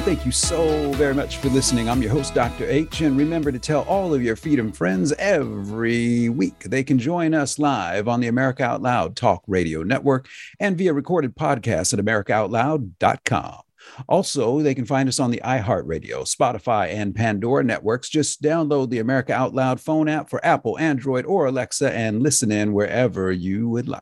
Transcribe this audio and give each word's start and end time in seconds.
And 0.00 0.06
thank 0.06 0.24
you 0.24 0.32
so 0.32 0.90
very 0.92 1.12
much 1.12 1.36
for 1.36 1.50
listening. 1.50 1.90
I'm 1.90 2.00
your 2.00 2.10
host, 2.10 2.32
Dr. 2.32 2.64
H. 2.64 3.02
And 3.02 3.18
remember 3.18 3.52
to 3.52 3.58
tell 3.58 3.82
all 3.82 4.14
of 4.14 4.22
your 4.22 4.34
Freedom 4.34 4.72
friends 4.72 5.12
every 5.18 6.30
week 6.30 6.58
they 6.60 6.82
can 6.82 6.98
join 6.98 7.34
us 7.34 7.58
live 7.58 8.08
on 8.08 8.20
the 8.20 8.28
America 8.28 8.64
Out 8.64 8.80
Loud 8.80 9.14
Talk 9.14 9.44
Radio 9.46 9.82
Network 9.82 10.26
and 10.58 10.78
via 10.78 10.94
recorded 10.94 11.36
podcast 11.36 11.92
at 11.92 12.02
AmericaOutloud.com. 12.02 13.60
Also, 14.08 14.62
they 14.62 14.74
can 14.74 14.86
find 14.86 15.06
us 15.06 15.20
on 15.20 15.32
the 15.32 15.42
iHeartRadio, 15.44 16.22
Spotify, 16.22 16.88
and 16.94 17.14
Pandora 17.14 17.62
networks. 17.62 18.08
Just 18.08 18.40
download 18.40 18.88
the 18.88 19.00
America 19.00 19.34
Out 19.34 19.52
Loud 19.52 19.82
phone 19.82 20.08
app 20.08 20.30
for 20.30 20.42
Apple, 20.42 20.78
Android, 20.78 21.26
or 21.26 21.44
Alexa 21.44 21.94
and 21.94 22.22
listen 22.22 22.50
in 22.50 22.72
wherever 22.72 23.30
you 23.30 23.68
would 23.68 23.86
like. 23.86 24.00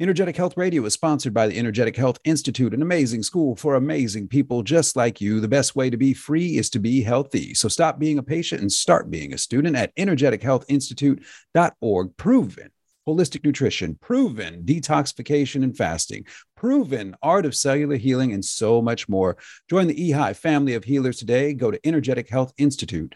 Energetic 0.00 0.36
Health 0.36 0.56
Radio 0.56 0.84
is 0.84 0.94
sponsored 0.94 1.34
by 1.34 1.46
the 1.46 1.58
Energetic 1.58 1.96
Health 1.96 2.18
Institute, 2.24 2.74
an 2.74 2.82
amazing 2.82 3.22
school 3.22 3.56
for 3.56 3.74
amazing 3.74 4.28
people 4.28 4.62
just 4.62 4.96
like 4.96 5.20
you. 5.20 5.40
The 5.40 5.48
best 5.48 5.76
way 5.76 5.90
to 5.90 5.96
be 5.96 6.14
free 6.14 6.56
is 6.56 6.70
to 6.70 6.78
be 6.78 7.02
healthy. 7.02 7.54
So 7.54 7.68
stop 7.68 7.98
being 7.98 8.18
a 8.18 8.22
patient 8.22 8.60
and 8.60 8.70
start 8.70 9.10
being 9.10 9.32
a 9.32 9.38
student 9.38 9.76
at 9.76 9.94
energetichealthinstitute.org. 9.96 12.16
Proven 12.16 12.70
holistic 13.06 13.44
nutrition, 13.44 13.96
proven 14.00 14.62
detoxification 14.64 15.62
and 15.62 15.76
fasting, 15.76 16.26
proven 16.56 17.14
art 17.22 17.46
of 17.46 17.54
cellular 17.54 17.96
healing, 17.96 18.32
and 18.32 18.44
so 18.44 18.82
much 18.82 19.08
more. 19.08 19.36
Join 19.70 19.86
the 19.86 20.10
EHI 20.10 20.34
family 20.34 20.74
of 20.74 20.84
healers 20.84 21.18
today. 21.18 21.54
Go 21.54 21.70
to 21.70 21.86
Energetic 21.86 22.28
Health 22.28 22.52
Institute 22.58 23.14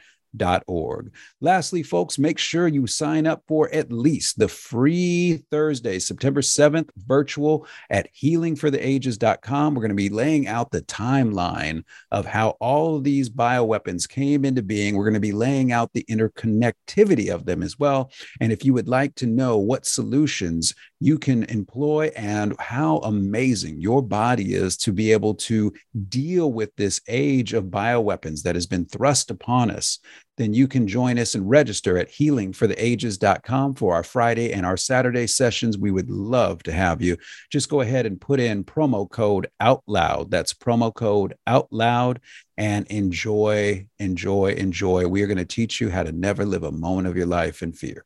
org. 0.66 1.12
Lastly, 1.40 1.82
folks, 1.82 2.18
make 2.18 2.38
sure 2.38 2.68
you 2.68 2.86
sign 2.86 3.26
up 3.26 3.42
for 3.46 3.72
at 3.72 3.92
least 3.92 4.38
the 4.38 4.48
free 4.48 5.42
Thursday, 5.50 5.98
September 5.98 6.40
7th 6.40 6.90
virtual 6.96 7.66
at 7.90 8.08
healingfortheages.com. 8.14 9.74
We're 9.74 9.80
going 9.80 9.90
to 9.90 9.94
be 9.94 10.08
laying 10.08 10.46
out 10.46 10.70
the 10.70 10.82
timeline 10.82 11.82
of 12.10 12.26
how 12.26 12.50
all 12.60 12.96
of 12.96 13.04
these 13.04 13.28
bioweapons 13.30 14.08
came 14.08 14.44
into 14.44 14.62
being. 14.62 14.96
We're 14.96 15.04
going 15.04 15.14
to 15.14 15.20
be 15.20 15.32
laying 15.32 15.72
out 15.72 15.92
the 15.92 16.04
interconnectivity 16.08 17.32
of 17.32 17.44
them 17.44 17.62
as 17.62 17.78
well. 17.78 18.10
And 18.40 18.52
if 18.52 18.64
you 18.64 18.74
would 18.74 18.88
like 18.88 19.14
to 19.16 19.26
know 19.26 19.58
what 19.58 19.86
solutions 19.86 20.74
you 21.00 21.18
can 21.18 21.44
employ 21.44 22.12
and 22.14 22.54
how 22.60 22.98
amazing 22.98 23.80
your 23.80 24.02
body 24.02 24.54
is 24.54 24.76
to 24.76 24.92
be 24.92 25.12
able 25.12 25.34
to 25.34 25.72
deal 26.08 26.52
with 26.52 26.76
this 26.76 27.00
age 27.08 27.54
of 27.54 27.64
bioweapons 27.64 28.42
that 28.42 28.54
has 28.54 28.66
been 28.66 28.84
thrust 28.84 29.30
upon 29.30 29.70
us, 29.70 29.98
then 30.36 30.52
you 30.52 30.68
can 30.68 30.86
join 30.86 31.18
us 31.18 31.34
and 31.34 31.48
register 31.48 31.96
at 31.96 32.10
healingfortheages.com 32.10 33.74
for 33.74 33.94
our 33.94 34.02
Friday 34.02 34.52
and 34.52 34.66
our 34.66 34.76
Saturday 34.76 35.26
sessions. 35.26 35.78
We 35.78 35.90
would 35.90 36.10
love 36.10 36.62
to 36.64 36.72
have 36.72 37.00
you. 37.00 37.16
Just 37.50 37.70
go 37.70 37.80
ahead 37.80 38.04
and 38.04 38.20
put 38.20 38.38
in 38.38 38.64
promo 38.64 39.10
code 39.10 39.48
out 39.58 39.82
loud. 39.86 40.30
That's 40.30 40.52
promo 40.52 40.94
code 40.94 41.34
out 41.46 41.68
loud 41.70 42.20
and 42.58 42.86
enjoy, 42.88 43.86
enjoy, 43.98 44.52
enjoy. 44.52 45.06
We 45.08 45.22
are 45.22 45.26
going 45.26 45.38
to 45.38 45.44
teach 45.46 45.80
you 45.80 45.88
how 45.88 46.02
to 46.02 46.12
never 46.12 46.44
live 46.44 46.64
a 46.64 46.72
moment 46.72 47.08
of 47.08 47.16
your 47.16 47.26
life 47.26 47.62
in 47.62 47.72
fear. 47.72 48.04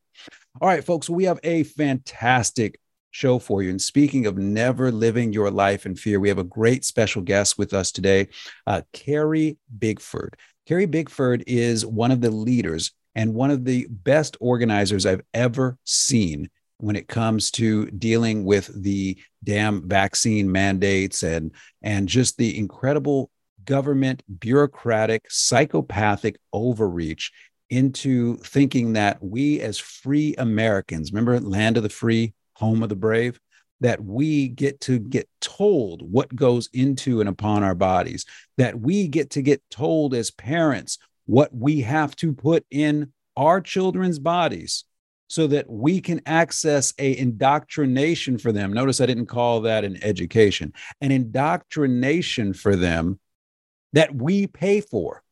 All 0.61 0.69
right, 0.69 0.83
folks, 0.83 1.09
we 1.09 1.25
have 1.25 1.39
a 1.43 1.63
fantastic 1.63 2.79
show 3.15 3.39
for 3.39 3.63
you. 3.63 3.69
And 3.69 3.81
speaking 3.81 4.25
of 4.25 4.37
never 4.37 4.91
living 4.91 5.31
your 5.31 5.49
life 5.49 5.85
in 5.85 5.95
fear, 5.95 6.19
we 6.19 6.27
have 6.27 6.37
a 6.37 6.43
great 6.43 6.83
special 6.83 7.21
guest 7.21 7.57
with 7.57 7.73
us 7.73 7.89
today, 7.89 8.27
uh, 8.67 8.81
Carrie 8.91 9.57
Bigford. 9.79 10.33
Carrie 10.67 10.85
Bigford 10.85 11.41
is 11.47 11.85
one 11.85 12.11
of 12.11 12.19
the 12.19 12.29
leaders 12.29 12.91
and 13.15 13.33
one 13.33 13.51
of 13.51 13.63
the 13.63 13.87
best 13.89 14.35
organizers 14.41 15.05
I've 15.05 15.21
ever 15.33 15.77
seen 15.85 16.49
when 16.79 16.97
it 16.97 17.07
comes 17.07 17.51
to 17.51 17.85
dealing 17.91 18.43
with 18.43 18.69
the 18.83 19.17
damn 19.45 19.87
vaccine 19.87 20.51
mandates 20.51 21.23
and 21.23 21.51
and 21.81 22.09
just 22.09 22.35
the 22.37 22.57
incredible 22.57 23.29
government 23.63 24.23
bureaucratic 24.39 25.31
psychopathic 25.31 26.37
overreach 26.51 27.31
into 27.69 28.35
thinking 28.37 28.93
that 28.93 29.23
we 29.23 29.61
as 29.61 29.77
free 29.79 30.35
Americans 30.37 31.13
remember 31.13 31.39
land 31.39 31.77
of 31.77 31.83
the 31.83 31.89
free 31.89 32.33
home 32.55 32.83
of 32.83 32.89
the 32.89 32.95
brave, 32.95 33.39
that 33.81 34.03
we 34.03 34.47
get 34.47 34.79
to 34.81 34.99
get 34.99 35.27
told 35.41 36.01
what 36.01 36.35
goes 36.35 36.69
into 36.73 37.19
and 37.19 37.29
upon 37.29 37.63
our 37.63 37.75
bodies, 37.75 38.25
that 38.57 38.79
we 38.79 39.07
get 39.07 39.31
to 39.31 39.41
get 39.41 39.61
told 39.69 40.13
as 40.13 40.31
parents 40.31 40.97
what 41.25 41.53
we 41.53 41.81
have 41.81 42.15
to 42.15 42.33
put 42.33 42.65
in 42.71 43.11
our 43.35 43.59
children's 43.59 44.19
bodies 44.19 44.85
so 45.27 45.47
that 45.47 45.69
we 45.69 45.99
can 45.99 46.21
access 46.25 46.93
a 46.99 47.17
indoctrination 47.17 48.37
for 48.37 48.51
them. 48.51 48.71
Notice 48.71 49.01
i 49.01 49.05
didn't 49.05 49.25
call 49.25 49.61
that 49.61 49.83
an 49.83 50.01
education 50.03 50.73
an 51.01 51.11
indoctrination 51.11 52.53
for 52.53 52.75
them 52.75 53.19
that 53.93 54.15
we 54.15 54.47
pay 54.47 54.81
for. 54.81 55.23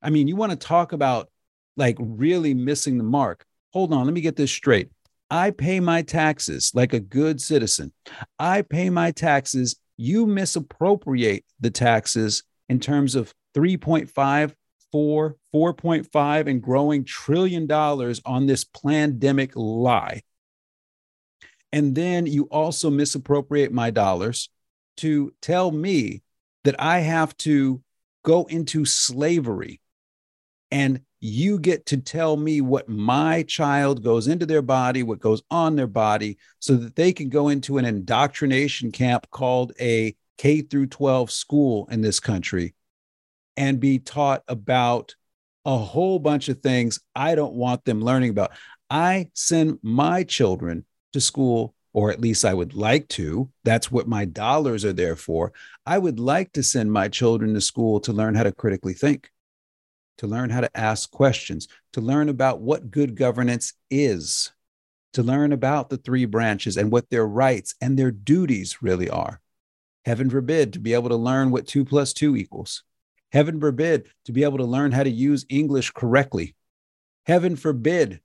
I 0.00 0.10
mean 0.10 0.26
you 0.26 0.36
want 0.36 0.52
to 0.52 0.58
talk 0.58 0.92
about 0.92 1.28
like 1.76 1.96
really 2.00 2.54
missing 2.54 2.98
the 2.98 3.04
mark. 3.04 3.44
Hold 3.72 3.92
on 3.92 4.06
let 4.06 4.14
me 4.14 4.20
get 4.20 4.36
this 4.36 4.50
straight 4.50 4.90
I 5.32 5.50
pay 5.50 5.80
my 5.80 6.02
taxes 6.02 6.72
like 6.74 6.92
a 6.92 7.00
good 7.00 7.40
citizen. 7.40 7.94
I 8.38 8.60
pay 8.60 8.90
my 8.90 9.12
taxes. 9.12 9.76
You 9.96 10.26
misappropriate 10.26 11.46
the 11.58 11.70
taxes 11.70 12.42
in 12.68 12.80
terms 12.80 13.14
of 13.14 13.32
3.5, 13.54 14.52
4, 14.92 15.36
4.5, 15.54 16.46
and 16.50 16.62
growing 16.62 17.04
trillion 17.04 17.66
dollars 17.66 18.20
on 18.26 18.44
this 18.44 18.64
pandemic 18.64 19.52
lie. 19.56 20.20
And 21.72 21.94
then 21.94 22.26
you 22.26 22.44
also 22.50 22.90
misappropriate 22.90 23.72
my 23.72 23.88
dollars 23.88 24.50
to 24.98 25.32
tell 25.40 25.70
me 25.70 26.22
that 26.64 26.78
I 26.78 26.98
have 26.98 27.34
to 27.38 27.82
go 28.22 28.44
into 28.44 28.84
slavery 28.84 29.80
and 30.70 31.00
you 31.24 31.56
get 31.60 31.86
to 31.86 31.96
tell 31.96 32.36
me 32.36 32.60
what 32.60 32.88
my 32.88 33.44
child 33.44 34.02
goes 34.02 34.26
into 34.26 34.44
their 34.44 34.60
body, 34.60 35.04
what 35.04 35.20
goes 35.20 35.40
on 35.52 35.76
their 35.76 35.86
body, 35.86 36.36
so 36.58 36.74
that 36.74 36.96
they 36.96 37.12
can 37.12 37.28
go 37.28 37.48
into 37.48 37.78
an 37.78 37.84
indoctrination 37.84 38.90
camp 38.90 39.30
called 39.30 39.72
a 39.80 40.16
K 40.36 40.62
through 40.62 40.88
12 40.88 41.30
school 41.30 41.88
in 41.92 42.00
this 42.00 42.18
country 42.18 42.74
and 43.56 43.78
be 43.78 44.00
taught 44.00 44.42
about 44.48 45.14
a 45.64 45.78
whole 45.78 46.18
bunch 46.18 46.48
of 46.48 46.58
things 46.58 46.98
I 47.14 47.36
don't 47.36 47.54
want 47.54 47.84
them 47.84 48.02
learning 48.02 48.30
about. 48.30 48.50
I 48.90 49.30
send 49.32 49.78
my 49.80 50.24
children 50.24 50.84
to 51.12 51.20
school, 51.20 51.76
or 51.92 52.10
at 52.10 52.20
least 52.20 52.44
I 52.44 52.52
would 52.52 52.74
like 52.74 53.06
to. 53.10 53.48
That's 53.62 53.92
what 53.92 54.08
my 54.08 54.24
dollars 54.24 54.84
are 54.84 54.92
there 54.92 55.14
for. 55.14 55.52
I 55.86 55.98
would 55.98 56.18
like 56.18 56.52
to 56.54 56.64
send 56.64 56.92
my 56.92 57.06
children 57.06 57.54
to 57.54 57.60
school 57.60 58.00
to 58.00 58.12
learn 58.12 58.34
how 58.34 58.42
to 58.42 58.50
critically 58.50 58.94
think 58.94 59.30
to 60.18 60.26
learn 60.26 60.50
how 60.50 60.60
to 60.60 60.76
ask 60.76 61.10
questions, 61.10 61.68
to 61.92 62.00
learn 62.00 62.28
about 62.28 62.60
what 62.60 62.90
good 62.90 63.16
governance 63.16 63.74
is, 63.90 64.52
to 65.12 65.22
learn 65.22 65.52
about 65.52 65.90
the 65.90 65.96
three 65.96 66.24
branches 66.24 66.76
and 66.76 66.90
what 66.90 67.10
their 67.10 67.26
rights 67.26 67.74
and 67.80 67.98
their 67.98 68.10
duties 68.10 68.82
really 68.82 69.10
are. 69.10 69.40
Heaven 70.04 70.30
forbid 70.30 70.72
to 70.72 70.78
be 70.78 70.94
able 70.94 71.10
to 71.10 71.16
learn 71.16 71.50
what 71.50 71.66
two 71.66 71.84
plus 71.84 72.12
two 72.12 72.36
equals. 72.36 72.82
Heaven 73.30 73.60
forbid 73.60 74.08
to 74.24 74.32
be 74.32 74.44
able 74.44 74.58
to 74.58 74.64
learn 74.64 74.92
how 74.92 75.02
to 75.02 75.10
use 75.10 75.46
English 75.48 75.90
correctly. 75.92 76.54
Heaven 77.26 77.56
forbid 77.56 78.20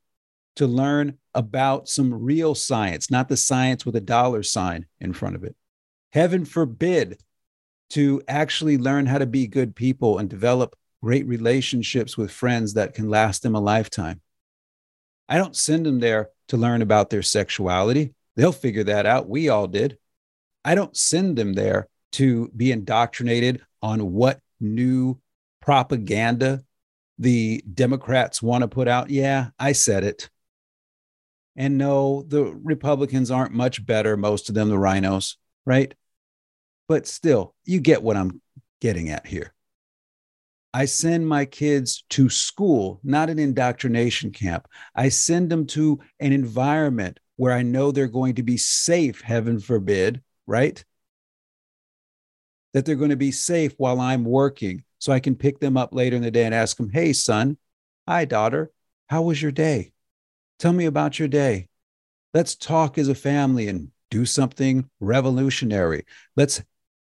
to 0.56 0.67
learn 0.67 1.17
about 1.35 1.88
some 1.88 2.13
real 2.13 2.56
science, 2.56 3.12
not 3.12 3.29
the 3.29 3.38
science 3.38 3.85
with 3.85 3.95
a 3.95 4.01
dollar 4.01 4.41
sign 4.41 4.88
in 5.00 5.13
front 5.13 5.35
of 5.35 5.44
it. 5.44 5.56
Heaven 6.12 6.45
forbid 6.45 7.19
to 7.91 8.21
actually 8.27 8.77
learn 8.77 9.06
how 9.06 9.19
to 9.19 9.25
be 9.25 9.47
good 9.47 9.75
people 9.75 10.17
and 10.17 10.29
develop 10.29 10.75
great 11.01 11.27
relationships 11.27 12.17
with 12.17 12.31
friends 12.31 12.73
that 12.73 12.94
can 12.94 13.09
last 13.09 13.44
them 13.44 13.55
a 13.55 13.59
lifetime. 13.59 14.21
I 15.29 15.38
don't 15.38 15.55
send 15.55 15.85
them 15.85 15.99
there 15.99 16.29
to 16.47 16.57
learn 16.57 16.81
about 16.81 17.09
their 17.09 17.21
sexuality. 17.21 18.13
They'll 18.35 18.51
figure 18.51 18.83
that 18.85 19.05
out. 19.05 19.29
We 19.29 19.49
all 19.49 19.67
did. 19.67 19.97
I 20.63 20.75
don't 20.75 20.95
send 20.95 21.38
them 21.38 21.53
there 21.53 21.88
to 22.13 22.49
be 22.55 22.71
indoctrinated 22.71 23.61
on 23.81 24.13
what 24.13 24.39
new 24.59 25.19
propaganda 25.61 26.63
the 27.19 27.63
Democrats 27.73 28.41
want 28.41 28.61
to 28.61 28.67
put 28.67 28.88
out. 28.88 29.09
Yeah, 29.09 29.50
I 29.59 29.73
said 29.73 30.03
it. 30.03 30.29
And 31.55 31.77
no, 31.77 32.21
the 32.21 32.43
Republicans 32.63 33.31
aren't 33.31 33.53
much 33.53 33.85
better, 33.85 34.15
most 34.15 34.50
of 34.50 34.55
them, 34.55 34.69
the 34.69 34.75
RINOs, 34.75 35.35
right? 35.65 35.93
But 36.88 37.07
still, 37.07 37.55
you 37.65 37.79
get 37.79 38.03
what 38.03 38.15
I'm 38.15 38.41
getting 38.79 39.09
at 39.09 39.25
here. 39.25 39.53
I 40.77 40.85
send 40.85 41.27
my 41.27 41.45
kids 41.45 42.03
to 42.12 42.29
school, 42.29 43.00
not 43.03 43.31
an 43.31 43.39
indoctrination 43.39 44.29
camp. 44.29 44.68
I 44.94 45.09
send 45.09 45.50
them 45.50 45.65
to 45.69 46.00
an 46.19 46.33
environment 46.33 47.19
where 47.35 47.51
I 47.51 47.63
know 47.63 47.91
they're 47.91 48.06
going 48.06 48.35
to 48.35 48.44
be 48.44 48.57
safe, 48.57 49.21
heaven 49.21 49.59
forbid, 49.59 50.21
right? 50.45 50.85
That 52.74 52.85
they're 52.85 52.94
going 52.94 53.09
to 53.09 53.15
be 53.15 53.31
safe 53.31 53.74
while 53.77 54.00
I'm 54.00 54.24
working. 54.24 54.83
So 55.00 55.12
I 55.12 55.19
can 55.19 55.35
pick 55.35 55.59
them 55.59 55.77
up 55.77 55.95
later 55.95 56.15
in 56.15 56.21
the 56.21 56.29
day 56.29 56.45
and 56.45 56.53
ask 56.53 56.77
them, 56.77 56.91
hey, 56.91 57.12
son, 57.12 57.57
hi, 58.07 58.25
daughter, 58.25 58.71
how 59.07 59.24
was 59.24 59.41
your 59.41 59.51
day? 59.51 59.94
Tell 60.59 60.74
me 60.74 60.85
about 60.85 61.18
your 61.18 61.27
day. 61.27 61.69
Let's 62.35 62.56
talk 62.56 63.00
as 63.00 63.07
a 63.07 63.15
family 63.15 63.68
and 63.68 63.89
do 64.12 64.27
something 64.27 64.88
revolutionary. 65.00 66.06
Let's 66.35 66.62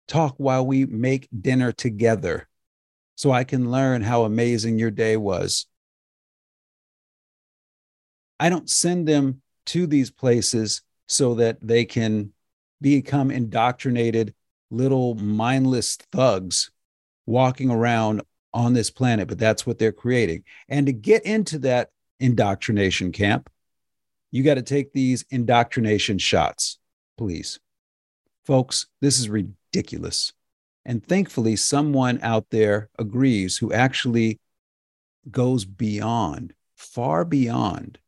talk 0.08 0.36
while 0.38 0.64
we 0.64 0.86
make 0.86 1.28
dinner 1.42 1.72
together 1.72 2.48
so 3.15 3.31
I 3.31 3.44
can 3.44 3.71
learn 3.71 4.01
how 4.01 4.24
amazing 4.24 4.80
your 4.80 4.92
day 4.92 5.18
was. 5.18 5.68
I 8.39 8.50
don't 8.50 8.69
send 8.69 9.07
them 9.07 9.42
to 9.68 9.88
these 9.88 10.12
places 10.12 10.81
so 11.07 11.36
that 11.36 11.57
they 11.62 11.86
can 11.86 12.33
become 12.81 13.31
indoctrinated 13.31 14.33
little 14.69 15.15
mindless 15.15 15.95
thugs 16.12 16.71
walking 17.25 17.69
around 17.69 18.21
on 18.54 18.74
this 18.74 18.89
planet, 18.89 19.27
but 19.27 19.39
that's 19.39 19.65
what 19.65 19.80
they're 19.80 19.92
creating. 19.92 20.44
And 20.68 20.86
to 20.88 20.92
get 20.94 21.25
into 21.25 21.60
that 21.60 21.89
indoctrination 22.19 23.12
camp, 23.12 23.50
you 24.31 24.44
got 24.44 24.56
to 24.56 24.62
take 24.62 24.94
these 24.94 25.25
indoctrination 25.30 26.18
shots, 26.18 26.80
please. 27.18 27.60
Folks, 28.45 28.88
this 29.00 29.19
is 29.19 29.30
ridiculous. 29.30 30.33
And 30.86 31.06
thankfully, 31.06 31.56
someone 31.56 32.20
out 32.22 32.50
there 32.50 32.90
agrees 33.00 33.58
who 33.58 33.72
actually 33.72 34.40
goes 35.32 35.66
beyond, 35.66 36.54
far 36.76 37.24
beyond 37.24 38.00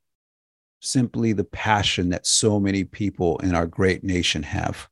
simply 0.82 1.34
the 1.34 1.44
passion 1.44 2.10
that 2.10 2.28
so 2.28 2.60
many 2.60 2.84
people 2.84 3.38
in 3.40 3.56
our 3.56 3.66
great 3.66 4.04
nation 4.04 4.44
have. 4.44 4.90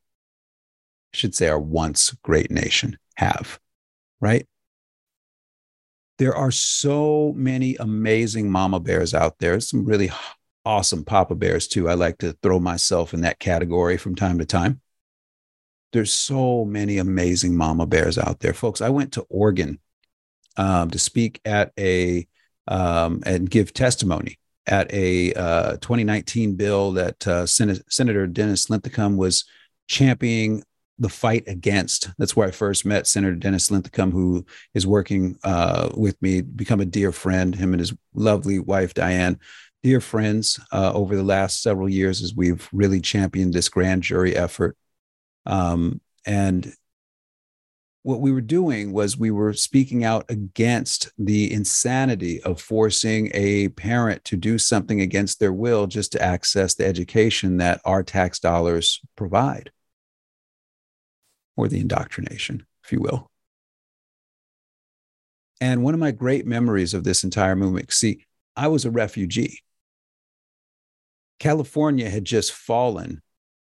I 1.14 1.18
should 1.18 1.36
say, 1.36 1.48
our 1.48 1.60
once 1.60 2.12
great 2.24 2.50
nation 2.50 2.98
have, 3.16 3.60
right? 4.20 4.48
There 6.18 6.36
are 6.36 6.52
so 6.52 7.34
many 7.36 7.76
amazing 7.76 8.50
mama 8.50 8.80
bears 8.80 9.14
out 9.14 9.40
there, 9.40 9.60
some 9.60 9.86
really 9.86 10.12
awesome 10.66 11.04
papa 11.04 11.36
bears 11.36 11.68
too. 11.68 11.90
I 11.90 11.96
like 11.96 12.20
to 12.20 12.34
throw 12.42 12.60
myself 12.60 13.14
in 13.14 13.22
that 13.22 13.40
category 13.40 13.98
from 13.98 14.16
time 14.16 14.40
to 14.40 14.46
time. 14.46 14.82
There's 15.94 16.12
so 16.12 16.66
many 16.66 16.98
amazing 16.98 17.56
mama 17.56 17.86
bears 17.86 18.18
out 18.18 18.40
there, 18.40 18.54
folks. 18.54 18.82
I 18.82 18.90
went 18.90 19.14
to 19.14 19.22
Oregon 19.30 19.80
um, 20.58 20.90
to 20.90 21.00
speak 21.00 21.40
at 21.46 21.72
a 21.78 22.28
um, 22.68 23.22
and 23.26 23.50
give 23.50 23.74
testimony 23.74 24.40
at 24.66 24.92
a 24.92 25.34
uh, 25.34 25.72
2019 25.74 26.56
bill 26.56 26.94
that 26.94 27.28
uh, 27.28 27.46
Sen- 27.46 27.84
Senator 27.90 28.26
Dennis 28.26 28.70
Linthicum 28.70 29.18
was 29.18 29.46
championing 29.88 30.64
the 30.98 31.10
fight 31.10 31.44
against. 31.48 32.10
That's 32.18 32.36
where 32.36 32.48
I 32.48 32.52
first 32.52 32.86
met 32.86 33.06
Senator 33.06 33.36
Dennis 33.36 33.70
Linthicum, 33.70 34.12
who 34.12 34.46
is 34.74 34.88
working 34.88 35.38
uh, 35.44 35.90
with 35.96 36.20
me, 36.22 36.42
become 36.42 36.80
a 36.80 36.86
dear 36.86 37.12
friend. 37.12 37.54
Him 37.54 37.74
and 37.74 37.80
his 37.80 37.94
lovely 38.16 38.58
wife 38.58 38.94
Diane, 38.94 39.40
dear 39.84 40.00
friends 40.00 40.60
uh, 40.72 40.92
over 40.94 41.16
the 41.16 41.24
last 41.24 41.62
several 41.62 41.90
years 41.90 42.24
as 42.24 42.34
we've 42.34 42.68
really 42.72 43.02
championed 43.02 43.54
this 43.54 43.70
grand 43.70 44.02
jury 44.02 44.36
effort. 44.36 44.78
Um, 45.46 46.02
and 46.26 46.74
what 48.04 48.20
we 48.20 48.34
were 48.34 48.42
doing 48.42 48.92
was 48.92 49.18
we 49.18 49.32
were 49.32 49.54
speaking 49.54 50.04
out 50.04 50.26
against 50.30 51.10
the 51.18 51.52
insanity 51.52 52.42
of 52.44 52.62
forcing 52.62 53.32
a 53.34 53.70
parent 53.70 54.26
to 54.26 54.36
do 54.36 54.58
something 54.58 55.00
against 55.00 55.40
their 55.40 55.54
will 55.54 55.88
just 55.88 56.12
to 56.12 56.22
access 56.22 56.76
the 56.76 56.86
education 56.86 57.58
that 57.58 57.80
our 57.86 58.04
tax 58.04 58.40
dollars 58.40 59.00
provide, 59.16 59.72
or 61.56 61.70
the 61.70 61.80
indoctrination, 61.80 62.66
if 62.84 62.92
you 62.92 63.00
will. 63.00 63.32
And 65.62 65.82
one 65.82 65.94
of 65.94 66.00
my 66.02 66.12
great 66.12 66.46
memories 66.46 66.94
of 66.94 67.06
this 67.06 67.24
entire 67.24 67.56
movement, 67.56 67.94
see, 67.94 68.26
I 68.54 68.68
was 68.68 68.84
a 68.84 68.92
refugee. 68.92 69.60
California 71.40 72.10
had 72.10 72.26
just 72.26 72.52
fallen, 72.52 73.22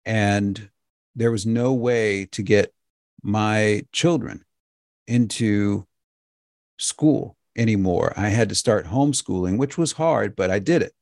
and 0.07 0.71
there 1.15 1.31
was 1.31 1.47
no 1.47 1.73
way 1.73 2.27
to 2.27 2.43
get 2.43 2.73
my 3.23 3.83
children 3.93 4.45
into 5.07 5.87
school 6.79 7.37
anymore. 7.57 8.13
I 8.17 8.29
had 8.29 8.49
to 8.49 8.55
start 8.55 8.87
homeschooling, 8.87 9.59
which 9.59 9.79
was 9.79 9.93
hard, 9.93 10.37
but 10.37 10.51
I 10.51 10.59
did 10.59 10.83
it. 10.83 10.93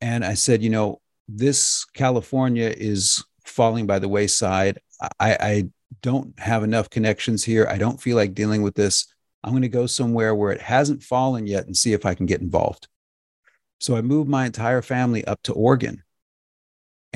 And 0.00 0.24
I 0.24 0.34
said, 0.34 0.62
you 0.62 0.70
know, 0.70 1.00
this 1.28 1.84
California 1.94 2.72
is 2.76 3.24
falling 3.44 3.86
by 3.86 3.98
the 3.98 4.08
wayside. 4.08 4.78
I, 5.18 5.36
I 5.40 5.68
don't 6.02 6.38
have 6.38 6.62
enough 6.62 6.90
connections 6.90 7.44
here. 7.44 7.66
I 7.68 7.78
don't 7.78 8.00
feel 8.00 8.16
like 8.16 8.34
dealing 8.34 8.62
with 8.62 8.74
this. 8.74 9.06
I'm 9.42 9.52
going 9.52 9.62
to 9.62 9.68
go 9.68 9.86
somewhere 9.86 10.34
where 10.34 10.52
it 10.52 10.60
hasn't 10.60 11.02
fallen 11.02 11.46
yet 11.46 11.66
and 11.66 11.76
see 11.76 11.92
if 11.92 12.04
I 12.04 12.14
can 12.14 12.26
get 12.26 12.40
involved. 12.40 12.88
So 13.78 13.96
I 13.96 14.02
moved 14.02 14.28
my 14.28 14.46
entire 14.46 14.82
family 14.82 15.24
up 15.24 15.42
to 15.44 15.52
Oregon 15.52 16.02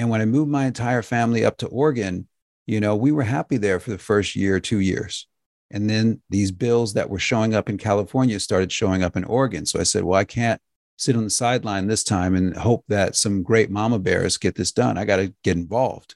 and 0.00 0.08
when 0.08 0.22
I 0.22 0.24
moved 0.24 0.50
my 0.50 0.64
entire 0.64 1.02
family 1.02 1.44
up 1.44 1.58
to 1.58 1.66
Oregon, 1.66 2.26
you 2.64 2.80
know, 2.80 2.96
we 2.96 3.12
were 3.12 3.22
happy 3.22 3.58
there 3.58 3.78
for 3.78 3.90
the 3.90 3.98
first 3.98 4.34
year 4.34 4.58
two 4.58 4.80
years. 4.80 5.26
And 5.70 5.90
then 5.90 6.22
these 6.30 6.50
bills 6.50 6.94
that 6.94 7.10
were 7.10 7.18
showing 7.18 7.54
up 7.54 7.68
in 7.68 7.76
California 7.76 8.40
started 8.40 8.72
showing 8.72 9.02
up 9.02 9.14
in 9.14 9.24
Oregon. 9.24 9.66
So 9.66 9.78
I 9.78 9.82
said, 9.82 10.04
well, 10.04 10.18
I 10.18 10.24
can't 10.24 10.58
sit 10.96 11.16
on 11.16 11.24
the 11.24 11.28
sideline 11.28 11.86
this 11.86 12.02
time 12.02 12.34
and 12.34 12.56
hope 12.56 12.82
that 12.88 13.14
some 13.14 13.42
great 13.42 13.70
mama 13.70 13.98
bears 13.98 14.38
get 14.38 14.54
this 14.54 14.72
done. 14.72 14.96
I 14.96 15.04
got 15.04 15.16
to 15.16 15.34
get 15.44 15.58
involved. 15.58 16.14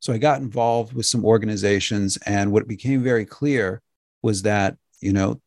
So 0.00 0.12
I 0.12 0.18
got 0.18 0.42
involved 0.42 0.92
with 0.92 1.06
some 1.06 1.24
organizations. 1.24 2.18
And 2.26 2.52
what 2.52 2.68
became 2.68 3.02
very 3.02 3.24
clear 3.24 3.80
was 4.20 4.42
that, 4.42 4.76
you 5.00 5.14
know, 5.14 5.40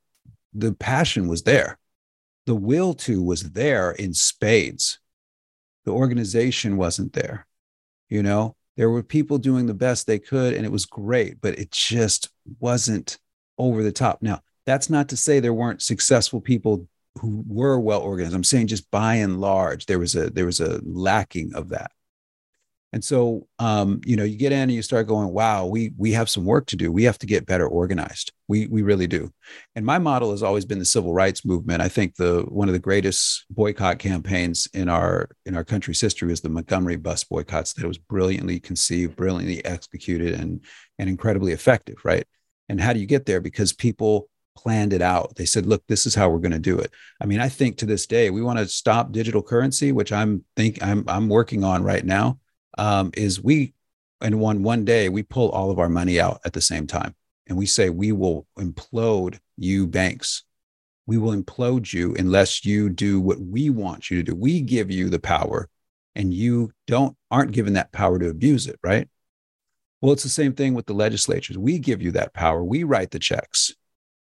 the 0.51 0.73
passion 0.73 1.27
was 1.27 1.43
there, 1.43 1.77
the 2.47 2.55
will 2.55 2.95
to 2.95 3.21
was 3.21 3.51
there 3.51 3.91
in 3.91 4.15
spades. 4.15 4.97
The 5.85 5.91
organization 5.91 6.75
wasn't 6.75 7.13
there. 7.13 7.45
You 8.11 8.21
know, 8.21 8.57
there 8.75 8.89
were 8.89 9.03
people 9.03 9.37
doing 9.37 9.65
the 9.65 9.73
best 9.73 10.05
they 10.05 10.19
could, 10.19 10.53
and 10.53 10.65
it 10.65 10.71
was 10.71 10.85
great, 10.85 11.39
but 11.41 11.57
it 11.57 11.71
just 11.71 12.29
wasn't 12.59 13.17
over 13.57 13.81
the 13.81 13.91
top. 13.93 14.21
Now, 14.21 14.41
that's 14.65 14.89
not 14.89 15.09
to 15.09 15.17
say 15.17 15.39
there 15.39 15.53
weren't 15.53 15.81
successful 15.81 16.41
people 16.41 16.87
who 17.19 17.43
were 17.47 17.79
well 17.79 18.01
organized. 18.01 18.35
I'm 18.35 18.43
saying 18.43 18.67
just 18.67 18.91
by 18.91 19.15
and 19.15 19.39
large, 19.39 19.85
there 19.85 19.97
was 19.97 20.15
a 20.15 20.29
there 20.29 20.45
was 20.45 20.59
a 20.59 20.81
lacking 20.83 21.55
of 21.55 21.69
that. 21.69 21.91
And 22.93 23.03
so, 23.03 23.47
um, 23.57 24.01
you 24.05 24.17
know, 24.17 24.25
you 24.25 24.35
get 24.35 24.51
in 24.51 24.59
and 24.59 24.71
you 24.71 24.81
start 24.81 25.07
going, 25.07 25.29
wow, 25.29 25.65
we 25.65 25.93
we 25.97 26.11
have 26.11 26.29
some 26.29 26.43
work 26.43 26.65
to 26.67 26.75
do. 26.75 26.91
We 26.91 27.03
have 27.03 27.17
to 27.19 27.25
get 27.25 27.45
better 27.45 27.65
organized. 27.65 28.33
We 28.49 28.67
we 28.67 28.81
really 28.81 29.07
do. 29.07 29.31
And 29.75 29.85
my 29.85 29.97
model 29.97 30.31
has 30.31 30.43
always 30.43 30.65
been 30.65 30.79
the 30.79 30.85
civil 30.85 31.13
rights 31.13 31.45
movement. 31.45 31.81
I 31.81 31.87
think 31.87 32.15
the 32.15 32.41
one 32.49 32.67
of 32.67 32.73
the 32.73 32.79
greatest 32.79 33.45
boycott 33.49 33.99
campaigns 33.99 34.67
in 34.73 34.89
our 34.89 35.29
in 35.45 35.55
our 35.55 35.63
country's 35.63 36.01
history 36.01 36.27
was 36.27 36.41
the 36.41 36.49
Montgomery 36.49 36.97
bus 36.97 37.23
boycotts. 37.23 37.73
That 37.73 37.87
was 37.87 37.97
brilliantly 37.97 38.59
conceived, 38.59 39.15
brilliantly 39.15 39.63
executed, 39.63 40.33
and 40.33 40.61
and 40.99 41.09
incredibly 41.09 41.53
effective, 41.53 42.03
right? 42.03 42.25
And 42.67 42.81
how 42.81 42.91
do 42.91 42.99
you 42.99 43.05
get 43.05 43.25
there? 43.25 43.39
Because 43.39 43.71
people 43.71 44.27
planned 44.57 44.91
it 44.91 45.01
out. 45.01 45.35
They 45.37 45.45
said, 45.45 45.65
look, 45.65 45.81
this 45.87 46.05
is 46.05 46.13
how 46.13 46.29
we're 46.29 46.39
going 46.39 46.51
to 46.51 46.59
do 46.59 46.77
it. 46.77 46.91
I 47.21 47.25
mean, 47.25 47.39
I 47.39 47.47
think 47.47 47.77
to 47.77 47.85
this 47.85 48.05
day, 48.05 48.29
we 48.29 48.41
want 48.41 48.59
to 48.59 48.67
stop 48.67 49.13
digital 49.13 49.41
currency, 49.41 49.93
which 49.93 50.11
I'm 50.11 50.43
think 50.57 50.83
I'm 50.83 51.05
I'm 51.07 51.29
working 51.29 51.63
on 51.63 51.83
right 51.83 52.03
now 52.03 52.37
um, 52.81 53.11
is 53.13 53.43
we 53.43 53.73
in 54.21 54.39
one 54.39 54.63
one 54.63 54.83
day 54.85 55.07
we 55.07 55.21
pull 55.21 55.49
all 55.51 55.69
of 55.69 55.77
our 55.77 55.87
money 55.87 56.19
out 56.19 56.41
at 56.45 56.53
the 56.53 56.61
same 56.61 56.87
time. 56.87 57.15
And 57.47 57.55
we 57.57 57.67
say 57.67 57.89
we 57.89 58.11
will 58.11 58.47
implode 58.57 59.37
you 59.55 59.85
banks. 59.85 60.43
We 61.05 61.19
will 61.19 61.39
implode 61.39 61.93
you 61.93 62.15
unless 62.15 62.65
you 62.65 62.89
do 62.89 63.21
what 63.21 63.39
we 63.39 63.69
want 63.69 64.09
you 64.09 64.17
to 64.17 64.23
do. 64.23 64.35
We 64.35 64.61
give 64.61 64.89
you 64.89 65.09
the 65.09 65.19
power 65.19 65.69
and 66.15 66.33
you 66.33 66.71
don't 66.87 67.15
aren't 67.29 67.51
given 67.51 67.73
that 67.73 67.91
power 67.91 68.17
to 68.17 68.29
abuse 68.29 68.65
it 68.65 68.79
right? 68.83 69.07
Well 70.01 70.13
it's 70.13 70.23
the 70.23 70.29
same 70.29 70.53
thing 70.53 70.73
with 70.73 70.87
the 70.87 70.93
legislatures. 70.93 71.59
We 71.59 71.77
give 71.77 72.01
you 72.01 72.11
that 72.13 72.33
power. 72.33 72.63
We 72.63 72.83
write 72.83 73.11
the 73.11 73.19
checks. 73.19 73.75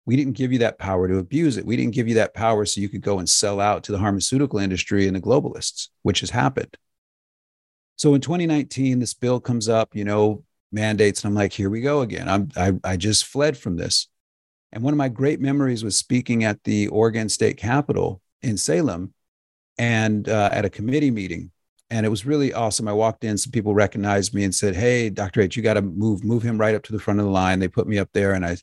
We 0.06 0.16
didn't 0.16 0.38
give 0.38 0.52
you 0.52 0.60
that 0.60 0.78
power 0.78 1.06
to 1.06 1.18
abuse 1.18 1.58
it. 1.58 1.66
We 1.66 1.76
didn't 1.76 1.94
give 1.94 2.08
you 2.08 2.14
that 2.14 2.32
power 2.32 2.64
so 2.64 2.80
you 2.80 2.88
could 2.88 3.02
go 3.02 3.18
and 3.18 3.28
sell 3.28 3.60
out 3.60 3.84
to 3.84 3.92
the 3.92 3.98
pharmaceutical 3.98 4.58
industry 4.58 5.06
and 5.06 5.14
the 5.14 5.20
globalists 5.20 5.88
which 6.02 6.20
has 6.20 6.30
happened 6.30 6.78
so 7.98 8.14
in 8.14 8.20
2019, 8.20 9.00
this 9.00 9.12
bill 9.12 9.40
comes 9.40 9.68
up, 9.68 9.94
you 9.94 10.04
know, 10.04 10.44
mandates, 10.70 11.22
and 11.22 11.30
I'm 11.30 11.34
like, 11.34 11.52
here 11.52 11.68
we 11.68 11.80
go 11.80 12.00
again. 12.00 12.28
I'm 12.28 12.48
I, 12.56 12.72
I 12.84 12.96
just 12.96 13.26
fled 13.26 13.58
from 13.58 13.76
this. 13.76 14.06
And 14.72 14.84
one 14.84 14.94
of 14.94 14.98
my 14.98 15.08
great 15.08 15.40
memories 15.40 15.82
was 15.82 15.98
speaking 15.98 16.44
at 16.44 16.62
the 16.62 16.88
Oregon 16.88 17.28
State 17.28 17.56
Capitol 17.56 18.22
in 18.40 18.56
Salem 18.56 19.14
and 19.78 20.28
uh, 20.28 20.50
at 20.52 20.64
a 20.64 20.70
committee 20.70 21.10
meeting. 21.10 21.50
And 21.90 22.06
it 22.06 22.10
was 22.10 22.26
really 22.26 22.52
awesome. 22.52 22.86
I 22.86 22.92
walked 22.92 23.24
in, 23.24 23.36
some 23.38 23.50
people 23.50 23.74
recognized 23.74 24.34
me 24.34 24.44
and 24.44 24.54
said, 24.54 24.76
Hey, 24.76 25.10
Dr. 25.10 25.40
H, 25.40 25.56
you 25.56 25.62
got 25.62 25.74
to 25.74 25.82
move, 25.82 26.22
move 26.22 26.42
him 26.42 26.58
right 26.58 26.74
up 26.74 26.82
to 26.84 26.92
the 26.92 26.98
front 26.98 27.18
of 27.18 27.26
the 27.26 27.32
line. 27.32 27.58
They 27.58 27.68
put 27.68 27.88
me 27.88 27.98
up 27.98 28.10
there 28.12 28.34
and 28.34 28.44
I, 28.44 28.58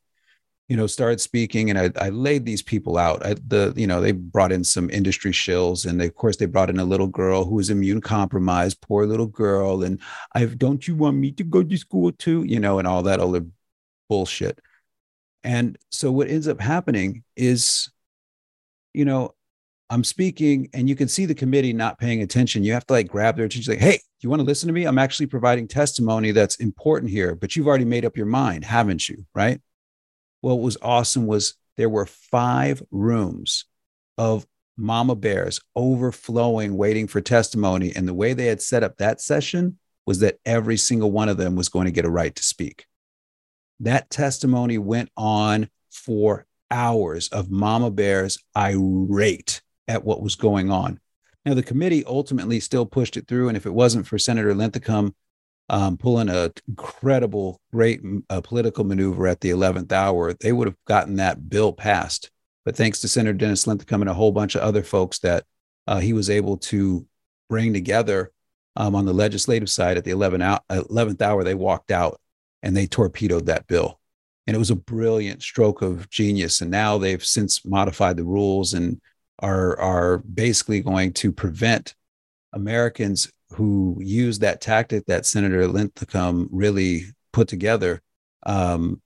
you 0.67 0.75
know, 0.75 0.87
started 0.87 1.21
speaking 1.21 1.69
and 1.69 1.77
I, 1.77 1.91
I 2.03 2.09
laid 2.09 2.43
these 2.43 2.63
people 2.63 2.97
out. 2.97 3.23
I, 3.23 3.35
the, 3.47 3.71
you 3.75 3.85
know, 3.85 4.01
they 4.01 4.13
brought 4.13 4.51
in 4.51 4.63
some 4.63 4.89
industry 4.89 5.31
shills 5.31 5.85
and 5.85 6.01
they, 6.01 6.07
of 6.07 6.15
course 6.15 6.37
they 6.37 6.47
brought 6.47 6.71
in 6.71 6.79
a 6.79 6.85
little 6.85 7.07
girl 7.07 7.45
who 7.45 7.55
was 7.55 7.69
immune 7.69 8.01
compromised, 8.01 8.81
poor 8.81 9.05
little 9.05 9.27
girl. 9.27 9.83
And 9.83 10.01
I, 10.33 10.45
don't 10.45 10.87
you 10.87 10.95
want 10.95 11.17
me 11.17 11.31
to 11.33 11.43
go 11.43 11.61
to 11.61 11.77
school 11.77 12.11
too? 12.11 12.43
You 12.43 12.59
know, 12.59 12.79
and 12.79 12.87
all 12.87 13.03
that 13.03 13.19
other 13.19 13.45
bullshit. 14.09 14.59
And 15.43 15.77
so 15.91 16.11
what 16.11 16.29
ends 16.29 16.47
up 16.47 16.59
happening 16.59 17.23
is, 17.35 17.91
you 18.93 19.05
know, 19.05 19.35
I'm 19.91 20.03
speaking 20.03 20.69
and 20.73 20.89
you 20.89 20.95
can 20.95 21.07
see 21.07 21.27
the 21.27 21.35
committee 21.35 21.73
not 21.73 21.99
paying 21.99 22.23
attention. 22.23 22.63
You 22.63 22.73
have 22.73 22.87
to 22.87 22.93
like 22.93 23.07
grab 23.07 23.35
their 23.35 23.45
attention, 23.45 23.73
like, 23.73 23.81
hey, 23.81 23.99
you 24.21 24.31
want 24.31 24.39
to 24.39 24.45
listen 24.45 24.65
to 24.65 24.73
me? 24.73 24.85
I'm 24.85 24.97
actually 24.97 25.27
providing 25.27 25.67
testimony 25.67 26.31
that's 26.31 26.55
important 26.55 27.11
here, 27.11 27.35
but 27.35 27.55
you've 27.55 27.67
already 27.67 27.85
made 27.85 28.03
up 28.03 28.17
your 28.17 28.25
mind, 28.25 28.65
haven't 28.65 29.07
you? 29.07 29.27
Right. 29.35 29.61
What 30.45 30.59
was 30.59 30.77
awesome 30.79 31.25
was 31.25 31.55
there 31.75 31.89
were 31.89 32.05
five 32.05 32.83
rooms 32.91 33.65
of 34.15 34.45
mama 34.77 35.15
bears 35.15 35.59
overflowing, 35.75 36.77
waiting 36.77 37.07
for 37.07 37.19
testimony. 37.19 37.91
And 37.95 38.07
the 38.07 38.13
way 38.13 38.33
they 38.33 38.45
had 38.45 38.61
set 38.61 38.83
up 38.83 38.97
that 38.97 39.19
session 39.19 39.79
was 40.05 40.19
that 40.19 40.37
every 40.45 40.77
single 40.77 41.09
one 41.09 41.29
of 41.29 41.37
them 41.37 41.55
was 41.55 41.67
going 41.67 41.85
to 41.85 41.91
get 41.91 42.05
a 42.05 42.11
right 42.11 42.35
to 42.35 42.43
speak. 42.43 42.85
That 43.79 44.11
testimony 44.11 44.77
went 44.77 45.09
on 45.17 45.67
for 45.89 46.45
hours 46.69 47.27
of 47.29 47.49
mama 47.49 47.89
bears 47.89 48.37
irate 48.55 49.63
at 49.87 50.03
what 50.03 50.21
was 50.21 50.35
going 50.35 50.69
on. 50.69 50.99
Now, 51.43 51.55
the 51.55 51.63
committee 51.63 52.05
ultimately 52.05 52.59
still 52.59 52.85
pushed 52.85 53.17
it 53.17 53.27
through. 53.27 53.47
And 53.47 53.57
if 53.57 53.65
it 53.65 53.73
wasn't 53.73 54.05
for 54.05 54.19
Senator 54.19 54.53
Linthicum 54.53 55.15
um, 55.69 55.97
pulling 55.97 56.29
an 56.29 56.51
incredible, 56.67 57.59
great 57.71 58.01
uh, 58.29 58.41
political 58.41 58.83
maneuver 58.83 59.27
at 59.27 59.41
the 59.41 59.49
11th 59.49 59.91
hour, 59.91 60.33
they 60.33 60.51
would 60.51 60.67
have 60.67 60.77
gotten 60.85 61.15
that 61.15 61.49
bill 61.49 61.73
passed. 61.73 62.29
But 62.63 62.75
thanks 62.75 63.01
to 63.01 63.07
Senator 63.07 63.37
Dennis 63.37 63.67
Linthicum 63.67 64.01
and 64.01 64.09
a 64.09 64.13
whole 64.13 64.31
bunch 64.31 64.55
of 64.55 64.61
other 64.61 64.83
folks 64.83 65.19
that 65.19 65.45
uh, 65.87 65.99
he 65.99 66.13
was 66.13 66.29
able 66.29 66.57
to 66.57 67.05
bring 67.49 67.73
together 67.73 68.31
um, 68.75 68.95
on 68.95 69.05
the 69.05 69.13
legislative 69.13 69.69
side 69.69 69.97
at 69.97 70.03
the 70.03 70.11
11th, 70.11 70.59
11th 70.69 71.21
hour, 71.21 71.43
they 71.43 71.55
walked 71.55 71.91
out 71.91 72.19
and 72.61 72.75
they 72.75 72.87
torpedoed 72.87 73.45
that 73.45 73.67
bill. 73.67 73.99
And 74.47 74.55
it 74.55 74.59
was 74.59 74.71
a 74.71 74.75
brilliant 74.75 75.41
stroke 75.41 75.81
of 75.81 76.09
genius. 76.09 76.61
And 76.61 76.69
now 76.69 76.97
they've 76.97 77.23
since 77.23 77.65
modified 77.65 78.17
the 78.17 78.23
rules 78.23 78.73
and 78.73 78.99
are, 79.39 79.79
are 79.79 80.17
basically 80.19 80.81
going 80.81 81.13
to 81.13 81.31
prevent 81.31 81.95
Americans 82.53 83.31
who 83.55 83.97
use 84.01 84.39
that 84.39 84.61
tactic 84.61 85.05
that 85.05 85.25
Senator 85.25 85.67
Linthicum 85.67 86.49
really 86.51 87.05
put 87.31 87.47
together. 87.47 88.01
Um, 88.45 89.01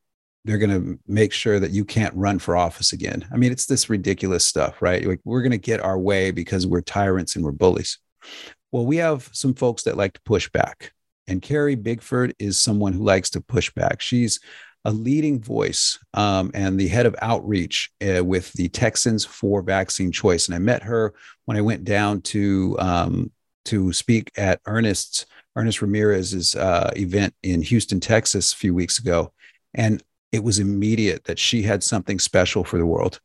they're 0.46 0.58
going 0.58 0.70
to 0.70 1.00
make 1.08 1.34
sure 1.34 1.60
that 1.60 1.72
you 1.72 1.86
can't 1.86 2.16
run 2.16 2.40
for 2.40 2.56
office 2.56 2.94
again. 2.94 3.28
I 3.32 3.38
mean, 3.38 3.52
it's 3.52 3.66
this 3.66 3.90
ridiculous 3.90 4.46
stuff, 4.46 4.82
right? 4.82 5.06
Like 5.06 5.20
we're 5.24 5.42
going 5.42 5.52
to 5.52 5.58
get 5.58 5.82
our 5.82 6.00
way 6.00 6.32
because 6.32 6.66
we're 6.66 6.82
tyrants 6.82 7.36
and 7.36 7.46
we're 7.46 7.52
bullies. 7.52 8.00
Well, 8.72 8.86
we 8.86 8.98
have 8.98 9.30
some 9.34 9.54
folks 9.54 9.84
that 9.84 9.98
like 9.98 10.14
to 10.14 10.22
push 10.22 10.50
back. 10.50 10.94
And 11.28 11.42
Carrie 11.42 11.78
Bigford 11.78 12.34
is 12.40 12.58
someone 12.58 12.94
who 12.94 13.04
likes 13.04 13.30
to 13.32 13.42
push 13.42 13.72
back. 13.72 14.02
She's 14.02 14.40
a 14.86 14.92
leading 14.92 15.42
voice 15.42 16.00
um, 16.14 16.52
and 16.54 16.80
the 16.80 16.88
head 16.88 17.06
of 17.06 17.16
outreach 17.22 17.92
uh, 18.02 18.24
with 18.24 18.52
the 18.54 18.70
Texans 18.70 19.26
for 19.26 19.62
Vaccine 19.62 20.12
Choice. 20.12 20.48
And 20.48 20.56
I 20.56 20.60
met 20.60 20.84
her 20.84 21.14
when 21.46 21.58
I 21.58 21.62
went 21.62 21.84
down 21.84 22.22
to 22.22 22.76
um, 22.80 23.32
to 23.70 23.94
speak 23.94 24.32
at 24.38 24.62
Ernest's 24.66 25.26
Ernest 25.56 25.82
Ramirez's 25.82 26.56
uh, 26.56 26.92
event 26.96 27.34
in 27.44 27.62
Houston, 27.62 28.00
Texas, 28.00 28.54
a 28.54 28.56
few 28.56 28.74
weeks 28.74 29.00
ago, 29.00 29.32
and 29.74 30.04
it 30.32 30.44
was 30.44 30.60
immediate 30.60 31.26
that 31.26 31.40
she 31.40 31.64
had 31.64 31.84
something 31.84 32.20
special 32.20 32.64
for 32.64 32.78
the 32.78 32.86
world. 32.86 33.20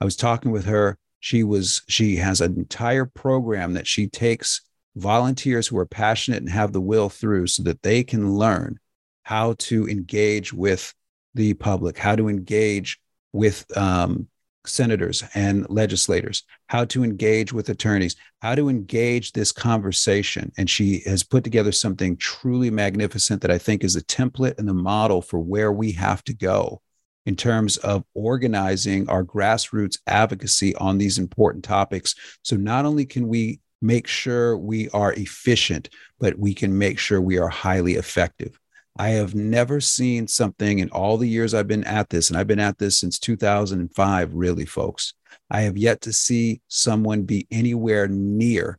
I 0.00 0.04
was 0.04 0.16
talking 0.16 0.50
with 0.50 0.64
her. 0.66 0.98
She 1.20 1.44
was 1.44 1.82
she 1.88 2.16
has 2.16 2.40
an 2.40 2.56
entire 2.56 3.04
program 3.06 3.74
that 3.74 3.86
she 3.86 4.08
takes 4.08 4.60
volunteers 4.96 5.68
who 5.68 5.78
are 5.78 5.86
passionate 5.86 6.40
and 6.40 6.50
have 6.50 6.72
the 6.72 6.80
will 6.80 7.08
through 7.08 7.46
so 7.46 7.62
that 7.62 7.82
they 7.82 8.02
can 8.02 8.32
learn 8.32 8.78
how 9.22 9.54
to 9.54 9.88
engage 9.88 10.52
with 10.52 10.92
the 11.34 11.54
public, 11.54 11.96
how 11.96 12.16
to 12.16 12.28
engage 12.28 13.00
with 13.32 13.64
um, 13.76 14.28
senators 14.66 15.22
and 15.34 15.66
legislators, 15.68 16.44
how 16.68 16.84
to 16.86 17.04
engage 17.04 17.52
with 17.52 17.68
attorneys, 17.68 18.16
how 18.40 18.54
to 18.54 18.68
engage 18.68 19.32
this 19.32 19.52
conversation. 19.52 20.52
And 20.56 20.68
she 20.68 21.00
has 21.06 21.22
put 21.22 21.44
together 21.44 21.72
something 21.72 22.16
truly 22.16 22.70
magnificent 22.70 23.42
that 23.42 23.50
I 23.50 23.58
think 23.58 23.84
is 23.84 23.96
a 23.96 24.04
template 24.04 24.58
and 24.58 24.68
the 24.68 24.74
model 24.74 25.22
for 25.22 25.38
where 25.38 25.72
we 25.72 25.92
have 25.92 26.22
to 26.24 26.34
go 26.34 26.80
in 27.26 27.36
terms 27.36 27.76
of 27.78 28.04
organizing 28.14 29.08
our 29.08 29.24
grassroots 29.24 29.98
advocacy 30.06 30.74
on 30.76 30.98
these 30.98 31.18
important 31.18 31.64
topics. 31.64 32.14
So 32.42 32.56
not 32.56 32.84
only 32.84 33.06
can 33.06 33.28
we 33.28 33.60
make 33.80 34.06
sure 34.06 34.56
we 34.56 34.88
are 34.90 35.12
efficient, 35.14 35.88
but 36.18 36.38
we 36.38 36.54
can 36.54 36.76
make 36.76 36.98
sure 36.98 37.20
we 37.20 37.38
are 37.38 37.48
highly 37.48 37.94
effective. 37.94 38.58
I 38.96 39.10
have 39.10 39.34
never 39.34 39.80
seen 39.80 40.28
something 40.28 40.78
in 40.78 40.90
all 40.90 41.16
the 41.16 41.28
years 41.28 41.54
I've 41.54 41.68
been 41.68 41.84
at 41.84 42.10
this, 42.10 42.28
and 42.28 42.38
I've 42.38 42.46
been 42.46 42.58
at 42.58 42.78
this 42.78 42.98
since 42.98 43.18
2005, 43.18 44.34
really, 44.34 44.66
folks. 44.66 45.14
I 45.50 45.62
have 45.62 45.78
yet 45.78 46.02
to 46.02 46.12
see 46.12 46.60
someone 46.68 47.22
be 47.22 47.46
anywhere 47.50 48.06
near 48.06 48.78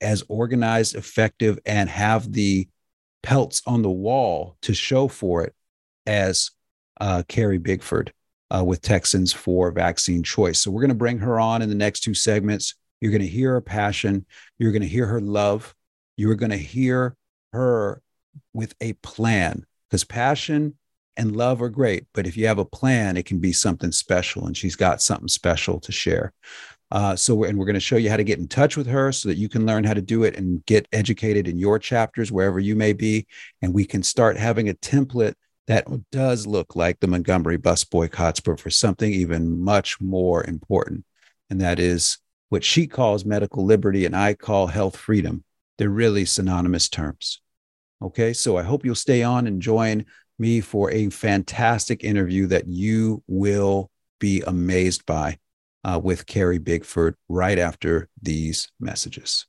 as 0.00 0.24
organized, 0.28 0.96
effective, 0.96 1.58
and 1.64 1.88
have 1.88 2.32
the 2.32 2.68
pelts 3.22 3.62
on 3.66 3.82
the 3.82 3.90
wall 3.90 4.56
to 4.62 4.74
show 4.74 5.06
for 5.06 5.44
it 5.44 5.54
as 6.06 6.50
uh, 7.00 7.22
Carrie 7.28 7.60
Bigford 7.60 8.10
uh, 8.54 8.64
with 8.64 8.82
Texans 8.82 9.32
for 9.32 9.70
Vaccine 9.70 10.24
Choice. 10.24 10.60
So 10.60 10.70
we're 10.70 10.82
going 10.82 10.88
to 10.88 10.94
bring 10.94 11.18
her 11.18 11.38
on 11.38 11.62
in 11.62 11.68
the 11.68 11.74
next 11.76 12.00
two 12.00 12.14
segments. 12.14 12.74
You're 13.00 13.12
going 13.12 13.22
to 13.22 13.28
hear 13.28 13.52
her 13.52 13.60
passion. 13.60 14.26
You're 14.58 14.72
going 14.72 14.82
to 14.82 14.88
hear 14.88 15.06
her 15.06 15.20
love. 15.20 15.74
You're 16.16 16.34
going 16.34 16.50
to 16.50 16.56
hear 16.56 17.16
her 17.52 18.02
with 18.52 18.74
a 18.80 18.94
plan 18.94 19.64
because 19.88 20.04
passion 20.04 20.74
and 21.16 21.36
love 21.36 21.60
are 21.60 21.68
great, 21.68 22.06
but 22.14 22.26
if 22.26 22.36
you 22.36 22.46
have 22.46 22.58
a 22.58 22.64
plan, 22.64 23.16
it 23.16 23.26
can 23.26 23.38
be 23.38 23.52
something 23.52 23.92
special. 23.92 24.46
And 24.46 24.56
she's 24.56 24.76
got 24.76 25.02
something 25.02 25.28
special 25.28 25.78
to 25.80 25.92
share. 25.92 26.32
Uh, 26.90 27.16
so, 27.16 27.34
we're, 27.34 27.48
and 27.48 27.58
we're 27.58 27.66
going 27.66 27.74
to 27.74 27.80
show 27.80 27.96
you 27.96 28.10
how 28.10 28.16
to 28.16 28.24
get 28.24 28.38
in 28.38 28.48
touch 28.48 28.76
with 28.76 28.86
her 28.86 29.12
so 29.12 29.28
that 29.28 29.38
you 29.38 29.48
can 29.48 29.64
learn 29.64 29.84
how 29.84 29.94
to 29.94 30.02
do 30.02 30.24
it 30.24 30.36
and 30.36 30.64
get 30.66 30.88
educated 30.92 31.48
in 31.48 31.58
your 31.58 31.78
chapters, 31.78 32.30
wherever 32.30 32.60
you 32.60 32.76
may 32.76 32.92
be. 32.92 33.26
And 33.62 33.72
we 33.72 33.84
can 33.84 34.02
start 34.02 34.36
having 34.36 34.68
a 34.68 34.74
template 34.74 35.34
that 35.68 35.86
does 36.10 36.46
look 36.46 36.74
like 36.74 37.00
the 37.00 37.06
Montgomery 37.06 37.56
bus 37.56 37.84
boycotts, 37.84 38.40
but 38.40 38.58
for 38.58 38.70
something 38.70 39.12
even 39.12 39.62
much 39.62 40.00
more 40.00 40.44
important. 40.44 41.04
And 41.50 41.60
that 41.60 41.78
is 41.78 42.18
what 42.48 42.64
she 42.64 42.86
calls 42.86 43.24
medical 43.24 43.64
liberty 43.64 44.04
and 44.04 44.16
I 44.16 44.34
call 44.34 44.66
health 44.66 44.96
freedom. 44.96 45.44
They're 45.78 45.88
really 45.88 46.24
synonymous 46.24 46.88
terms. 46.88 47.41
Okay, 48.02 48.32
so 48.32 48.56
I 48.56 48.62
hope 48.64 48.84
you'll 48.84 48.96
stay 48.96 49.22
on 49.22 49.46
and 49.46 49.62
join 49.62 50.04
me 50.38 50.60
for 50.60 50.90
a 50.90 51.08
fantastic 51.10 52.02
interview 52.02 52.48
that 52.48 52.66
you 52.66 53.22
will 53.28 53.90
be 54.18 54.42
amazed 54.44 55.06
by 55.06 55.38
uh, 55.84 56.00
with 56.02 56.26
Carrie 56.26 56.58
Bigford 56.58 57.14
right 57.28 57.58
after 57.58 58.08
these 58.20 58.68
messages. 58.80 59.46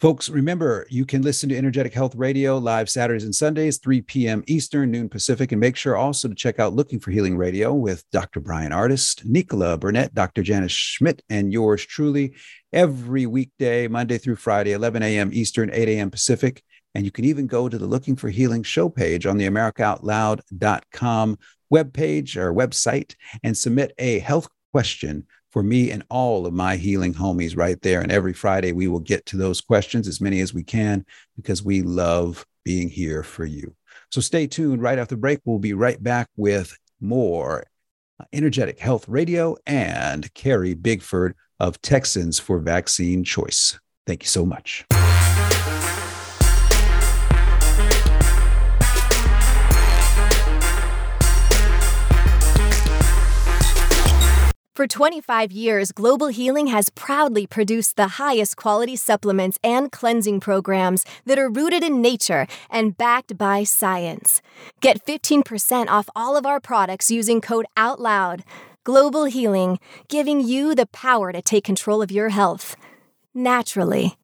Folks, 0.00 0.30
remember 0.30 0.86
you 0.88 1.04
can 1.04 1.20
listen 1.20 1.50
to 1.50 1.58
Energetic 1.58 1.92
Health 1.92 2.14
Radio 2.14 2.56
live 2.56 2.88
Saturdays 2.88 3.24
and 3.24 3.34
Sundays, 3.34 3.76
3 3.76 4.00
p.m. 4.00 4.42
Eastern, 4.46 4.90
noon 4.90 5.10
Pacific, 5.10 5.52
and 5.52 5.60
make 5.60 5.76
sure 5.76 5.94
also 5.94 6.26
to 6.26 6.34
check 6.34 6.58
out 6.58 6.72
Looking 6.72 6.98
for 6.98 7.10
Healing 7.10 7.36
Radio 7.36 7.74
with 7.74 8.08
Dr. 8.10 8.40
Brian 8.40 8.72
Artis, 8.72 9.22
Nicola 9.26 9.76
Burnett, 9.76 10.14
Dr. 10.14 10.42
Janice 10.42 10.72
Schmidt, 10.72 11.20
and 11.28 11.52
yours 11.52 11.84
truly 11.84 12.34
every 12.72 13.26
weekday, 13.26 13.88
Monday 13.88 14.16
through 14.16 14.36
Friday, 14.36 14.72
11 14.72 15.02
a.m. 15.02 15.28
Eastern, 15.34 15.68
8 15.70 15.86
a.m. 15.90 16.10
Pacific. 16.10 16.62
And 16.94 17.04
you 17.04 17.10
can 17.10 17.26
even 17.26 17.46
go 17.46 17.68
to 17.68 17.76
the 17.76 17.86
Looking 17.86 18.16
for 18.16 18.30
Healing 18.30 18.62
show 18.62 18.88
page 18.88 19.26
on 19.26 19.36
the 19.36 19.48
AmericaOutloud.com 19.48 21.38
webpage 21.70 22.36
or 22.36 22.54
website 22.54 23.16
and 23.42 23.54
submit 23.54 23.92
a 23.98 24.20
health 24.20 24.48
question 24.72 25.26
for 25.50 25.62
me 25.62 25.90
and 25.90 26.04
all 26.08 26.46
of 26.46 26.52
my 26.52 26.76
healing 26.76 27.14
homies 27.14 27.56
right 27.56 27.80
there. 27.82 28.00
And 28.00 28.12
every 28.12 28.32
Friday, 28.32 28.72
we 28.72 28.88
will 28.88 29.00
get 29.00 29.26
to 29.26 29.36
those 29.36 29.60
questions, 29.60 30.06
as 30.06 30.20
many 30.20 30.40
as 30.40 30.54
we 30.54 30.62
can, 30.62 31.04
because 31.36 31.62
we 31.62 31.82
love 31.82 32.46
being 32.64 32.88
here 32.88 33.22
for 33.22 33.44
you. 33.44 33.74
So 34.10 34.20
stay 34.20 34.46
tuned. 34.46 34.82
Right 34.82 34.98
after 34.98 35.16
break, 35.16 35.40
we'll 35.44 35.58
be 35.58 35.72
right 35.72 36.02
back 36.02 36.28
with 36.36 36.76
more 37.00 37.64
uh, 38.18 38.24
Energetic 38.32 38.78
Health 38.78 39.08
Radio 39.08 39.56
and 39.66 40.32
Carrie 40.34 40.74
Bigford 40.74 41.34
of 41.58 41.80
Texans 41.82 42.38
for 42.38 42.58
Vaccine 42.58 43.24
Choice. 43.24 43.78
Thank 44.06 44.22
you 44.22 44.28
so 44.28 44.44
much. 44.44 44.84
For 54.80 54.86
25 54.86 55.52
years, 55.52 55.92
Global 55.92 56.28
Healing 56.28 56.68
has 56.68 56.88
proudly 56.88 57.46
produced 57.46 57.96
the 57.96 58.16
highest 58.16 58.56
quality 58.56 58.96
supplements 58.96 59.58
and 59.62 59.92
cleansing 59.92 60.40
programs 60.40 61.04
that 61.26 61.38
are 61.38 61.50
rooted 61.50 61.84
in 61.84 62.00
nature 62.00 62.46
and 62.70 62.96
backed 62.96 63.36
by 63.36 63.62
science. 63.62 64.40
Get 64.80 65.04
15% 65.04 65.88
off 65.88 66.08
all 66.16 66.34
of 66.34 66.46
our 66.46 66.60
products 66.60 67.10
using 67.10 67.42
code 67.42 67.66
OUTLOUD. 67.76 68.42
Global 68.82 69.26
Healing, 69.26 69.78
giving 70.08 70.40
you 70.40 70.74
the 70.74 70.86
power 70.86 71.30
to 71.30 71.42
take 71.42 71.64
control 71.64 72.00
of 72.00 72.10
your 72.10 72.30
health 72.30 72.74
naturally. 73.34 74.16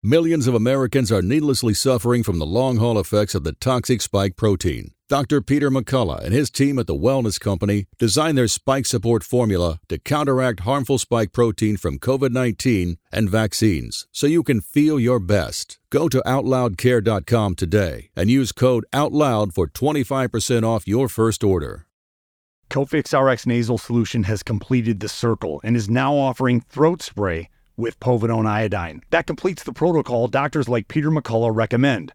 Millions 0.00 0.46
of 0.46 0.54
Americans 0.54 1.10
are 1.10 1.22
needlessly 1.22 1.74
suffering 1.74 2.22
from 2.22 2.38
the 2.38 2.46
long 2.46 2.76
haul 2.76 3.00
effects 3.00 3.34
of 3.34 3.42
the 3.42 3.54
toxic 3.54 4.00
spike 4.00 4.36
protein. 4.36 4.92
Dr. 5.12 5.42
Peter 5.42 5.70
McCullough 5.70 6.24
and 6.24 6.32
his 6.32 6.50
team 6.50 6.78
at 6.78 6.86
the 6.86 6.94
Wellness 6.94 7.38
Company 7.38 7.84
designed 7.98 8.38
their 8.38 8.48
spike 8.48 8.86
support 8.86 9.22
formula 9.22 9.78
to 9.90 9.98
counteract 9.98 10.60
harmful 10.60 10.96
spike 10.96 11.32
protein 11.32 11.76
from 11.76 11.98
COVID 11.98 12.30
19 12.30 12.96
and 13.12 13.28
vaccines 13.28 14.06
so 14.10 14.26
you 14.26 14.42
can 14.42 14.62
feel 14.62 14.98
your 14.98 15.18
best. 15.18 15.78
Go 15.90 16.08
to 16.08 16.22
OutLoudCare.com 16.24 17.56
today 17.56 18.08
and 18.16 18.30
use 18.30 18.52
code 18.52 18.86
OUTLOUD 18.94 19.52
for 19.52 19.66
25% 19.68 20.64
off 20.64 20.88
your 20.88 21.10
first 21.10 21.44
order. 21.44 21.84
Cofix 22.70 23.12
RX 23.12 23.44
nasal 23.44 23.76
solution 23.76 24.22
has 24.22 24.42
completed 24.42 25.00
the 25.00 25.10
circle 25.10 25.60
and 25.62 25.76
is 25.76 25.90
now 25.90 26.14
offering 26.14 26.62
throat 26.62 27.02
spray 27.02 27.50
with 27.76 28.00
povidone 28.00 28.46
iodine. 28.46 29.02
That 29.10 29.26
completes 29.26 29.62
the 29.62 29.74
protocol 29.74 30.28
doctors 30.28 30.70
like 30.70 30.88
Peter 30.88 31.10
McCullough 31.10 31.54
recommend. 31.54 32.14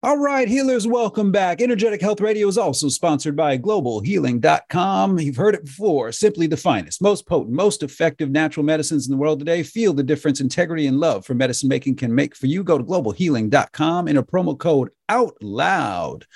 All 0.00 0.16
right, 0.16 0.46
healers, 0.46 0.86
welcome 0.86 1.32
back. 1.32 1.60
Energetic 1.60 2.00
Health 2.00 2.20
Radio 2.20 2.46
is 2.46 2.56
also 2.56 2.88
sponsored 2.88 3.34
by 3.34 3.58
globalhealing.com. 3.58 5.18
You've 5.18 5.34
heard 5.34 5.56
it 5.56 5.64
before. 5.64 6.12
Simply 6.12 6.46
the 6.46 6.56
finest, 6.56 7.02
most 7.02 7.26
potent, 7.26 7.50
most 7.52 7.82
effective 7.82 8.30
natural 8.30 8.64
medicines 8.64 9.08
in 9.08 9.10
the 9.10 9.16
world 9.16 9.40
today. 9.40 9.64
Feel 9.64 9.92
the 9.92 10.04
difference 10.04 10.40
integrity 10.40 10.86
and 10.86 11.00
love 11.00 11.26
for 11.26 11.34
medicine 11.34 11.68
making 11.68 11.96
can 11.96 12.14
make 12.14 12.36
for 12.36 12.46
you. 12.46 12.62
Go 12.62 12.78
to 12.78 12.84
globalhealing.com 12.84 14.06
and 14.06 14.18
a 14.18 14.22
promo 14.22 14.56
code 14.56 14.90
out 15.08 15.34
loud 15.42 16.26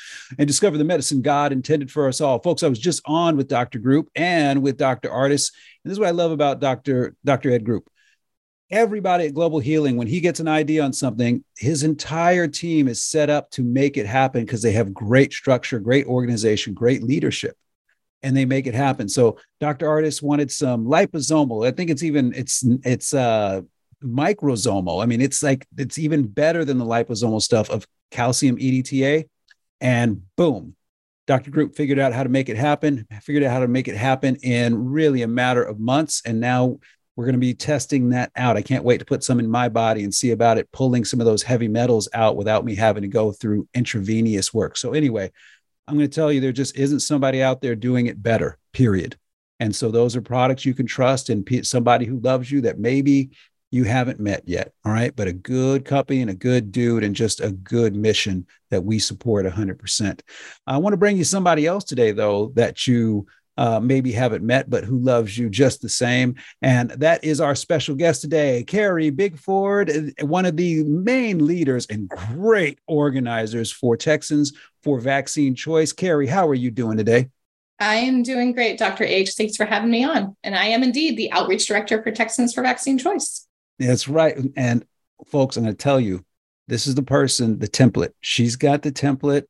and 0.41 0.49
discover 0.49 0.77
the 0.77 0.83
medicine 0.83 1.23
God 1.23 1.53
intended 1.53 1.89
for 1.89 2.09
us 2.09 2.21
all. 2.21 2.41
Folks, 2.41 2.65
I 2.65 2.69
was 2.69 2.81
just 2.81 3.01
on 3.05 3.37
with 3.37 3.47
Dr. 3.47 3.79
Group 3.79 4.09
and 4.17 4.61
with 4.61 4.77
Dr. 4.77 5.09
Artis. 5.09 5.53
And 5.85 5.91
this 5.91 5.95
is 5.95 6.01
what 6.01 6.09
I 6.09 6.13
love 6.13 6.33
about 6.33 6.59
Dr. 6.59 7.15
Dr. 7.25 7.53
Ed 7.53 7.65
Group 7.65 7.89
everybody 8.73 9.27
at 9.27 9.35
Global 9.35 9.61
Healing, 9.61 9.97
when 9.97 10.07
he 10.07 10.21
gets 10.21 10.41
an 10.41 10.49
idea 10.49 10.83
on 10.83 10.93
something, 10.93 11.45
his 11.59 11.85
entire 11.85 12.49
team 12.49 12.89
is 12.89 13.05
set 13.05 13.29
up 13.29 13.51
to 13.51 13.63
make 13.63 13.99
it 13.99 14.07
happen 14.07 14.45
because 14.45 14.63
they 14.63 14.73
have 14.73 14.95
great 14.95 15.33
structure, 15.33 15.79
great 15.79 16.07
organization, 16.07 16.73
great 16.73 17.03
leadership, 17.03 17.57
and 18.23 18.35
they 18.35 18.47
make 18.47 18.67
it 18.67 18.75
happen. 18.75 19.09
So 19.09 19.39
Dr. 19.61 19.89
Artis 19.89 20.23
wanted 20.23 20.51
some 20.51 20.87
liposomal. 20.87 21.69
I 21.69 21.71
think 21.71 21.91
it's 21.91 22.03
even 22.03 22.33
it's 22.35 22.65
it's 22.83 23.13
uh 23.13 23.61
microsomal. 24.03 25.03
I 25.03 25.07
mean, 25.07 25.21
it's 25.21 25.43
like 25.43 25.67
it's 25.77 25.99
even 25.99 26.27
better 26.27 26.65
than 26.65 26.79
the 26.79 26.87
liposomal 26.87 27.43
stuff 27.43 27.71
of 27.71 27.87
calcium 28.11 28.57
EDTA. 28.57 29.29
And 29.81 30.23
boom, 30.37 30.77
Dr. 31.27 31.51
Group 31.51 31.75
figured 31.75 31.99
out 31.99 32.13
how 32.13 32.23
to 32.23 32.29
make 32.29 32.49
it 32.49 32.57
happen, 32.57 33.07
figured 33.21 33.45
out 33.45 33.53
how 33.53 33.61
to 33.61 33.69
make 33.69 33.89
it 33.89 33.97
happen 33.97 34.37
in 34.37 34.91
really 34.91 35.23
a 35.23 35.29
matter 35.29 35.63
of 35.63 35.79
months. 35.79 36.23
And 36.25 36.41
now 36.41 36.79
we're 37.17 37.27
going 37.27 37.35
to 37.35 37.39
be 37.39 37.55
testing 37.55 38.11
that 38.11 38.33
out. 38.37 38.57
I 38.57 38.63
can't 38.63 38.85
wait 38.85 38.99
to 38.99 39.05
put 39.05 39.23
some 39.23 39.39
in 39.39 39.49
my 39.49 39.69
body 39.69 40.03
and 40.03 40.15
see 40.15 40.31
about 40.31 40.59
it 40.59 40.71
pulling 40.73 41.05
some 41.05 41.21
of 41.21 41.27
those 41.27 41.43
heavy 41.43 41.69
metals 41.69 42.09
out 42.15 42.37
without 42.37 42.65
me 42.65 42.75
having 42.75 43.03
to 43.03 43.09
go 43.09 43.33
through 43.33 43.69
intravenous 43.75 44.55
work. 44.55 44.77
So, 44.77 44.93
anyway, 44.93 45.31
I'm 45.87 45.97
going 45.97 46.09
to 46.09 46.15
tell 46.15 46.33
you 46.33 46.41
there 46.41 46.53
just 46.53 46.77
isn't 46.77 47.01
somebody 47.01 47.43
out 47.43 47.61
there 47.61 47.75
doing 47.75 48.07
it 48.07 48.23
better, 48.23 48.59
period. 48.73 49.17
And 49.61 49.75
so, 49.75 49.91
those 49.91 50.17
are 50.17 50.23
products 50.23 50.65
you 50.65 50.75
can 50.75 50.87
trust 50.87 51.29
and 51.29 51.47
somebody 51.67 52.07
who 52.07 52.19
loves 52.21 52.51
you 52.51 52.63
that 52.63 52.79
maybe 52.79 53.31
you 53.73 53.85
haven't 53.85 54.21
met 54.21 54.43
yet. 54.47 54.73
All 54.85 54.93
right. 54.93 55.17
But 55.17 55.29
a 55.29 55.33
good 55.33 55.85
company 55.85 56.21
and 56.21 56.31
a 56.31 56.35
good 56.35 56.71
dude 56.71 57.03
and 57.03 57.17
just 57.17 57.41
a 57.41 57.51
good 57.51 57.97
mission 57.97 58.47
that 58.71 58.85
we 58.85 58.99
support 58.99 59.47
100%. 59.47 60.21
I 60.67 60.77
want 60.77 60.93
to 60.93 60.99
bring 60.99 61.17
you 61.17 61.25
somebody 61.25 61.67
else 61.67 61.85
today, 61.85 62.13
though, 62.13 62.53
that 62.55 62.87
you 62.87 63.27
uh, 63.57 63.81
maybe 63.81 64.13
haven't 64.13 64.45
met, 64.45 64.69
but 64.71 64.85
who 64.85 64.99
loves 64.99 65.37
you 65.37 65.51
just 65.51 65.83
the 65.83 65.89
same. 65.89 66.37
And 66.63 66.91
that 66.93 67.25
is 67.25 67.41
our 67.41 67.55
special 67.55 67.95
guest 67.95 68.23
today, 68.23 68.65
Carrie 68.65 69.11
Bigford, 69.11 70.23
one 70.23 70.47
of 70.47 70.57
the 70.57 70.85
main 70.85 71.47
leaders 71.47 71.87
and 71.87 72.09
great 72.09 72.79
organizers 72.87 73.71
for 73.71 73.97
Texans 73.97 74.53
for 74.83 75.01
Vaccine 75.01 75.55
Choice. 75.55 75.93
Carrie, 75.93 76.27
how 76.27 76.49
are 76.49 76.55
you 76.55 76.71
doing 76.71 76.97
today? 76.97 77.29
I 77.79 77.97
am 77.97 78.23
doing 78.23 78.53
great, 78.53 78.79
Dr. 78.79 79.05
H. 79.05 79.33
Thanks 79.35 79.57
for 79.57 79.65
having 79.65 79.91
me 79.91 80.05
on. 80.05 80.37
And 80.45 80.55
I 80.55 80.67
am 80.67 80.83
indeed 80.83 81.17
the 81.17 81.33
outreach 81.33 81.67
director 81.67 82.03
for 82.03 82.13
Texans 82.13 82.55
for 82.55 82.63
Vaccine 82.63 82.97
Choice. 82.97 83.47
That's 83.79 84.07
right. 84.09 84.37
And 84.57 84.85
folks, 85.27 85.57
I'm 85.57 85.65
going 85.65 85.75
to 85.75 85.83
tell 85.83 85.99
you, 85.99 86.25
this 86.69 86.87
is 86.87 86.95
the 86.95 87.03
person, 87.03 87.59
the 87.59 87.69
template. 87.69 88.13
She's 88.21 88.55
got 88.55 88.83
the 88.83 88.93
template 88.93 89.45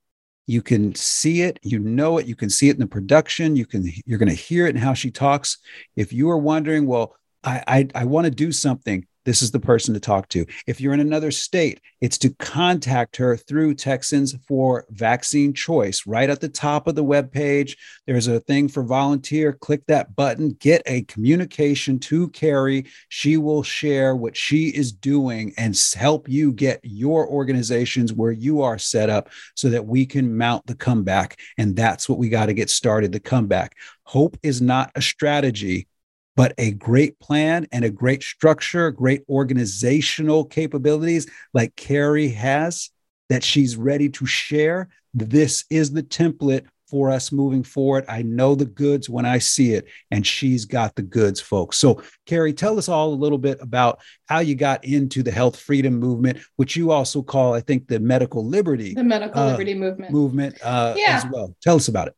you 0.47 0.63
can 0.63 0.95
see 0.95 1.43
it 1.43 1.59
you 1.63 1.79
know 1.79 2.19
it 2.19 2.27
you 2.27 2.35
can 2.35 2.51
see 2.51 2.69
it 2.69 2.75
in 2.75 2.81
the 2.81 2.87
production 2.87 3.57
you 3.57 3.67
can 3.67 3.91
you're 4.05 4.19
going 4.19 4.29
to 4.29 4.35
hear 4.35 4.67
it 4.67 4.75
in 4.75 4.81
how 4.81 4.95
she 4.95 5.11
talks. 5.11 5.59
If 5.97 6.13
you 6.13 6.31
are 6.31 6.39
wondering 6.39 6.87
well 6.87 7.17
i 7.45 7.63
i, 7.67 7.89
I 7.95 8.05
want 8.05 8.25
to 8.27 8.31
do 8.31 8.53
something 8.53 9.07
this 9.25 9.43
is 9.43 9.51
the 9.51 9.61
person 9.61 9.95
to 9.95 10.01
talk 10.01 10.29
to. 10.31 10.47
If 10.67 10.81
you're 10.81 10.95
in 10.95 11.01
another 11.01 11.31
state, 11.31 11.81
it's 12.01 12.19
to 12.19 12.31
contact 12.35 13.17
her 13.17 13.37
through 13.37 13.75
Texans 13.75 14.35
for 14.47 14.87
Vaccine 14.91 15.53
Choice. 15.53 16.07
Right 16.07 16.29
at 16.29 16.41
the 16.41 16.49
top 16.49 16.87
of 16.87 16.95
the 16.95 17.05
web 17.05 17.31
page, 17.33 17.77
there's 18.07 18.27
a 18.27 18.41
thing 18.41 18.69
for 18.69 18.83
volunteer. 18.83 19.53
Click 19.53 19.85
that 19.87 20.17
button, 20.17 20.57
get 20.61 20.83
a 20.87 21.03
communication 21.03 21.99
to 22.01 22.29
Carrie. 22.31 22.87
She 23.09 23.37
will 23.37 23.63
share 23.63 24.17
what 24.17 24.37
she 24.37 24.69
is 24.69 24.93
doing 24.93 25.53
and 25.57 25.81
help 25.95 26.29
you 26.29 26.53
get 26.53 26.81
your 26.83 27.29
organizations 27.29 28.13
where 28.13 28.33
you 28.33 28.63
are 28.63 28.79
set 28.79 29.11
up 29.11 29.31
so 29.55 29.71
that 29.71 29.87
we 29.87 30.07
can 30.07 30.37
mount 30.37 30.67
the 30.67 30.75
comeback. 30.75 31.39
And 31.59 31.77
that's 31.77 32.09
what 32.09 32.19
we 32.19 32.29
got 32.29 32.47
to 32.47 32.55
get 32.55 32.71
started 32.71 33.13
the 33.13 33.21
comeback. 33.21 33.77
Hope 34.05 34.37
is 34.43 34.61
not 34.61 34.91
a 34.95 35.03
strategy 35.03 35.87
but 36.37 36.55
a 36.59 36.73
great 36.73 37.19
plan 37.19 37.67
and 37.73 37.85
a 37.85 37.91
great 37.91 38.23
structure, 38.23 38.91
great 38.91 39.23
organizational 39.29 40.45
capabilities 40.45 41.29
like 41.53 41.77
Carrie 41.77 42.29
has 42.29 42.91
that 43.29 43.45
she's 43.45 43.77
ready 43.77 44.09
to 44.11 44.27
share. 44.27 44.89
This 45.15 45.65
is 45.71 45.93
the 45.93 46.03
template 46.03 46.67
for 46.93 47.11
us 47.11 47.33
moving 47.33 47.63
forward. 47.63 48.05
I 48.07 48.21
know 48.21 48.55
the 48.55 48.67
goods 48.67 49.09
when 49.09 49.25
I 49.25 49.39
see 49.39 49.73
it, 49.73 49.87
and 50.11 50.27
she's 50.27 50.67
got 50.67 50.95
the 50.95 51.03
goods, 51.03 51.41
folks. 51.41 51.79
So, 51.79 52.03
Carrie, 52.27 52.53
tell 52.53 52.79
us 52.79 52.87
all 52.87 53.15
a 53.15 53.15
little 53.15 53.39
bit 53.39 53.57
about 53.63 54.01
how 54.27 54.41
you 54.41 54.55
got 54.55 54.85
into 54.85 55.23
the 55.23 55.31
health 55.31 55.59
freedom 55.59 55.99
movement, 55.99 56.41
which 56.57 56.77
you 56.77 56.91
also 56.91 57.23
call, 57.23 57.55
I 57.55 57.61
think, 57.61 57.89
the 57.89 57.99
medical 57.99 58.47
liberty, 58.47 58.93
the 58.93 59.05
medical 59.05 59.41
uh, 59.41 59.53
liberty 59.53 59.73
movement, 59.73 60.13
movement 60.13 60.59
uh, 60.63 60.93
yeah. 60.95 61.17
as 61.17 61.25
well. 61.33 61.57
Tell 61.63 61.77
us 61.77 61.89
about 61.89 62.09
it. 62.09 62.17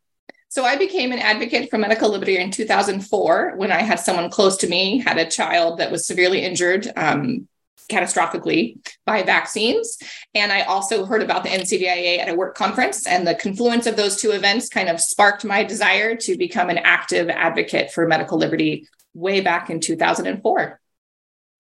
So 0.55 0.65
I 0.65 0.77
became 0.77 1.11
an 1.11 1.19
advocate 1.19 1.69
for 1.69 1.79
medical 1.79 2.09
liberty 2.09 2.37
in 2.37 2.53
2004 2.53 3.55
when 3.57 3.73
I 3.73 3.83
had 3.83 3.99
someone 3.99 4.31
close 4.31 4.57
to 4.59 4.69
me 4.69 4.99
had 4.99 5.19
a 5.19 5.29
child 5.29 5.81
that 5.81 5.91
was 5.91 6.07
severely 6.07 6.45
injured 6.45 6.93
um, 6.95 7.49
catastrophically 7.91 8.79
by 9.05 9.25
vaccines. 9.25 9.99
And 10.33 10.53
I 10.53 10.61
also 10.61 11.07
heard 11.07 11.23
about 11.23 11.43
the 11.43 11.49
NCVIA 11.49 12.21
at 12.21 12.29
a 12.29 12.37
work 12.37 12.55
conference, 12.55 13.05
and 13.05 13.27
the 13.27 13.35
confluence 13.35 13.89
of 13.89 13.97
those 13.97 14.15
two 14.15 14.31
events 14.31 14.69
kind 14.69 14.89
of 14.89 15.01
sparked 15.01 15.45
my 15.45 15.65
desire 15.65 16.15
to 16.19 16.39
become 16.39 16.71
an 16.71 16.79
active 16.79 17.29
advocate 17.29 17.91
for 17.91 18.07
medical 18.07 18.39
liberty 18.39 18.87
way 19.13 19.41
back 19.41 19.71
in 19.71 19.81
2004. 19.81 20.81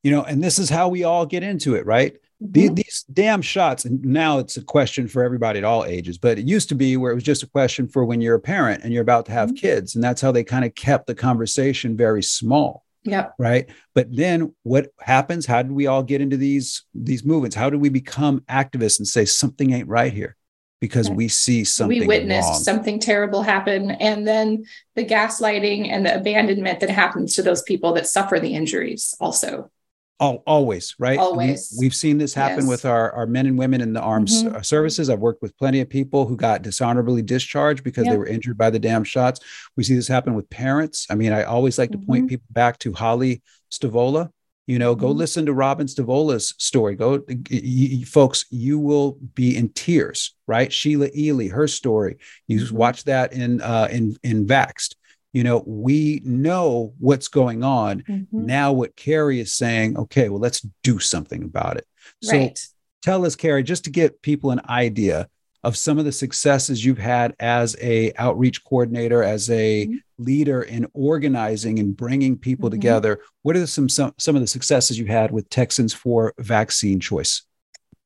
You 0.04 0.10
know, 0.12 0.22
and 0.22 0.40
this 0.40 0.60
is 0.60 0.70
how 0.70 0.88
we 0.88 1.02
all 1.02 1.26
get 1.26 1.42
into 1.42 1.74
it, 1.74 1.84
right? 1.84 2.16
Mm-hmm. 2.44 2.74
These 2.74 3.04
damn 3.12 3.40
shots, 3.40 3.84
and 3.84 4.04
now 4.04 4.38
it's 4.38 4.56
a 4.56 4.62
question 4.62 5.08
for 5.08 5.22
everybody 5.24 5.58
at 5.58 5.64
all 5.64 5.84
ages, 5.84 6.18
but 6.18 6.38
it 6.38 6.46
used 6.46 6.68
to 6.68 6.74
be 6.74 6.96
where 6.96 7.10
it 7.10 7.14
was 7.14 7.24
just 7.24 7.42
a 7.42 7.48
question 7.48 7.88
for 7.88 8.04
when 8.04 8.20
you're 8.20 8.34
a 8.34 8.40
parent 8.40 8.84
and 8.84 8.92
you're 8.92 9.02
about 9.02 9.26
to 9.26 9.32
have 9.32 9.48
mm-hmm. 9.50 9.56
kids. 9.56 9.94
And 9.94 10.04
that's 10.04 10.20
how 10.20 10.30
they 10.30 10.44
kind 10.44 10.64
of 10.64 10.74
kept 10.74 11.06
the 11.06 11.14
conversation 11.14 11.96
very 11.96 12.22
small. 12.22 12.84
Yep. 13.04 13.34
Right. 13.38 13.68
But 13.94 14.14
then 14.14 14.54
what 14.62 14.88
happens? 14.98 15.46
How 15.46 15.62
do 15.62 15.74
we 15.74 15.86
all 15.86 16.02
get 16.02 16.20
into 16.20 16.36
these 16.36 16.84
these 16.94 17.24
movements? 17.24 17.54
How 17.54 17.68
do 17.68 17.78
we 17.78 17.90
become 17.90 18.40
activists 18.48 18.98
and 18.98 19.06
say 19.06 19.26
something 19.26 19.72
ain't 19.72 19.88
right 19.88 20.12
here? 20.12 20.36
Because 20.80 21.10
we 21.10 21.28
see 21.28 21.64
something. 21.64 22.00
We 22.00 22.06
witnessed 22.06 22.48
wrong. 22.48 22.60
something 22.60 22.98
terrible 22.98 23.42
happen. 23.42 23.90
And 23.92 24.26
then 24.26 24.64
the 24.96 25.04
gaslighting 25.04 25.88
and 25.88 26.04
the 26.04 26.14
abandonment 26.14 26.80
that 26.80 26.90
happens 26.90 27.34
to 27.36 27.42
those 27.42 27.62
people 27.62 27.92
that 27.94 28.06
suffer 28.06 28.38
the 28.38 28.54
injuries 28.54 29.14
also. 29.20 29.70
All, 30.20 30.44
always, 30.46 30.94
right? 31.00 31.18
Always. 31.18 31.74
We, 31.78 31.86
have 31.86 31.94
seen 31.94 32.18
this 32.18 32.32
happen 32.34 32.60
Yes. 32.60 32.68
with 32.68 32.84
our, 32.84 33.10
our 33.12 33.26
men 33.26 33.46
and 33.46 33.58
women 33.58 33.80
in 33.80 33.92
the 33.92 34.00
armed 34.00 34.28
Mhm. 34.28 34.54
uh, 34.54 34.62
services. 34.62 35.10
I've 35.10 35.18
worked 35.18 35.42
with 35.42 35.56
plenty 35.58 35.80
of 35.80 35.88
people 35.88 36.24
who 36.24 36.36
got 36.36 36.62
dishonorably 36.62 37.20
discharged 37.20 37.82
because 37.82 38.06
they 38.06 38.16
were 38.16 38.26
injured 38.26 38.56
by 38.56 38.70
the 38.70 38.78
damn 38.78 39.02
shots. 39.02 39.40
We 39.76 39.82
see 39.82 39.96
this 39.96 40.06
happen 40.06 40.34
with 40.34 40.48
parents. 40.50 41.06
I 41.10 41.16
mean, 41.16 41.32
I 41.32 41.42
always 41.42 41.78
like 41.78 41.90
to 41.90 41.98
point 41.98 42.26
Mhm. 42.26 42.28
people 42.28 42.46
back 42.52 42.78
to 42.80 42.92
Holly 42.92 43.42
Stavola. 43.72 44.30
You 44.68 44.78
know, 44.78 44.94
go 44.94 45.12
Mhm. 45.12 45.16
listen 45.16 45.46
to 45.46 45.52
Robin 45.52 45.88
Stavola's 45.88 46.54
story. 46.58 46.94
Go, 46.94 47.22
y- 47.28 47.36
y- 47.50 48.02
folks, 48.06 48.46
you 48.50 48.78
will 48.78 49.18
be 49.34 49.56
in 49.56 49.68
tears, 49.70 50.34
right? 50.46 50.72
Sheila 50.72 51.08
Ealy, 51.10 51.50
her 51.50 51.66
story. 51.68 52.16
You 52.46 52.60
Mhm. 52.60 52.70
watch 52.72 53.04
that 53.04 53.32
in 53.32 53.60
uh, 53.60 53.88
in 53.90 54.16
in 54.22 54.46
Vaxxed. 54.46 54.94
You 55.34 55.42
know, 55.42 55.64
we 55.66 56.22
know 56.24 56.94
what's 57.00 57.26
going 57.28 57.64
on 57.64 58.04
Mhm. 58.08 58.26
now 58.32 58.72
what 58.72 58.94
Carrie 58.96 59.40
is 59.40 59.52
saying, 59.52 59.98
okay, 59.98 60.28
well, 60.28 60.40
let's 60.40 60.64
do 60.84 61.00
something 61.00 61.42
about 61.42 61.76
it. 61.76 61.86
So 62.22 62.36
Right. 62.38 62.58
tell 63.02 63.26
us, 63.26 63.34
Carrie, 63.34 63.64
just 63.64 63.82
to 63.84 63.90
get 63.90 64.22
people 64.22 64.52
an 64.52 64.60
idea 64.68 65.28
of 65.64 65.76
some 65.76 65.98
of 65.98 66.04
the 66.04 66.12
successes 66.12 66.84
you've 66.84 66.98
had 66.98 67.34
as 67.40 67.74
a 67.80 68.12
outreach 68.16 68.62
coordinator, 68.64 69.24
as 69.24 69.50
a 69.50 69.86
Mhm. 69.86 69.98
leader 70.18 70.62
in 70.62 70.86
organizing 70.94 71.80
and 71.80 71.96
bringing 71.96 72.36
people 72.36 72.68
Mhm. 72.68 72.72
together. 72.72 73.20
What 73.42 73.56
are 73.56 73.66
some, 73.66 73.88
some 73.88 74.12
some 74.16 74.36
of 74.36 74.40
the 74.40 74.46
successes 74.46 74.98
you 74.98 75.06
had 75.06 75.32
with 75.32 75.48
Texans 75.48 75.92
for 75.92 76.32
vaccine 76.38 77.00
choice? 77.00 77.42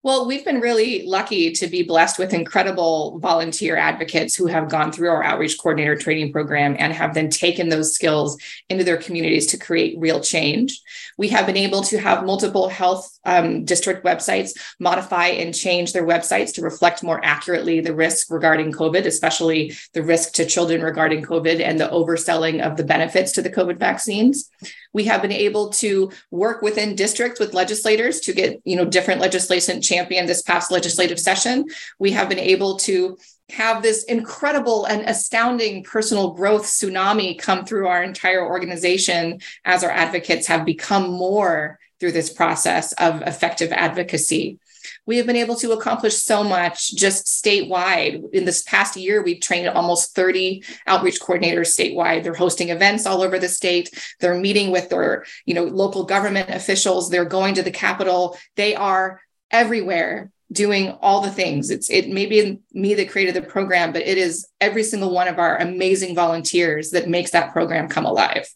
Well, 0.05 0.29
we've 0.29 0.45
been 0.45 0.61
really 0.61 1.05
lucky 1.05 1.51
to 1.55 1.67
be 1.67 1.83
blessed 1.83 2.21
with 2.21 2.33
incredible 2.33 3.19
volunteer 3.19 3.77
advocates 3.77 4.37
who 4.37 4.47
have 4.47 4.69
gone 4.69 4.93
through 4.93 5.09
our 5.09 5.25
outreach 5.25 5.59
coordinator 5.59 5.97
training 5.97 6.33
program 6.33 6.77
and 6.79 6.93
have 6.93 7.15
then 7.15 7.31
taken 7.31 7.69
those 7.69 7.95
skills 7.95 8.41
into 8.69 8.85
their 8.85 8.97
communities 8.97 9.49
to 9.49 9.59
create 9.59 9.99
real 9.99 10.21
change. 10.21 10.81
We 11.17 11.29
have 11.31 11.47
been 11.47 11.57
able 11.57 11.83
to 11.83 11.99
have 11.99 12.25
multiple 12.25 12.69
health 12.69 13.19
um, 13.25 13.65
district 13.65 14.05
websites 14.05 14.53
modify 14.79 15.27
and 15.27 15.53
change 15.53 15.93
their 15.93 16.07
websites 16.07 16.55
to 16.55 16.63
reflect 16.63 17.03
more 17.03 17.21
accurately 17.25 17.81
the 17.81 17.95
risk 17.95 18.31
regarding 18.31 18.71
COVID, 18.71 19.05
especially 19.05 19.75
the 19.95 20.05
risk 20.05 20.35
to 20.35 20.47
children 20.47 20.81
regarding 20.81 21.25
COVID 21.25 21.61
and 21.61 21.81
the 21.81 21.89
overselling 21.89 22.65
of 22.65 22.77
the 22.77 22.85
benefits 22.85 23.33
to 23.33 23.43
the 23.43 23.51
COVID 23.51 23.79
vaccines. 23.79 24.49
We 24.93 25.05
have 25.05 25.23
been 25.23 25.33
able 25.33 25.71
to 25.71 26.11
work 26.31 26.63
within 26.63 26.95
districts 26.95 27.41
with 27.41 27.55
legislators 27.55 28.21
to 28.21 28.33
get, 28.33 28.61
you 28.65 28.77
know, 28.77 28.85
different 28.85 29.21
legislation 29.21 29.83
championed 29.83 30.29
this 30.29 30.43
past 30.43 30.71
legislative 30.71 31.21
session. 31.21 31.67
We 31.99 32.13
have 32.13 32.29
been 32.29 32.39
able 32.39 32.79
to 32.79 33.19
have 33.51 33.83
this 33.83 34.05
incredible 34.05 34.85
and 34.85 35.03
astounding 35.09 35.83
personal 35.83 36.33
growth 36.35 36.65
tsunami 36.65 37.39
come 37.39 37.65
through 37.65 37.87
our 37.87 38.03
entire 38.03 38.47
organization 38.47 39.41
as 39.65 39.83
our 39.83 39.91
advocates 39.91 40.47
have 40.47 40.65
become 40.65 41.11
more 41.11 41.79
through 41.99 42.13
this 42.13 42.31
process 42.33 42.93
of 42.93 43.23
effective 43.23 43.73
advocacy. 43.73 44.59
We 45.09 45.17
have 45.17 45.27
been 45.27 45.37
able 45.37 45.57
to 45.57 45.73
accomplish 45.73 46.17
so 46.17 46.45
much 46.45 46.95
just 46.95 47.25
statewide. 47.25 48.31
In 48.35 48.45
this 48.45 48.63
past 48.65 48.95
year, 48.95 49.23
we've 49.23 49.41
trained 49.41 49.67
almost 49.71 50.15
30 50.15 50.63
outreach 50.87 51.19
coordinators 51.19 51.73
statewide. 51.75 52.23
They're 52.23 52.35
hosting 52.35 52.69
events 52.69 53.07
all 53.07 53.23
over 53.23 53.39
the 53.39 53.49
state. 53.49 53.89
They're 54.21 54.39
meeting 54.39 54.71
with 54.71 54.91
their, 54.91 55.25
you 55.47 55.55
know, 55.55 55.65
local 55.65 56.05
government 56.05 56.51
officials. 56.51 57.09
They're 57.09 57.25
going 57.25 57.55
to 57.55 57.63
the 57.63 57.71
Capitol. 57.71 58.37
They 58.57 58.75
are 58.75 59.23
everywhere 59.51 60.31
doing 60.53 60.91
all 61.01 61.23
the 61.23 61.31
things. 61.31 61.71
It's 61.71 61.89
it 61.89 62.11
may 62.11 62.27
be 62.27 62.61
me 62.75 62.93
that 62.93 63.09
created 63.09 63.35
the 63.35 63.41
program, 63.41 63.95
but 63.95 64.03
it 64.03 64.19
is 64.19 64.47
every 64.61 64.83
single 64.83 65.11
one 65.11 65.29
of 65.29 65.39
our 65.39 65.57
amazing 65.57 66.15
volunteers 66.17 66.91
that 66.91 67.09
makes 67.09 67.31
that 67.31 67.55
program 67.55 67.89
come 67.89 68.05
alive. 68.05 68.47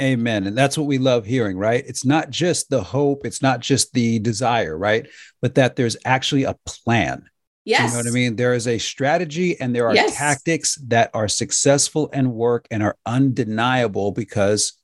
Amen. 0.00 0.46
And 0.46 0.58
that's 0.58 0.76
what 0.76 0.88
we 0.88 0.98
love 0.98 1.24
hearing, 1.24 1.56
right? 1.56 1.84
It's 1.86 2.04
not 2.04 2.30
just 2.30 2.68
the 2.68 2.82
hope, 2.82 3.24
it's 3.24 3.42
not 3.42 3.60
just 3.60 3.92
the 3.92 4.18
desire, 4.18 4.76
right? 4.76 5.06
But 5.40 5.54
that 5.54 5.76
there's 5.76 5.96
actually 6.04 6.44
a 6.44 6.56
plan. 6.66 7.24
Yes. 7.64 7.92
You 7.92 7.96
know 7.96 8.04
what 8.04 8.10
I 8.10 8.14
mean? 8.14 8.36
There 8.36 8.54
is 8.54 8.66
a 8.66 8.78
strategy 8.78 9.58
and 9.60 9.74
there 9.74 9.86
are 9.88 9.94
Yes. 9.94 10.16
tactics 10.16 10.74
that 10.88 11.10
are 11.14 11.28
successful 11.28 12.10
and 12.12 12.32
work 12.32 12.66
and 12.70 12.82
are 12.82 12.96
undeniable 13.06 14.10
because 14.12 14.74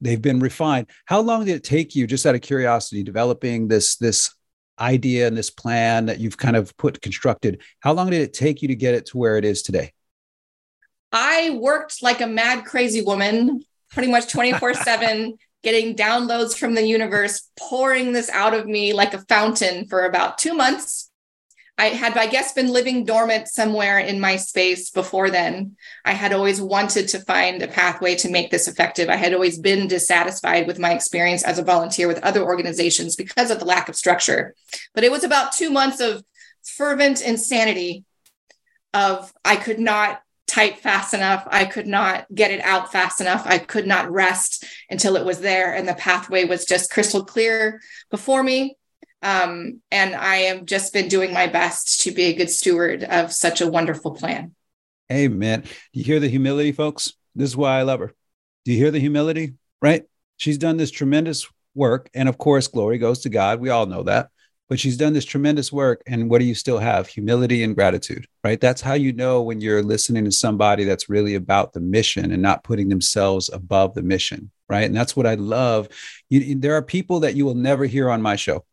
they've 0.00 0.20
been 0.20 0.40
refined. 0.40 0.86
How 1.06 1.20
long 1.20 1.44
did 1.46 1.56
it 1.56 1.64
take 1.64 1.96
you, 1.96 2.06
just 2.06 2.26
out 2.26 2.34
of 2.34 2.40
curiosity, 2.42 3.02
developing 3.02 3.66
this 3.66 3.96
this 3.96 4.32
idea 4.78 5.26
and 5.26 5.36
this 5.36 5.50
plan 5.50 6.06
that 6.06 6.20
you've 6.20 6.36
kind 6.38 6.54
of 6.56 6.76
put 6.76 7.00
constructed? 7.02 7.62
How 7.80 7.92
long 7.94 8.10
did 8.10 8.20
it 8.20 8.32
take 8.32 8.62
you 8.62 8.68
to 8.68 8.74
get 8.76 8.94
it 8.94 9.06
to 9.06 9.18
where 9.18 9.36
it 9.36 9.44
is 9.44 9.62
today? 9.62 9.92
I 11.12 11.58
worked 11.60 12.02
like 12.02 12.20
a 12.20 12.26
mad, 12.26 12.64
crazy 12.64 13.02
woman, 13.02 13.64
pretty 13.90 14.10
much 14.10 14.30
24 14.30 14.74
7, 14.74 15.36
getting 15.62 15.94
downloads 15.94 16.56
from 16.56 16.74
the 16.74 16.86
universe, 16.86 17.50
pouring 17.58 18.12
this 18.12 18.30
out 18.30 18.54
of 18.54 18.66
me 18.66 18.92
like 18.92 19.14
a 19.14 19.24
fountain 19.26 19.86
for 19.86 20.04
about 20.04 20.38
two 20.38 20.54
months. 20.54 21.10
I 21.80 21.86
had, 21.86 22.18
I 22.18 22.26
guess, 22.26 22.52
been 22.52 22.68
living 22.68 23.06
dormant 23.06 23.48
somewhere 23.48 23.98
in 23.98 24.20
my 24.20 24.36
space 24.36 24.90
before 24.90 25.30
then. 25.30 25.76
I 26.04 26.12
had 26.12 26.34
always 26.34 26.60
wanted 26.60 27.08
to 27.08 27.20
find 27.20 27.62
a 27.62 27.68
pathway 27.68 28.16
to 28.16 28.30
make 28.30 28.50
this 28.50 28.68
effective. 28.68 29.08
I 29.08 29.16
had 29.16 29.32
always 29.32 29.58
been 29.58 29.88
dissatisfied 29.88 30.66
with 30.66 30.78
my 30.78 30.92
experience 30.92 31.42
as 31.42 31.58
a 31.58 31.64
volunteer 31.64 32.06
with 32.06 32.22
other 32.22 32.42
organizations 32.42 33.16
because 33.16 33.50
of 33.50 33.60
the 33.60 33.64
lack 33.64 33.88
of 33.88 33.96
structure. 33.96 34.54
But 34.94 35.04
it 35.04 35.10
was 35.10 35.24
about 35.24 35.52
two 35.52 35.70
months 35.70 36.00
of 36.00 36.22
fervent 36.62 37.22
insanity 37.22 38.04
of 38.92 39.32
I 39.42 39.56
could 39.56 39.78
not 39.78 40.20
type 40.50 40.78
fast 40.78 41.14
enough. 41.14 41.46
I 41.48 41.64
could 41.64 41.86
not 41.86 42.26
get 42.34 42.50
it 42.50 42.60
out 42.60 42.90
fast 42.90 43.20
enough. 43.20 43.42
I 43.46 43.58
could 43.58 43.86
not 43.86 44.10
rest 44.10 44.64
until 44.90 45.16
it 45.16 45.24
was 45.24 45.40
there. 45.40 45.74
And 45.74 45.86
the 45.86 45.94
pathway 45.94 46.44
was 46.44 46.64
just 46.64 46.90
crystal 46.90 47.24
clear 47.24 47.80
before 48.10 48.42
me. 48.42 48.76
Um, 49.22 49.80
and 49.92 50.14
I 50.14 50.36
have 50.48 50.64
just 50.64 50.92
been 50.92 51.08
doing 51.08 51.32
my 51.32 51.46
best 51.46 52.00
to 52.02 52.10
be 52.10 52.24
a 52.24 52.34
good 52.34 52.50
steward 52.50 53.04
of 53.04 53.32
such 53.32 53.60
a 53.60 53.70
wonderful 53.70 54.12
plan. 54.12 54.54
Amen. 55.12 55.60
Do 55.60 55.68
you 55.92 56.04
hear 56.04 56.20
the 56.20 56.28
humility, 56.28 56.72
folks? 56.72 57.12
This 57.34 57.50
is 57.50 57.56
why 57.56 57.78
I 57.78 57.82
love 57.82 58.00
her. 58.00 58.12
Do 58.64 58.72
you 58.72 58.78
hear 58.78 58.90
the 58.90 58.98
humility? 58.98 59.54
Right? 59.80 60.04
She's 60.36 60.58
done 60.58 60.76
this 60.76 60.90
tremendous 60.90 61.48
work. 61.74 62.10
And 62.12 62.28
of 62.28 62.38
course, 62.38 62.66
glory 62.66 62.98
goes 62.98 63.20
to 63.20 63.28
God. 63.28 63.60
We 63.60 63.70
all 63.70 63.86
know 63.86 64.02
that. 64.04 64.30
But 64.70 64.78
she's 64.78 64.96
done 64.96 65.12
this 65.12 65.24
tremendous 65.24 65.72
work. 65.72 66.00
And 66.06 66.30
what 66.30 66.38
do 66.38 66.44
you 66.44 66.54
still 66.54 66.78
have? 66.78 67.08
Humility 67.08 67.64
and 67.64 67.74
gratitude, 67.74 68.28
right? 68.44 68.60
That's 68.60 68.80
how 68.80 68.94
you 68.94 69.12
know 69.12 69.42
when 69.42 69.60
you're 69.60 69.82
listening 69.82 70.24
to 70.24 70.30
somebody 70.30 70.84
that's 70.84 71.08
really 71.08 71.34
about 71.34 71.72
the 71.72 71.80
mission 71.80 72.30
and 72.30 72.40
not 72.40 72.62
putting 72.62 72.88
themselves 72.88 73.50
above 73.52 73.94
the 73.94 74.02
mission, 74.02 74.52
right? 74.68 74.84
And 74.84 74.94
that's 74.94 75.16
what 75.16 75.26
I 75.26 75.34
love. 75.34 75.88
You, 76.28 76.54
there 76.54 76.76
are 76.76 76.82
people 76.82 77.18
that 77.20 77.34
you 77.34 77.44
will 77.44 77.56
never 77.56 77.84
hear 77.84 78.08
on 78.08 78.22
my 78.22 78.36
show. 78.36 78.64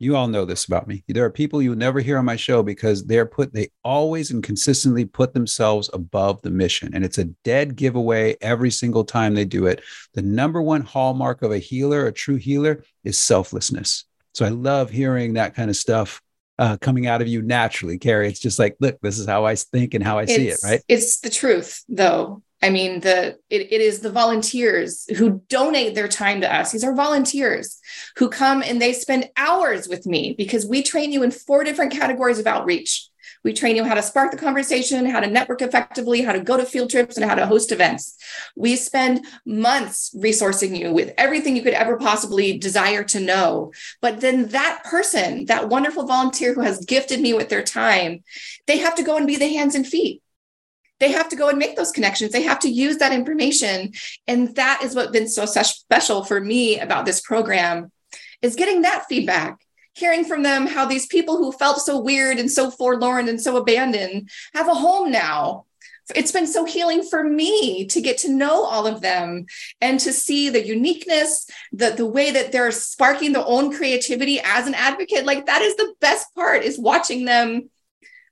You 0.00 0.16
all 0.16 0.26
know 0.26 0.44
this 0.44 0.64
about 0.64 0.88
me. 0.88 1.04
There 1.06 1.24
are 1.24 1.30
people 1.30 1.62
you 1.62 1.70
will 1.70 1.76
never 1.76 2.00
hear 2.00 2.18
on 2.18 2.24
my 2.24 2.34
show 2.34 2.64
because 2.64 3.06
they're 3.06 3.24
put, 3.24 3.52
they 3.54 3.68
always 3.84 4.32
and 4.32 4.42
consistently 4.42 5.04
put 5.04 5.34
themselves 5.34 5.88
above 5.92 6.42
the 6.42 6.50
mission. 6.50 6.92
And 6.94 7.04
it's 7.04 7.18
a 7.18 7.26
dead 7.44 7.76
giveaway 7.76 8.36
every 8.40 8.72
single 8.72 9.04
time 9.04 9.34
they 9.34 9.44
do 9.44 9.66
it. 9.66 9.82
The 10.14 10.22
number 10.22 10.60
one 10.60 10.80
hallmark 10.80 11.42
of 11.42 11.52
a 11.52 11.58
healer, 11.58 12.06
a 12.06 12.12
true 12.12 12.36
healer, 12.36 12.82
is 13.04 13.16
selflessness. 13.16 14.04
So 14.34 14.44
I 14.44 14.50
love 14.50 14.90
hearing 14.90 15.34
that 15.34 15.54
kind 15.54 15.70
of 15.70 15.76
stuff 15.76 16.20
uh, 16.58 16.76
coming 16.80 17.06
out 17.06 17.22
of 17.22 17.28
you 17.28 17.42
naturally, 17.42 17.98
Carrie. 17.98 18.28
It's 18.28 18.40
just 18.40 18.58
like, 18.58 18.76
look, 18.80 19.00
this 19.00 19.18
is 19.18 19.26
how 19.26 19.44
I 19.44 19.54
think 19.54 19.94
and 19.94 20.04
how 20.04 20.18
I 20.18 20.24
see 20.26 20.48
it, 20.48 20.58
right? 20.62 20.82
It's 20.88 21.20
the 21.20 21.30
truth, 21.30 21.82
though. 21.88 22.42
I 22.62 22.70
mean, 22.70 23.00
the 23.00 23.38
it, 23.50 23.72
it 23.72 23.80
is 23.80 24.00
the 24.00 24.10
volunteers 24.10 25.04
who 25.16 25.42
donate 25.48 25.94
their 25.94 26.08
time 26.08 26.40
to 26.40 26.52
us. 26.52 26.72
These 26.72 26.84
are 26.84 26.94
volunteers 26.94 27.78
who 28.16 28.30
come 28.30 28.62
and 28.62 28.80
they 28.80 28.92
spend 28.92 29.28
hours 29.36 29.86
with 29.86 30.06
me 30.06 30.34
because 30.38 30.64
we 30.64 30.82
train 30.82 31.12
you 31.12 31.22
in 31.22 31.30
four 31.30 31.62
different 31.62 31.92
categories 31.92 32.38
of 32.38 32.46
outreach. 32.46 33.08
We 33.44 33.52
train 33.52 33.76
you 33.76 33.84
how 33.84 33.94
to 33.94 34.02
spark 34.02 34.30
the 34.30 34.38
conversation, 34.38 35.06
how 35.06 35.20
to 35.20 35.26
network 35.26 35.60
effectively, 35.60 36.22
how 36.22 36.32
to 36.32 36.40
go 36.40 36.56
to 36.56 36.64
field 36.64 36.90
trips, 36.90 37.16
and 37.16 37.24
how 37.24 37.34
to 37.34 37.46
host 37.46 37.70
events. 37.72 38.16
We 38.56 38.74
spend 38.74 39.26
months 39.44 40.14
resourcing 40.16 40.76
you 40.76 40.92
with 40.92 41.12
everything 41.18 41.54
you 41.54 41.62
could 41.62 41.74
ever 41.74 41.98
possibly 41.98 42.58
desire 42.58 43.04
to 43.04 43.20
know. 43.20 43.72
But 44.00 44.20
then 44.22 44.48
that 44.48 44.82
person, 44.84 45.44
that 45.46 45.68
wonderful 45.68 46.06
volunteer 46.06 46.54
who 46.54 46.62
has 46.62 46.84
gifted 46.84 47.20
me 47.20 47.34
with 47.34 47.50
their 47.50 47.62
time, 47.62 48.24
they 48.66 48.78
have 48.78 48.94
to 48.96 49.02
go 49.02 49.16
and 49.16 49.26
be 49.26 49.36
the 49.36 49.52
hands 49.52 49.74
and 49.74 49.86
feet 49.86 50.22
they 51.00 51.10
have 51.12 51.28
to 51.28 51.36
go 51.36 51.48
and 51.48 51.58
make 51.58 51.76
those 51.76 51.90
connections 51.90 52.30
they 52.30 52.42
have 52.42 52.60
to 52.60 52.68
use 52.68 52.98
that 52.98 53.12
information 53.12 53.92
and 54.26 54.54
that 54.54 54.80
is 54.82 54.94
what's 54.94 55.10
been 55.10 55.28
so 55.28 55.44
special 55.44 56.24
for 56.24 56.40
me 56.40 56.78
about 56.78 57.04
this 57.04 57.20
program 57.20 57.90
is 58.40 58.54
getting 58.54 58.82
that 58.82 59.04
feedback 59.08 59.63
hearing 59.94 60.24
from 60.24 60.42
them 60.42 60.66
how 60.66 60.84
these 60.86 61.06
people 61.06 61.36
who 61.36 61.52
felt 61.52 61.78
so 61.78 62.00
weird 62.00 62.38
and 62.38 62.50
so 62.50 62.70
forlorn 62.70 63.28
and 63.28 63.40
so 63.40 63.56
abandoned 63.56 64.28
have 64.52 64.68
a 64.68 64.74
home 64.74 65.10
now. 65.10 65.64
It's 66.14 66.32
been 66.32 66.46
so 66.46 66.66
healing 66.66 67.02
for 67.02 67.24
me 67.24 67.86
to 67.86 68.00
get 68.02 68.18
to 68.18 68.30
know 68.30 68.64
all 68.64 68.86
of 68.86 69.00
them 69.00 69.46
and 69.80 69.98
to 70.00 70.12
see 70.12 70.50
the 70.50 70.66
uniqueness, 70.66 71.48
the, 71.72 71.90
the 71.90 72.04
way 72.04 72.30
that 72.30 72.52
they're 72.52 72.72
sparking 72.72 73.32
their 73.32 73.44
own 73.46 73.74
creativity 73.74 74.38
as 74.44 74.66
an 74.66 74.74
advocate. 74.74 75.24
Like 75.24 75.46
that 75.46 75.62
is 75.62 75.76
the 75.76 75.94
best 76.00 76.34
part 76.34 76.62
is 76.62 76.78
watching 76.78 77.24
them 77.24 77.70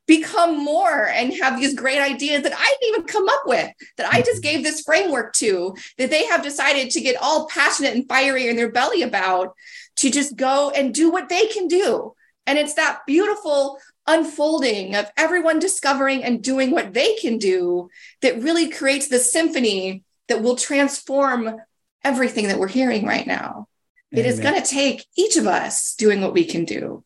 become 0.06 0.62
more 0.62 1.08
and 1.08 1.32
have 1.40 1.58
these 1.58 1.74
great 1.74 2.00
ideas 2.00 2.42
that 2.42 2.52
I 2.54 2.76
didn't 2.80 2.94
even 2.94 3.06
come 3.06 3.28
up 3.28 3.42
with, 3.46 3.70
that 3.96 4.12
I 4.12 4.20
just 4.20 4.42
mm-hmm. 4.42 4.56
gave 4.56 4.64
this 4.64 4.82
framework 4.82 5.32
to, 5.34 5.74
that 5.96 6.10
they 6.10 6.26
have 6.26 6.42
decided 6.42 6.90
to 6.90 7.00
get 7.00 7.16
all 7.22 7.48
passionate 7.48 7.94
and 7.94 8.06
fiery 8.08 8.48
in 8.48 8.56
their 8.56 8.70
belly 8.70 9.02
about, 9.02 9.54
to 10.02 10.10
just 10.10 10.36
go 10.36 10.70
and 10.70 10.92
do 10.92 11.12
what 11.12 11.28
they 11.28 11.46
can 11.46 11.68
do. 11.68 12.12
And 12.44 12.58
it's 12.58 12.74
that 12.74 13.00
beautiful 13.06 13.78
unfolding 14.08 14.96
of 14.96 15.08
everyone 15.16 15.60
discovering 15.60 16.24
and 16.24 16.42
doing 16.42 16.72
what 16.72 16.92
they 16.92 17.14
can 17.14 17.38
do 17.38 17.88
that 18.20 18.42
really 18.42 18.68
creates 18.68 19.06
the 19.06 19.20
symphony 19.20 20.02
that 20.26 20.42
will 20.42 20.56
transform 20.56 21.54
everything 22.02 22.48
that 22.48 22.58
we're 22.58 22.66
hearing 22.66 23.06
right 23.06 23.28
now. 23.28 23.68
Amen. 24.12 24.24
It 24.24 24.26
is 24.26 24.40
going 24.40 24.60
to 24.60 24.68
take 24.68 25.06
each 25.16 25.36
of 25.36 25.46
us 25.46 25.94
doing 25.94 26.20
what 26.20 26.32
we 26.32 26.44
can 26.44 26.64
do. 26.64 27.04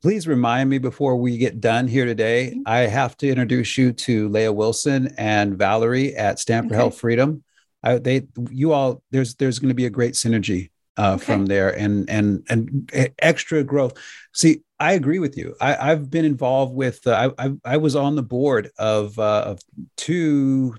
Please 0.00 0.26
remind 0.26 0.70
me 0.70 0.78
before 0.78 1.16
we 1.16 1.36
get 1.36 1.60
done 1.60 1.86
here 1.86 2.06
today. 2.06 2.52
Mm-hmm. 2.52 2.62
I 2.64 2.78
have 2.78 3.14
to 3.18 3.28
introduce 3.28 3.76
you 3.76 3.92
to 3.92 4.30
Leah 4.30 4.52
Wilson 4.52 5.14
and 5.18 5.58
Valerie 5.58 6.16
at 6.16 6.38
Stanford 6.38 6.70
for 6.70 6.74
okay. 6.76 6.82
Health 6.82 6.98
Freedom. 6.98 7.44
I, 7.82 7.98
they, 7.98 8.26
you 8.50 8.72
all, 8.72 9.02
there's 9.10 9.34
there's 9.34 9.58
going 9.58 9.68
to 9.68 9.74
be 9.74 9.86
a 9.86 9.90
great 9.90 10.14
synergy 10.14 10.70
uh, 10.96 11.14
okay. 11.14 11.24
from 11.24 11.46
there 11.46 11.70
and 11.70 12.08
and 12.10 12.46
and 12.48 12.90
extra 13.18 13.62
growth. 13.62 13.94
See, 14.34 14.62
I 14.78 14.92
agree 14.92 15.18
with 15.18 15.36
you. 15.36 15.54
I, 15.60 15.74
have 15.74 16.10
been 16.10 16.24
involved 16.24 16.74
with. 16.74 17.06
Uh, 17.06 17.32
I, 17.38 17.46
I, 17.46 17.52
I 17.64 17.76
was 17.76 17.96
on 17.96 18.16
the 18.16 18.22
board 18.22 18.70
of 18.78 19.18
uh, 19.18 19.42
of 19.46 19.60
two, 19.96 20.76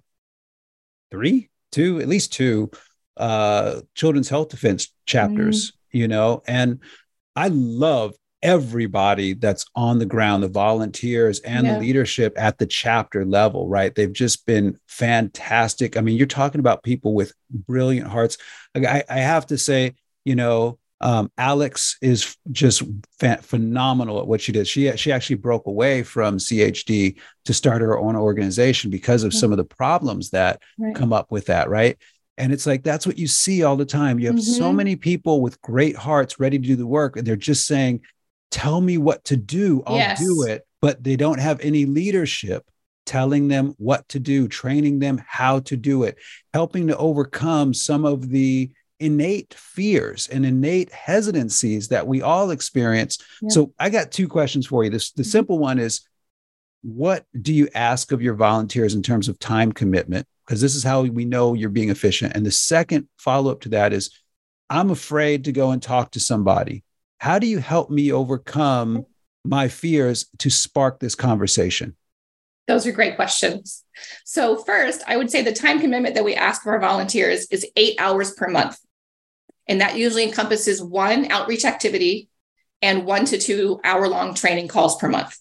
three, 1.12 1.49
two, 1.71 1.99
at 1.99 2.08
least 2.08 2.34
two 2.34 2.69
uh, 3.17 3.82
children's 3.95 4.30
health 4.30 4.49
defense 4.49 4.93
chapters. 5.06 5.71
Mm. 5.71 5.76
You 5.91 6.08
know, 6.08 6.43
and 6.47 6.80
I 7.36 7.49
love 7.49 8.15
everybody 8.43 9.34
that's 9.34 9.65
on 9.73 9.99
the 9.99 10.06
ground, 10.06 10.43
the 10.43 10.49
volunteers 10.49 11.39
and 11.39 11.65
yeah. 11.65 11.76
the 11.76 11.80
leadership 11.80 12.34
at 12.36 12.58
the 12.58 12.65
chapter 12.65 13.23
level, 13.23 13.69
right? 13.69 13.95
They've 13.95 14.12
just 14.12 14.45
been 14.45 14.78
fantastic. 14.88 15.95
I 15.95 16.02
mean, 16.02 16.17
you're 16.17 16.28
talking 16.28 16.60
about 16.60 16.84
people 16.84 17.13
with 17.13 17.32
brilliant 17.49 18.08
hearts. 18.08 18.38
I, 18.76 19.04
I 19.10 19.19
have 19.19 19.47
to 19.47 19.58
say, 19.58 19.93
you 20.26 20.36
know, 20.36 20.80
um, 21.04 21.30
Alex 21.38 21.98
is 22.02 22.38
just 22.52 22.82
fa- 23.20 23.42
phenomenal 23.42 24.22
at 24.22 24.28
what 24.28 24.40
she 24.40 24.54
did. 24.54 24.68
She 24.68 24.96
she 24.96 25.12
actually 25.12 25.36
broke 25.36 25.68
away 25.68 26.02
from 26.02 26.38
CHD 26.38 27.20
to 27.44 27.54
start 27.54 27.82
her 27.82 28.00
own 28.00 28.16
organization 28.16 28.90
because 28.90 29.24
of 29.24 29.34
some 29.34 29.52
of 29.52 29.58
the 29.58 29.66
problems 29.66 30.30
that 30.30 30.62
right. 30.80 30.96
come 30.96 31.12
up 31.12 31.30
with 31.30 31.48
that, 31.48 31.70
right? 31.70 31.98
And 32.38 32.54
it's 32.54 32.66
like 32.66 32.84
that's 32.84 33.06
what 33.06 33.18
you 33.18 33.28
see 33.28 33.64
all 33.64 33.76
the 33.76 33.86
time. 33.86 34.18
You 34.18 34.28
have 34.28 34.38
mm-hmm. 34.38 34.54
so 34.54 34.72
many 34.72 34.96
people 34.96 35.42
with 35.42 35.62
great 35.62 35.98
hearts 35.98 36.40
ready 36.40 36.58
to 36.58 36.66
do 36.66 36.78
the 36.78 36.88
work, 36.88 37.18
and 37.18 37.28
they're 37.28 37.36
just 37.36 37.68
saying, 37.68 38.00
"Tell 38.50 38.80
me 38.80 38.98
what 38.98 39.26
to 39.26 39.36
do, 39.36 39.84
I'll 39.86 39.98
yes. 39.98 40.20
do 40.20 40.44
it." 40.48 40.66
But 40.82 41.04
they 41.04 41.18
don't 41.18 41.40
have 41.40 41.60
any 41.60 41.86
leadership 41.86 42.66
telling 43.06 43.50
them 43.50 43.76
what 43.78 44.08
to 44.10 44.20
do, 44.20 44.48
training 44.48 45.00
them 45.00 45.22
how 45.28 45.60
to 45.60 45.76
do 45.76 46.04
it, 46.04 46.18
helping 46.54 46.88
to 46.88 46.98
overcome 46.98 47.74
some 47.74 48.06
of 48.06 48.30
the 48.30 48.72
innate 49.00 49.54
fears 49.54 50.28
and 50.28 50.46
innate 50.46 50.92
hesitancies 50.92 51.90
that 51.90 52.08
we 52.08 52.22
all 52.22 52.52
experience. 52.52 53.18
Yeah. 53.42 53.50
So 53.50 53.74
I 53.80 53.90
got 53.90 54.12
two 54.12 54.28
questions 54.28 54.68
for 54.68 54.84
you. 54.84 54.90
This 54.90 55.12
the 55.12 55.24
mm-hmm. 55.24 55.30
simple 55.30 55.60
one 55.60 55.80
is 55.80 56.02
what 56.82 57.26
do 57.42 57.54
you 57.54 57.70
ask 57.74 58.12
of 58.12 58.22
your 58.22 58.36
volunteers 58.36 58.94
in 58.94 59.02
terms 59.02 59.30
of 59.30 59.40
time 59.40 59.72
commitment? 59.72 60.28
Because 60.46 60.62
this 60.62 60.76
is 60.76 60.84
how 60.84 61.04
we 61.04 61.26
know 61.26 61.54
you're 61.54 61.70
being 61.70 61.90
efficient. 61.90 62.36
And 62.36 62.46
the 62.46 62.52
second 62.52 63.08
follow 63.18 63.52
up 63.52 63.62
to 63.62 63.70
that 63.70 63.94
is 63.94 64.12
I'm 64.70 64.90
afraid 64.90 65.46
to 65.46 65.52
go 65.52 65.72
and 65.72 65.82
talk 65.82 66.12
to 66.12 66.20
somebody. 66.20 66.84
How 67.20 67.40
do 67.40 67.48
you 67.48 67.60
help 67.60 67.90
me 67.90 68.12
overcome 68.12 69.06
my 69.46 69.70
fears 69.70 70.26
to 70.40 70.50
spark 70.50 71.00
this 71.00 71.16
conversation? 71.16 71.96
Those 72.67 72.88
are 72.88 72.91
great 72.91 73.15
questions. 73.15 73.84
So, 74.23 74.58
first, 74.58 75.02
I 75.08 75.17
would 75.17 75.30
say 75.30 75.41
the 75.41 75.54
time 75.54 75.80
commitment 75.80 76.15
that 76.15 76.23
we 76.23 76.36
ask 76.36 76.62
of 76.62 76.69
our 76.69 76.80
volunteers 76.80 77.45
is 77.47 77.67
eight 77.76 77.95
hours 77.99 78.32
per 78.32 78.47
month. 78.47 78.80
And 79.67 79.82
that 79.82 79.97
usually 79.97 80.23
encompasses 80.23 80.82
one 80.82 81.32
outreach 81.32 81.65
activity 81.65 82.30
and 82.82 83.06
one 83.06 83.26
to 83.26 83.38
two 83.38 83.80
hour 83.84 84.08
long 84.08 84.34
training 84.34 84.67
calls 84.67 84.97
per 84.97 85.08
month. 85.08 85.38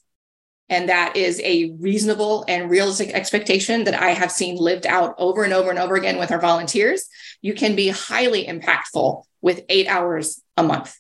And 0.68 0.88
that 0.88 1.16
is 1.16 1.40
a 1.44 1.74
reasonable 1.78 2.44
and 2.48 2.70
realistic 2.70 3.10
expectation 3.10 3.84
that 3.84 4.00
I 4.00 4.10
have 4.10 4.32
seen 4.32 4.56
lived 4.56 4.86
out 4.86 5.14
over 5.18 5.44
and 5.44 5.52
over 5.52 5.70
and 5.70 5.78
over 5.78 5.96
again 5.96 6.18
with 6.18 6.30
our 6.30 6.40
volunteers. 6.40 7.08
You 7.42 7.52
can 7.52 7.76
be 7.76 7.88
highly 7.88 8.46
impactful 8.46 9.24
with 9.42 9.64
eight 9.68 9.88
hours 9.88 10.40
a 10.56 10.62
month, 10.62 10.96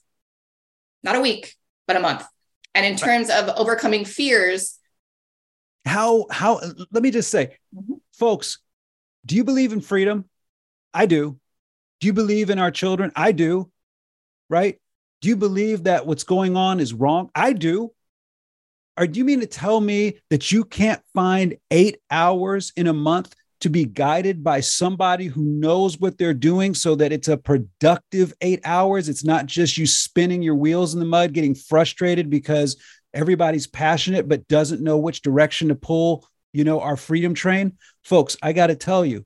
not 1.02 1.16
a 1.16 1.20
week, 1.20 1.54
but 1.86 1.96
a 1.96 2.00
month. 2.00 2.24
And 2.74 2.84
in 2.84 2.96
terms 2.96 3.30
of 3.30 3.48
overcoming 3.56 4.04
fears, 4.04 4.78
how, 5.84 6.26
how, 6.30 6.60
let 6.90 7.02
me 7.02 7.10
just 7.10 7.30
say, 7.30 7.56
mm-hmm. 7.74 7.94
folks, 8.12 8.58
do 9.24 9.36
you 9.36 9.44
believe 9.44 9.72
in 9.72 9.80
freedom? 9.80 10.24
I 10.94 11.06
do. 11.06 11.38
Do 12.00 12.06
you 12.06 12.12
believe 12.12 12.50
in 12.50 12.58
our 12.58 12.70
children? 12.70 13.12
I 13.14 13.32
do. 13.32 13.70
Right? 14.48 14.78
Do 15.20 15.28
you 15.28 15.36
believe 15.36 15.84
that 15.84 16.06
what's 16.06 16.24
going 16.24 16.56
on 16.56 16.80
is 16.80 16.92
wrong? 16.92 17.30
I 17.34 17.52
do. 17.52 17.92
Or 18.98 19.06
do 19.06 19.18
you 19.18 19.24
mean 19.24 19.40
to 19.40 19.46
tell 19.46 19.80
me 19.80 20.18
that 20.30 20.52
you 20.52 20.64
can't 20.64 21.00
find 21.14 21.56
eight 21.70 21.98
hours 22.10 22.72
in 22.76 22.88
a 22.88 22.92
month 22.92 23.34
to 23.60 23.70
be 23.70 23.84
guided 23.84 24.42
by 24.42 24.60
somebody 24.60 25.26
who 25.26 25.42
knows 25.42 25.98
what 25.98 26.18
they're 26.18 26.34
doing 26.34 26.74
so 26.74 26.96
that 26.96 27.12
it's 27.12 27.28
a 27.28 27.36
productive 27.36 28.34
eight 28.40 28.60
hours? 28.64 29.08
It's 29.08 29.24
not 29.24 29.46
just 29.46 29.78
you 29.78 29.86
spinning 29.86 30.42
your 30.42 30.56
wheels 30.56 30.92
in 30.92 31.00
the 31.00 31.06
mud, 31.06 31.32
getting 31.32 31.54
frustrated 31.54 32.28
because 32.28 32.76
everybody's 33.14 33.66
passionate 33.66 34.28
but 34.28 34.48
doesn't 34.48 34.82
know 34.82 34.98
which 34.98 35.22
direction 35.22 35.68
to 35.68 35.74
pull, 35.74 36.26
you 36.52 36.64
know, 36.64 36.80
our 36.80 36.96
freedom 36.96 37.34
train. 37.34 37.76
Folks, 38.02 38.36
I 38.42 38.52
got 38.52 38.68
to 38.68 38.76
tell 38.76 39.04
you, 39.04 39.24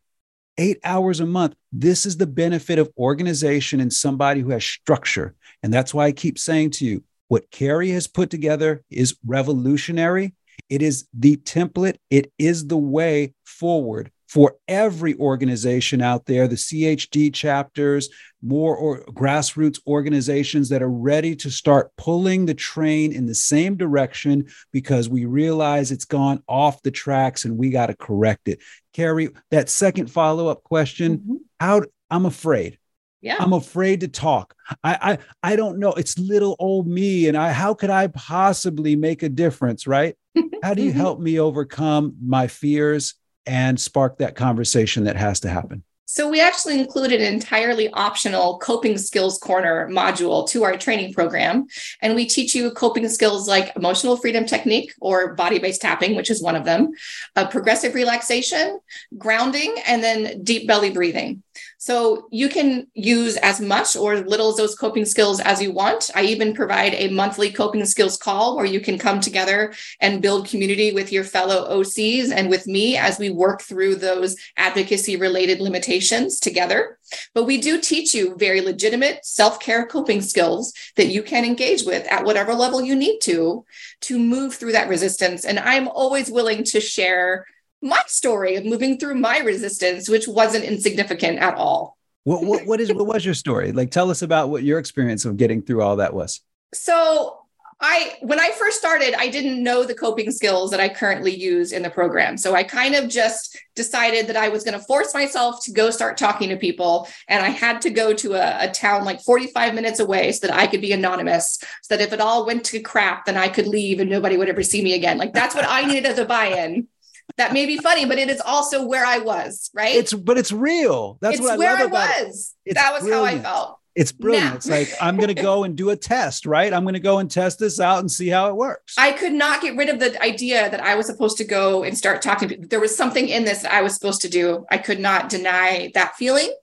eight 0.59 0.79
hours 0.85 1.21
a 1.21 1.27
month. 1.27 1.55
This 1.73 2.07
is 2.07 2.17
the 2.17 2.27
benefit 2.27 2.79
of 2.79 2.93
organization 2.99 3.81
and 3.81 3.93
somebody 3.93 4.41
who 4.41 4.51
has 4.51 4.65
structure. 4.65 5.35
And 5.63 5.73
that's 5.73 5.93
why 5.93 6.07
I 6.07 6.13
keep 6.13 6.39
saying 6.39 6.71
to 6.73 6.87
you, 6.87 7.05
what 7.29 7.51
Carrie 7.51 7.91
has 7.91 8.07
put 8.07 8.31
together 8.31 8.83
is 8.91 9.17
revolutionary. 9.27 10.35
It 10.69 10.81
is 10.81 11.07
the 11.13 11.37
template, 11.37 11.97
it 12.11 12.33
is 12.39 12.67
the 12.67 12.77
way 12.77 13.35
forward 13.45 14.11
for 14.27 14.57
every 14.67 15.15
organization 15.17 16.03
out 16.03 16.27
there, 16.27 16.49
the 16.49 16.57
CHD 16.57 17.33
chapters, 17.33 18.09
more 18.43 18.77
or 18.77 19.05
grassroots 19.07 19.79
organizations 19.87 20.69
that 20.69 20.83
are 20.83 20.91
ready 20.91 21.35
to 21.37 21.51
start 21.51 21.91
pulling 21.97 22.47
the 22.47 22.55
train 22.55 23.13
in 23.13 23.27
the 23.27 23.35
same 23.35 23.77
direction 23.77 24.47
because 24.73 25.09
we 25.09 25.25
realize 25.25 25.91
it's 25.91 26.05
gone 26.05 26.43
off 26.49 26.83
the 26.83 26.91
tracks 26.91 27.45
and 27.45 27.57
we 27.57 27.71
got 27.71 27.87
to 27.87 27.97
correct 27.97 28.49
it. 28.49 28.61
Carrie, 28.93 29.31
that 29.51 29.69
second 29.69 30.11
follow 30.11 30.49
up 30.49 30.63
question, 30.65 31.19
mm-hmm. 31.19 31.35
how 31.61 31.83
I'm 32.11 32.27
afraid. 32.27 32.79
Yeah. 33.23 33.37
I'm 33.41 33.55
afraid 33.55 34.01
to 34.01 34.09
talk. 34.09 34.55
I, 34.85 35.19
I 35.43 35.53
I 35.53 35.57
don't 35.57 35.79
know. 35.79 35.93
It's 35.95 36.19
little 36.19 36.55
old 36.61 36.87
me, 36.87 37.27
and 37.27 37.37
I 37.37 37.51
how 37.51 37.75
could 37.75 37.91
I 37.91 38.07
possibly 38.09 38.95
make 38.95 39.25
a 39.25 39.29
difference, 39.29 39.87
right? 39.87 40.17
How 40.63 40.75
do 40.75 40.83
you 40.83 40.91
mm-hmm. 40.91 41.01
help 41.01 41.19
me 41.19 41.41
overcome 41.41 42.17
my 42.23 42.47
fears 42.47 43.15
and 43.47 43.81
spark 43.81 44.19
that 44.19 44.35
conversation 44.35 45.05
that 45.05 45.17
has 45.17 45.41
to 45.41 45.49
happen? 45.49 45.83
So, 46.09 46.31
we 46.31 46.41
actually 46.41 46.79
included 46.79 47.21
an 47.21 47.35
entirely 47.35 47.91
optional 47.91 48.59
coping 48.59 48.97
skills 48.97 49.39
corner 49.39 49.89
module 49.91 50.49
to 50.51 50.63
our 50.63 50.77
training 50.77 51.13
program. 51.13 51.67
And 52.01 52.15
we 52.15 52.27
teach 52.27 52.55
you 52.55 52.71
coping 52.71 53.09
skills 53.09 53.49
like 53.49 53.75
emotional 53.75 54.17
freedom 54.17 54.47
technique 54.47 54.95
or 55.01 55.35
body 55.35 55.59
based 55.59 55.81
tapping, 55.81 56.15
which 56.15 56.31
is 56.31 56.41
one 56.41 56.55
of 56.55 56.65
them, 56.65 56.93
uh, 57.35 57.49
progressive 57.49 57.95
relaxation, 57.95 58.79
grounding, 59.19 59.75
and 59.85 60.03
then 60.03 60.45
deep 60.45 60.69
belly 60.69 60.91
breathing. 60.91 61.43
So 61.87 62.27
you 62.33 62.49
can 62.49 62.89
use 62.95 63.37
as 63.37 63.61
much 63.61 63.95
or 63.95 64.17
little 64.17 64.49
as 64.49 64.57
those 64.57 64.75
coping 64.75 65.05
skills 65.05 65.39
as 65.39 65.63
you 65.63 65.71
want. 65.71 66.11
I 66.17 66.25
even 66.25 66.53
provide 66.53 66.95
a 66.95 67.11
monthly 67.11 67.49
coping 67.49 67.85
skills 67.85 68.17
call 68.17 68.57
where 68.57 68.65
you 68.65 68.81
can 68.81 68.99
come 68.99 69.21
together 69.21 69.73
and 70.01 70.21
build 70.21 70.49
community 70.49 70.93
with 70.93 71.13
your 71.13 71.23
fellow 71.23 71.81
OCs 71.81 72.33
and 72.33 72.51
with 72.51 72.67
me 72.67 72.97
as 72.97 73.21
we 73.21 73.31
work 73.31 73.63
through 73.63 73.95
those 73.95 74.35
advocacy 74.57 75.15
related 75.15 75.61
limitations 75.61 76.41
together. 76.41 76.99
But 77.35 77.45
we 77.45 77.57
do 77.59 77.81
teach 77.81 78.15
you 78.15 78.35
very 78.35 78.63
legitimate 78.63 79.25
self 79.25 79.61
care 79.61 79.87
coping 79.87 80.23
skills 80.23 80.73
that 80.97 81.13
you 81.13 81.23
can 81.23 81.45
engage 81.45 81.85
with 81.85 82.05
at 82.09 82.25
whatever 82.25 82.53
level 82.53 82.83
you 82.83 82.97
need 82.97 83.21
to 83.21 83.65
to 84.01 84.19
move 84.19 84.57
through 84.57 84.73
that 84.73 84.89
resistance. 84.89 85.45
And 85.45 85.61
I'm 85.61 85.87
always 85.87 86.33
willing 86.33 86.65
to 86.65 86.81
share 86.81 87.47
my 87.83 88.03
story 88.07 88.57
of 88.57 88.65
moving 88.65 88.99
through 88.99 89.15
my 89.17 89.39
resistance, 89.39 90.09
which 90.09 90.27
wasn't 90.27 90.65
insignificant 90.65 91.39
at 91.39 91.55
all. 91.55 91.97
What, 92.25 92.43
what, 92.43 92.67
what 92.67 92.81
is 92.81 92.93
what 92.93 93.07
was 93.07 93.25
your 93.25 93.35
story? 93.35 93.71
Like 93.73 93.91
tell 93.91 94.11
us 94.11 94.23
about 94.23 94.49
what 94.49 94.65
your 94.65 94.79
experience 94.79 95.25
of 95.25 95.37
getting 95.37 95.63
through 95.63 95.83
all 95.83 95.97
that 95.97 96.13
was. 96.13 96.41
So 96.75 97.39
I 97.81 98.15
when 98.23 98.41
I 98.41 98.51
first 98.53 98.79
started, 98.79 99.15
I 99.19 99.29
didn't 99.29 99.63
know 99.63 99.85
the 99.85 99.95
coping 99.95 100.31
skills 100.31 100.71
that 100.71 100.81
I 100.81 100.89
currently 100.89 101.35
use 101.35 101.73
in 101.73 101.83
the 101.83 101.91
program. 101.91 102.39
So 102.39 102.55
I 102.55 102.63
kind 102.63 102.95
of 102.95 103.09
just 103.09 103.59
decided 103.75 104.27
that 104.29 104.37
I 104.37 104.49
was 104.49 104.65
going 104.65 104.79
to 104.79 104.85
force 104.87 105.13
myself 105.13 105.63
to 105.65 105.73
go 105.73 105.91
start 105.91 106.17
talking 106.17 106.49
to 106.49 106.57
people. 106.57 107.07
And 107.29 107.45
I 107.45 107.51
had 107.51 107.83
to 107.83 107.91
go 107.91 108.15
to 108.15 108.35
a, 108.35 108.65
a, 108.65 108.71
town 108.71 109.05
like 109.05 109.21
45 109.21 109.75
minutes 109.75 110.01
away 110.01 110.33
so 110.33 110.47
that 110.47 110.57
I 110.57 110.67
could 110.67 110.81
be 110.81 110.93
anonymous, 110.93 111.59
so 111.83 111.97
that 111.97 112.01
if 112.01 112.15
it 112.15 112.21
all 112.21 112.47
went 112.47 112.65
to 112.67 112.81
crap, 112.81 113.27
then 113.27 113.37
I 113.37 113.49
could 113.49 113.67
leave 113.67 114.01
and 114.01 114.09
nobody 114.09 114.39
would 114.39 114.49
ever 114.49 114.63
see 114.63 114.83
me 114.83 114.95
again. 114.95 115.19
Like 115.19 115.35
that's 115.35 115.55
what 115.55 115.67
I 115.69 115.85
needed 115.85 116.07
as 116.07 116.19
a 116.19 116.25
buy-in. 116.25 116.89
That 117.39 117.53
may 117.53 117.67
be 117.67 117.77
funny, 117.77 118.07
but 118.07 118.19
it 118.19 118.31
is 118.31 118.41
also 118.41 118.87
where 118.87 119.05
I 119.05 119.19
was, 119.19 119.71
right? 119.75 119.95
It's 119.95 120.15
but 120.15 120.39
it's 120.39 120.53
real. 120.53 121.19
That's 121.21 121.35
it's 121.35 121.43
what 121.43 121.53
I 121.53 121.57
where 121.57 121.77
I 121.77 121.87
was. 121.87 122.55
It. 122.65 122.75
That 122.75 122.93
was 122.95 123.03
brilliant. 123.03 123.45
how 123.45 123.51
I 123.51 123.55
felt. 123.55 123.79
It's 123.97 124.13
brilliant. 124.13 124.51
Now. 124.51 124.57
It's 124.57 124.69
like, 124.69 124.93
I'm 125.01 125.17
going 125.17 125.35
to 125.35 125.43
go 125.43 125.65
and 125.65 125.75
do 125.75 125.89
a 125.89 125.97
test, 125.97 126.45
right? 126.45 126.71
I'm 126.73 126.85
going 126.85 126.95
to 126.95 127.01
go 127.01 127.19
and 127.19 127.31
test 127.31 127.59
this 127.59 127.81
out 127.81 128.01
and 128.01 128.11
see 128.11 128.29
how 128.29 128.49
it 128.49 128.55
works. 128.55 128.95
I 128.99 129.13
could 129.13 129.33
not 129.33 129.63
get 129.63 129.75
rid 129.75 129.89
of 129.89 129.99
the 129.99 130.23
idea 130.23 130.71
that 130.71 130.83
I 130.83 130.95
was 130.97 131.07
supposed 131.07 131.39
to 131.39 131.45
go 131.45 131.83
and 131.83 131.97
start 131.97 132.21
talking. 132.21 132.67
There 132.69 132.79
was 132.79 132.95
something 132.95 133.27
in 133.27 133.45
this 133.45 133.63
that 133.63 133.73
I 133.73 133.81
was 133.81 133.95
supposed 133.95 134.21
to 134.21 134.29
do. 134.29 134.67
I 134.71 134.77
could 134.77 135.01
not 135.01 135.31
deny 135.31 135.91
that 135.95 136.15
feeling. 136.17 136.55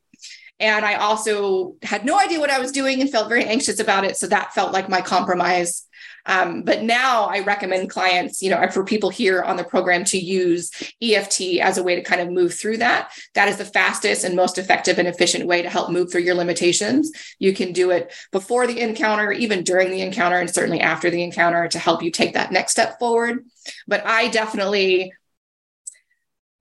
And 0.60 0.86
I 0.86 0.96
also 0.96 1.76
had 1.82 2.06
no 2.06 2.20
idea 2.20 2.40
what 2.40 2.52
I 2.52 2.60
was 2.60 2.72
doing 2.72 3.02
and 3.02 3.10
felt 3.10 3.30
very 3.30 3.46
anxious 3.46 3.80
about 3.80 4.06
it. 4.06 4.16
So 4.16 4.28
that 4.28 4.54
felt 4.54 4.72
like 4.72 4.88
my 4.88 5.02
compromise. 5.02 5.88
Um, 6.26 6.64
but 6.64 6.84
now 6.84 7.26
I 7.26 7.40
recommend 7.40 7.90
clients, 7.90 8.42
you 8.42 8.50
know, 8.50 8.68
for 8.70 8.84
people 8.84 9.10
here 9.10 9.42
on 9.42 9.58
the 9.58 9.64
program 9.64 10.04
to 10.06 10.18
use 10.18 10.72
EFT 11.02 11.60
as 11.62 11.78
a 11.78 11.84
way 11.84 11.96
to 11.96 12.02
kind 12.02 12.22
of 12.22 12.30
move 12.30 12.54
through 12.54 12.78
that. 12.78 13.12
That 13.34 13.50
is 13.50 13.58
the 13.58 13.66
fastest 13.66 14.24
and 14.24 14.36
most 14.36 14.58
effective 14.58 15.00
and 15.00 15.08
efficient 15.08 15.46
way 15.46 15.62
to 15.62 15.70
help 15.70 15.92
move 15.92 16.12
through 16.12 16.22
your 16.22 16.36
limitations. 16.36 17.12
You 17.40 17.54
can 17.54 17.74
do 17.74 17.92
it 17.92 18.14
before 18.32 18.68
the 18.68 18.80
encounter, 18.80 19.32
even 19.32 19.64
during 19.64 19.92
the 19.92 20.02
encounter, 20.02 20.38
and 20.38 20.50
certainly 20.50 20.80
after 20.80 21.10
the 21.10 21.24
encounter 21.24 21.68
to 21.68 21.80
help 21.80 22.02
you 22.02 22.12
take 22.12 22.34
that 22.34 22.52
next 22.52 22.72
step 22.72 23.00
forward. 23.00 23.46
But 23.88 24.06
I 24.06 24.30
definitely 24.30 25.14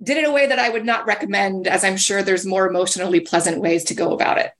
did 0.03 0.16
it 0.16 0.25
in 0.25 0.31
a 0.31 0.33
way 0.33 0.46
that 0.48 0.59
I 0.59 0.68
would 0.68 0.85
not 0.85 1.07
recommend, 1.07 1.68
as 1.68 1.85
I'm 1.85 1.96
sure 1.96 2.22
there's 2.22 2.44
more 2.44 2.66
emotionally 2.66 3.20
pleasant 3.20 3.61
ways 3.61 3.85
to 3.85 3.94
go 3.94 4.12
about 4.12 4.38
it. 4.38 4.51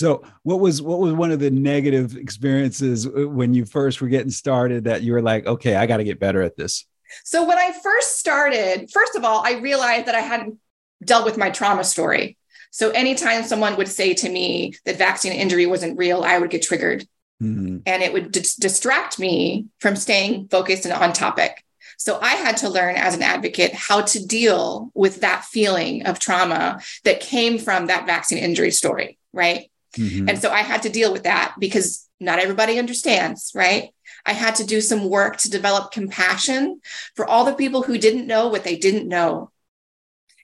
So, 0.00 0.22
what 0.44 0.60
was 0.60 0.80
what 0.80 0.98
was 0.98 1.12
one 1.12 1.30
of 1.30 1.40
the 1.40 1.50
negative 1.50 2.16
experiences 2.16 3.06
uh, 3.06 3.28
when 3.28 3.52
you 3.52 3.66
first 3.66 4.00
were 4.00 4.08
getting 4.08 4.30
started 4.30 4.84
that 4.84 5.02
you 5.02 5.12
were 5.12 5.20
like, 5.20 5.44
okay, 5.44 5.76
I 5.76 5.84
got 5.84 5.98
to 5.98 6.04
get 6.04 6.18
better 6.18 6.40
at 6.40 6.56
this? 6.56 6.86
So, 7.22 7.46
when 7.46 7.58
I 7.58 7.70
first 7.82 8.18
started, 8.18 8.90
first 8.90 9.14
of 9.14 9.26
all, 9.26 9.42
I 9.44 9.58
realized 9.58 10.06
that 10.06 10.14
I 10.14 10.20
hadn't 10.20 10.56
dealt 11.04 11.26
with 11.26 11.36
my 11.36 11.50
trauma 11.50 11.84
story. 11.84 12.38
So, 12.70 12.88
anytime 12.92 13.44
someone 13.44 13.76
would 13.76 13.88
say 13.88 14.14
to 14.14 14.30
me 14.30 14.72
that 14.86 14.96
vaccine 14.96 15.34
injury 15.34 15.66
wasn't 15.66 15.98
real, 15.98 16.22
I 16.22 16.38
would 16.38 16.48
get 16.48 16.62
triggered. 16.62 17.06
Mm-hmm. 17.42 17.80
And 17.84 18.02
it 18.02 18.14
would 18.14 18.32
d- 18.32 18.40
distract 18.58 19.18
me 19.18 19.66
from 19.80 19.96
staying 19.96 20.48
focused 20.48 20.86
and 20.86 20.94
on 20.94 21.12
topic. 21.12 21.62
So 21.98 22.18
I 22.22 22.36
had 22.36 22.56
to 22.58 22.70
learn 22.70 22.96
as 22.96 23.14
an 23.14 23.22
advocate 23.22 23.74
how 23.74 24.00
to 24.00 24.26
deal 24.26 24.92
with 24.94 25.20
that 25.20 25.44
feeling 25.44 26.06
of 26.06 26.18
trauma 26.18 26.80
that 27.04 27.20
came 27.20 27.58
from 27.58 27.88
that 27.88 28.06
vaccine 28.06 28.38
injury 28.38 28.70
story, 28.70 29.18
right? 29.34 29.69
Mm-hmm. 29.96 30.28
And 30.28 30.38
so 30.38 30.50
I 30.50 30.62
had 30.62 30.82
to 30.82 30.88
deal 30.88 31.12
with 31.12 31.24
that 31.24 31.54
because 31.58 32.08
not 32.20 32.38
everybody 32.38 32.78
understands, 32.78 33.52
right? 33.54 33.90
I 34.26 34.32
had 34.32 34.56
to 34.56 34.64
do 34.64 34.80
some 34.80 35.08
work 35.08 35.38
to 35.38 35.50
develop 35.50 35.92
compassion 35.92 36.80
for 37.16 37.26
all 37.26 37.44
the 37.44 37.54
people 37.54 37.82
who 37.82 37.98
didn't 37.98 38.26
know 38.26 38.48
what 38.48 38.64
they 38.64 38.76
didn't 38.76 39.08
know. 39.08 39.50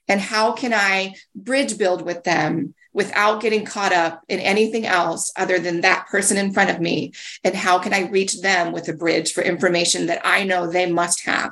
And 0.07 0.21
how 0.21 0.53
can 0.53 0.73
I 0.73 1.15
bridge 1.35 1.77
build 1.77 2.01
with 2.01 2.23
them 2.23 2.73
without 2.93 3.41
getting 3.41 3.65
caught 3.65 3.93
up 3.93 4.23
in 4.27 4.39
anything 4.39 4.85
else 4.85 5.31
other 5.37 5.59
than 5.59 5.81
that 5.81 6.07
person 6.07 6.37
in 6.37 6.53
front 6.53 6.69
of 6.69 6.79
me? 6.79 7.11
And 7.43 7.53
how 7.53 7.77
can 7.79 7.93
I 7.93 8.09
reach 8.09 8.41
them 8.41 8.71
with 8.71 8.87
a 8.87 8.93
bridge 8.93 9.33
for 9.33 9.43
information 9.43 10.07
that 10.07 10.21
I 10.23 10.45
know 10.45 10.65
they 10.65 10.89
must 10.91 11.25
have? 11.25 11.51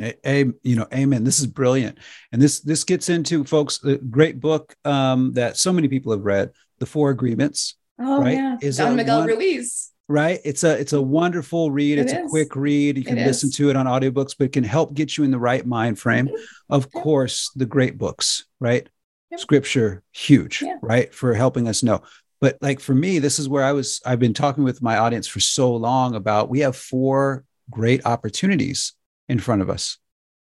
A, 0.00 0.14
a, 0.26 0.44
you 0.62 0.76
know, 0.76 0.86
amen. 0.92 1.24
This 1.24 1.38
is 1.38 1.46
brilliant, 1.46 1.96
and 2.30 2.42
this 2.42 2.60
this 2.60 2.84
gets 2.84 3.08
into 3.08 3.44
folks. 3.44 3.82
A 3.82 3.96
great 3.96 4.40
book 4.40 4.76
um, 4.84 5.32
that 5.32 5.56
so 5.56 5.72
many 5.72 5.88
people 5.88 6.12
have 6.12 6.20
read, 6.20 6.50
the 6.78 6.86
Four 6.86 7.10
Agreements. 7.10 7.76
Oh 7.98 8.20
right? 8.20 8.34
yeah, 8.34 8.56
is 8.60 8.76
Don 8.76 8.96
Miguel 8.96 9.20
one, 9.20 9.28
Ruiz. 9.28 9.92
Right. 10.08 10.40
It's 10.44 10.62
a 10.62 10.78
it's 10.78 10.92
a 10.92 11.02
wonderful 11.02 11.70
read. 11.70 11.98
It 11.98 12.02
it's 12.02 12.12
is. 12.12 12.18
a 12.18 12.28
quick 12.28 12.54
read. 12.54 12.96
You 12.96 13.04
can 13.04 13.18
it 13.18 13.26
listen 13.26 13.48
is. 13.48 13.56
to 13.56 13.70
it 13.70 13.76
on 13.76 13.86
audiobooks, 13.86 14.36
but 14.38 14.44
it 14.44 14.52
can 14.52 14.64
help 14.64 14.94
get 14.94 15.16
you 15.16 15.24
in 15.24 15.30
the 15.30 15.38
right 15.38 15.66
mind 15.66 15.98
frame. 15.98 16.28
Mm-hmm. 16.28 16.72
Of 16.72 16.92
course, 16.92 17.50
the 17.56 17.66
great 17.66 17.98
books, 17.98 18.44
right? 18.60 18.88
Yep. 19.30 19.40
Scripture, 19.40 20.02
huge, 20.12 20.62
yeah. 20.62 20.76
right? 20.80 21.12
For 21.12 21.34
helping 21.34 21.66
us 21.66 21.82
know. 21.82 22.02
But 22.40 22.58
like 22.60 22.80
for 22.80 22.94
me, 22.94 23.18
this 23.18 23.38
is 23.38 23.48
where 23.48 23.64
I 23.64 23.72
was, 23.72 24.00
I've 24.04 24.20
been 24.20 24.34
talking 24.34 24.62
with 24.62 24.82
my 24.82 24.98
audience 24.98 25.26
for 25.26 25.40
so 25.40 25.74
long 25.74 26.14
about 26.14 26.50
we 26.50 26.60
have 26.60 26.76
four 26.76 27.44
great 27.70 28.06
opportunities 28.06 28.92
in 29.28 29.40
front 29.40 29.62
of 29.62 29.70
us 29.70 29.98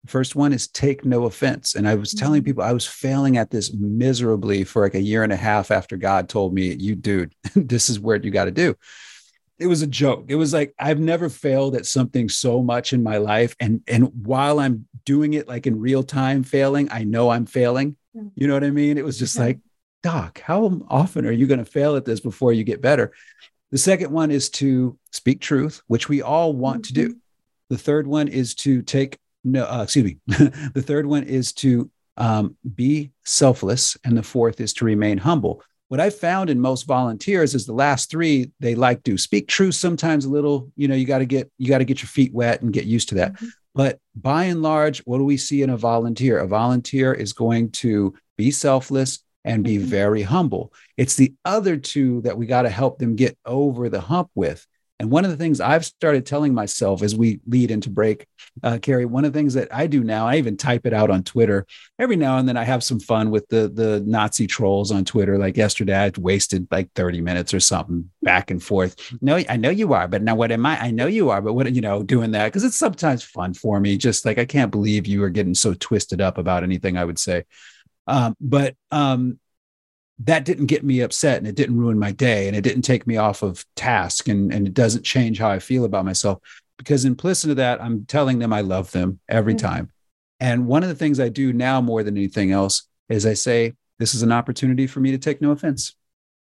First 0.07 0.37
one 0.37 0.53
is 0.53 0.69
take 0.69 1.05
no 1.05 1.25
offense. 1.25 1.75
And 1.75 1.89
I 1.89 1.95
was 1.95 2.15
telling 2.15 2.41
mm-hmm. 2.41 2.47
people 2.47 2.65
I 2.65 2.73
was 2.73 2.87
failing 2.87 3.37
at 3.37 3.51
this 3.51 3.73
miserably 3.73 4.65
for 4.65 4.83
like 4.83 4.95
a 4.95 5.03
year 5.03 5.23
and 5.23 5.33
a 5.33 5.37
half 5.37 5.71
after 5.71 5.97
God 5.97 6.29
told 6.29 6.55
me, 6.55 6.75
you 6.75 6.95
dude, 6.95 7.35
this 7.55 7.89
is 7.89 8.01
what 8.01 8.25
you 8.25 8.31
got 8.31 8.47
to 8.47 8.51
do. 8.51 8.75
It 9.59 9.67
was 9.67 9.83
a 9.83 9.89
joke. 9.89 10.27
It 10.29 10.37
was 10.37 10.53
like 10.53 10.73
I've 10.79 11.01
never 11.01 11.29
failed 11.29 11.75
at 11.75 11.85
something 11.85 12.29
so 12.29 12.63
much 12.63 12.93
in 12.93 13.03
my 13.03 13.19
life. 13.19 13.57
And 13.59 13.83
and 13.89 14.11
while 14.25 14.61
I'm 14.61 14.87
doing 15.05 15.35
it 15.35 15.49
like 15.49 15.67
in 15.67 15.81
real 15.81 16.05
time 16.05 16.45
failing, 16.45 16.89
I 16.93 17.03
know 17.03 17.31
I'm 17.31 17.47
failing. 17.47 17.97
You 18.35 18.49
know 18.49 18.55
what 18.55 18.65
I 18.65 18.71
mean? 18.71 18.99
It 18.99 19.05
was 19.05 19.19
just 19.19 19.39
like, 19.39 19.61
Doc, 20.03 20.41
how 20.41 20.81
often 20.89 21.27
are 21.27 21.33
you 21.33 21.47
going 21.47 21.59
to 21.59 21.65
fail 21.65 21.97
at 21.97 22.05
this 22.05 22.21
before 22.21 22.53
you 22.53 22.65
get 22.65 22.81
better? 22.81 23.13
The 23.71 23.79
second 23.79 24.11
one 24.11 24.31
is 24.31 24.49
to 24.51 24.99
speak 25.13 25.41
truth, 25.41 25.83
which 25.87 26.09
we 26.09 26.23
all 26.23 26.53
want 26.53 26.83
mm-hmm. 26.83 26.87
to 26.87 26.93
do. 26.93 27.09
Mm-hmm. 27.09 27.19
The 27.71 27.79
third 27.79 28.07
one 28.07 28.29
is 28.29 28.55
to 28.57 28.83
take 28.83 29.19
no, 29.45 29.65
uh, 29.65 29.83
excuse 29.83 30.05
me. 30.05 30.19
the 30.27 30.85
third 30.85 31.07
one 31.07 31.25
is 31.25 31.53
to 31.55 31.91
um, 32.17 32.57
be 32.75 33.13
selfless, 33.25 33.97
and 34.05 34.17
the 34.17 34.23
fourth 34.23 34.61
is 34.61 34.73
to 34.75 34.85
remain 34.85 35.19
humble. 35.19 35.63
What 35.89 36.01
I 36.01 36.11
found 36.11 36.51
in 36.51 36.61
most 36.61 36.87
volunteers 36.87 37.55
is 37.55 37.65
the 37.65 37.73
last 37.73 38.11
three 38.11 38.53
they 38.61 38.75
like 38.75 39.03
to 39.05 39.17
speak 39.17 39.49
truth. 39.49 39.75
Sometimes 39.75 40.27
a 40.27 40.31
little, 40.31 40.71
you 40.77 40.87
know, 40.87 40.95
you 40.95 41.07
got 41.07 41.19
to 41.19 41.27
get 41.27 41.51
you 41.57 41.69
got 41.69 41.79
to 41.79 41.85
get 41.85 42.03
your 42.03 42.09
feet 42.09 42.35
wet 42.35 42.61
and 42.61 42.73
get 42.73 42.85
used 42.85 43.09
to 43.11 43.15
that. 43.17 43.35
Mm-hmm. 43.35 43.47
But 43.75 43.99
by 44.15 44.45
and 44.45 44.61
large, 44.61 44.99
what 45.01 45.19
do 45.19 45.25
we 45.25 45.37
see 45.37 45.63
in 45.63 45.71
a 45.71 45.77
volunteer? 45.77 46.39
A 46.39 46.47
volunteer 46.47 47.15
is 47.15 47.33
going 47.33 47.71
to 47.71 48.13
be 48.37 48.51
selfless 48.51 49.21
and 49.45 49.65
be 49.65 49.77
mm-hmm. 49.77 49.87
very 49.87 50.23
humble. 50.23 50.73
It's 50.97 51.17
the 51.17 51.33
other 51.45 51.77
two 51.77 52.21
that 52.23 52.37
we 52.37 52.47
got 52.47 52.63
to 52.63 52.71
help 52.71 52.99
them 52.99 53.17
get 53.17 53.39
over 53.47 53.89
the 53.89 54.01
hump 54.01 54.31
with. 54.35 54.67
And 55.01 55.11
one 55.11 55.25
of 55.25 55.31
the 55.31 55.37
things 55.37 55.61
I've 55.61 55.85
started 55.85 56.27
telling 56.27 56.55
myself 56.55 57.03
as 57.03 57.15
we 57.15 57.41
lead 57.47 57.71
into 57.71 57.89
break, 57.89 58.27
uh, 58.65 58.79
Carrie, 58.83 59.05
one 59.05 59.25
of 59.25 59.33
the 59.33 59.39
things 59.39 59.55
that 59.55 59.73
I 59.73 59.87
do 59.87 60.03
now, 60.03 60.27
I 60.27 60.37
even 60.37 60.57
type 60.57 60.87
it 60.87 60.93
out 60.93 61.09
on 61.09 61.23
Twitter. 61.23 61.67
Every 62.01 62.17
now 62.17 62.39
and 62.39 62.49
then 62.49 62.57
I 62.57 62.65
have 62.65 62.83
some 62.83 62.99
fun 62.99 63.31
with 63.31 63.47
the 63.49 63.69
the 63.69 64.03
Nazi 64.05 64.49
trolls 64.49 64.91
on 64.91 65.05
Twitter. 65.05 65.39
Like 65.39 65.57
yesterday, 65.57 65.97
I 65.97 66.11
wasted 66.19 66.67
like 66.71 66.91
30 66.95 67.21
minutes 67.21 67.55
or 67.55 67.61
something 67.61 68.11
back 68.23 68.51
and 68.51 68.63
forth. 68.63 68.97
No, 69.21 69.41
I 69.49 69.57
know 69.57 69.71
you 69.71 69.93
are, 69.93 70.09
but 70.09 70.23
now 70.23 70.35
what 70.35 70.51
am 70.51 70.67
I? 70.67 70.79
I 70.81 70.91
know 70.91 71.07
you 71.07 71.31
are, 71.31 71.41
but 71.41 71.53
what, 71.53 71.73
you 71.73 71.81
know, 71.81 72.03
doing 72.03 72.33
that 72.33 72.47
because 72.47 72.65
it's 72.65 72.77
sometimes 72.77 73.23
fun 73.23 73.55
for 73.55 73.79
me. 73.79 73.97
Just 73.97 74.25
like, 74.25 74.39
I 74.39 74.47
can't 74.47 74.73
believe 74.73 75.07
you 75.07 75.23
are 75.23 75.31
getting 75.31 75.55
so 75.55 75.75
twisted 75.75 76.21
up 76.21 76.39
about 76.39 76.65
anything 76.65 76.97
I 76.97 77.05
would 77.05 77.19
say. 77.19 77.45
Um, 78.09 78.37
but 78.41 78.75
um, 78.91 79.39
that 80.25 80.45
didn't 80.45 80.67
get 80.67 80.85
me 80.85 81.01
upset 81.01 81.39
and 81.39 81.47
it 81.47 81.55
didn't 81.55 81.79
ruin 81.79 81.99
my 81.99 82.11
day 82.11 82.49
and 82.49 82.57
it 82.57 82.63
didn't 82.63 82.83
take 82.83 83.07
me 83.07 83.17
off 83.17 83.43
of 83.43 83.65
task 83.77 84.29
and, 84.29 84.53
and 84.53 84.67
it 84.67 84.75
doesn't 84.75 85.05
change 85.05 85.39
how 85.39 85.49
I 85.49 85.61
feel 85.61 85.85
about 85.85 86.05
myself 86.05 86.41
because 86.77 87.05
implicit 87.05 87.49
to 87.49 87.55
that, 87.57 87.83
I'm 87.83 88.05
telling 88.07 88.39
them 88.39 88.53
I 88.53 88.63
love 88.63 88.91
them 88.93 89.21
every 89.29 89.55
mm-hmm. 89.55 89.67
time. 89.67 89.93
And 90.41 90.67
one 90.67 90.83
of 90.83 90.89
the 90.89 90.95
things 90.95 91.21
I 91.21 91.29
do 91.29 91.53
now 91.53 91.81
more 91.81 92.03
than 92.03 92.17
anything 92.17 92.53
else 92.53 92.89
is 93.09 93.27
I 93.27 93.35
say, 93.35 93.75
this 93.99 94.15
is 94.15 94.23
an 94.23 94.33
opportunity 94.33 94.87
for 94.87 95.01
me 95.01 95.11
to 95.11 95.19
take 95.19 95.41
no 95.41 95.51
offense. 95.51 95.97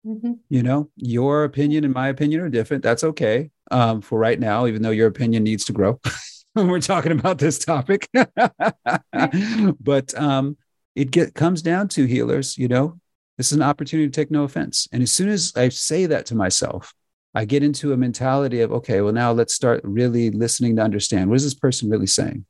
Mm-hmm. 0.04 0.32
You 0.50 0.62
know, 0.62 0.90
your 0.96 1.44
opinion 1.44 1.84
and 1.84 1.94
my 1.94 2.08
opinion 2.08 2.40
are 2.40 2.48
different. 2.48 2.82
That's 2.82 3.04
okay 3.04 3.50
um, 3.70 4.02
for 4.02 4.18
right 4.18 4.38
now, 4.38 4.66
even 4.66 4.82
though 4.82 4.90
your 4.90 5.06
opinion 5.06 5.44
needs 5.44 5.64
to 5.66 5.72
grow 5.72 6.00
when 6.52 6.68
we're 6.68 6.80
talking 6.80 7.12
about 7.12 7.38
this 7.38 7.58
topic. 7.58 8.08
but 9.80 10.18
um, 10.18 10.56
it 10.94 11.10
get, 11.10 11.34
comes 11.34 11.62
down 11.62 11.88
to 11.88 12.04
healers, 12.04 12.58
you 12.58 12.68
know, 12.68 12.98
this 13.36 13.48
is 13.48 13.56
an 13.56 13.62
opportunity 13.62 14.08
to 14.08 14.12
take 14.12 14.30
no 14.30 14.44
offense. 14.44 14.88
And 14.92 15.02
as 15.02 15.12
soon 15.12 15.28
as 15.28 15.52
I 15.56 15.68
say 15.68 16.06
that 16.06 16.26
to 16.26 16.34
myself, 16.34 16.94
I 17.34 17.44
get 17.44 17.64
into 17.64 17.92
a 17.92 17.96
mentality 17.96 18.60
of, 18.60 18.72
okay, 18.72 19.00
well, 19.00 19.12
now 19.12 19.32
let's 19.32 19.54
start 19.54 19.80
really 19.82 20.30
listening 20.30 20.76
to 20.76 20.82
understand 20.82 21.28
what 21.28 21.36
is 21.36 21.44
this 21.44 21.54
person 21.54 21.90
really 21.90 22.06
saying? 22.06 22.44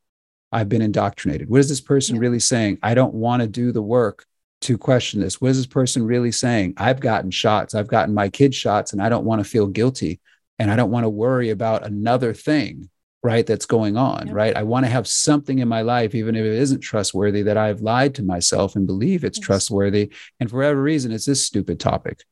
I've 0.52 0.68
been 0.68 0.82
indoctrinated. 0.82 1.48
What 1.48 1.60
is 1.60 1.68
this 1.68 1.80
person 1.80 2.16
yeah. 2.16 2.20
really 2.20 2.38
saying? 2.38 2.78
I 2.82 2.94
don't 2.94 3.14
want 3.14 3.42
to 3.42 3.48
do 3.48 3.72
the 3.72 3.82
work 3.82 4.26
to 4.62 4.78
question 4.78 5.20
this. 5.20 5.40
What 5.40 5.50
is 5.50 5.56
this 5.56 5.66
person 5.66 6.06
really 6.06 6.32
saying? 6.32 6.74
I've 6.76 7.00
gotten 7.00 7.30
shots. 7.30 7.74
I've 7.74 7.88
gotten 7.88 8.14
my 8.14 8.28
kids 8.28 8.56
shots 8.56 8.92
and 8.92 9.02
I 9.02 9.08
don't 9.08 9.24
want 9.24 9.42
to 9.42 9.48
feel 9.48 9.66
guilty. 9.66 10.20
And 10.58 10.70
I 10.70 10.76
don't 10.76 10.90
want 10.90 11.04
to 11.04 11.10
worry 11.10 11.50
about 11.50 11.84
another 11.84 12.32
thing 12.32 12.88
right 13.24 13.46
that's 13.46 13.66
going 13.66 13.96
on 13.96 14.28
yep. 14.28 14.36
right 14.36 14.56
i 14.56 14.62
want 14.62 14.84
to 14.84 14.90
have 14.90 15.08
something 15.08 15.58
in 15.58 15.66
my 15.66 15.82
life 15.82 16.14
even 16.14 16.36
if 16.36 16.44
it 16.44 16.52
isn't 16.52 16.80
trustworthy 16.80 17.42
that 17.42 17.56
i've 17.56 17.80
lied 17.80 18.14
to 18.14 18.22
myself 18.22 18.76
and 18.76 18.86
believe 18.86 19.24
it's 19.24 19.38
yes. 19.38 19.46
trustworthy 19.46 20.12
and 20.38 20.48
for 20.48 20.58
whatever 20.58 20.80
reason 20.80 21.10
it's 21.10 21.26
this 21.26 21.44
stupid 21.44 21.80
topic 21.80 22.24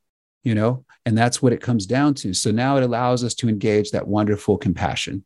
you 0.45 0.55
know, 0.55 0.85
and 1.07 1.17
that's 1.17 1.41
what 1.41 1.53
it 1.53 1.61
comes 1.61 1.87
down 1.87 2.15
to. 2.15 2.35
So 2.35 2.51
now 2.51 2.77
it 2.77 2.83
allows 2.83 3.23
us 3.25 3.35
to 3.35 3.49
engage 3.49 3.91
that 3.91 4.07
wonderful 4.07 4.59
compassion, 4.59 5.25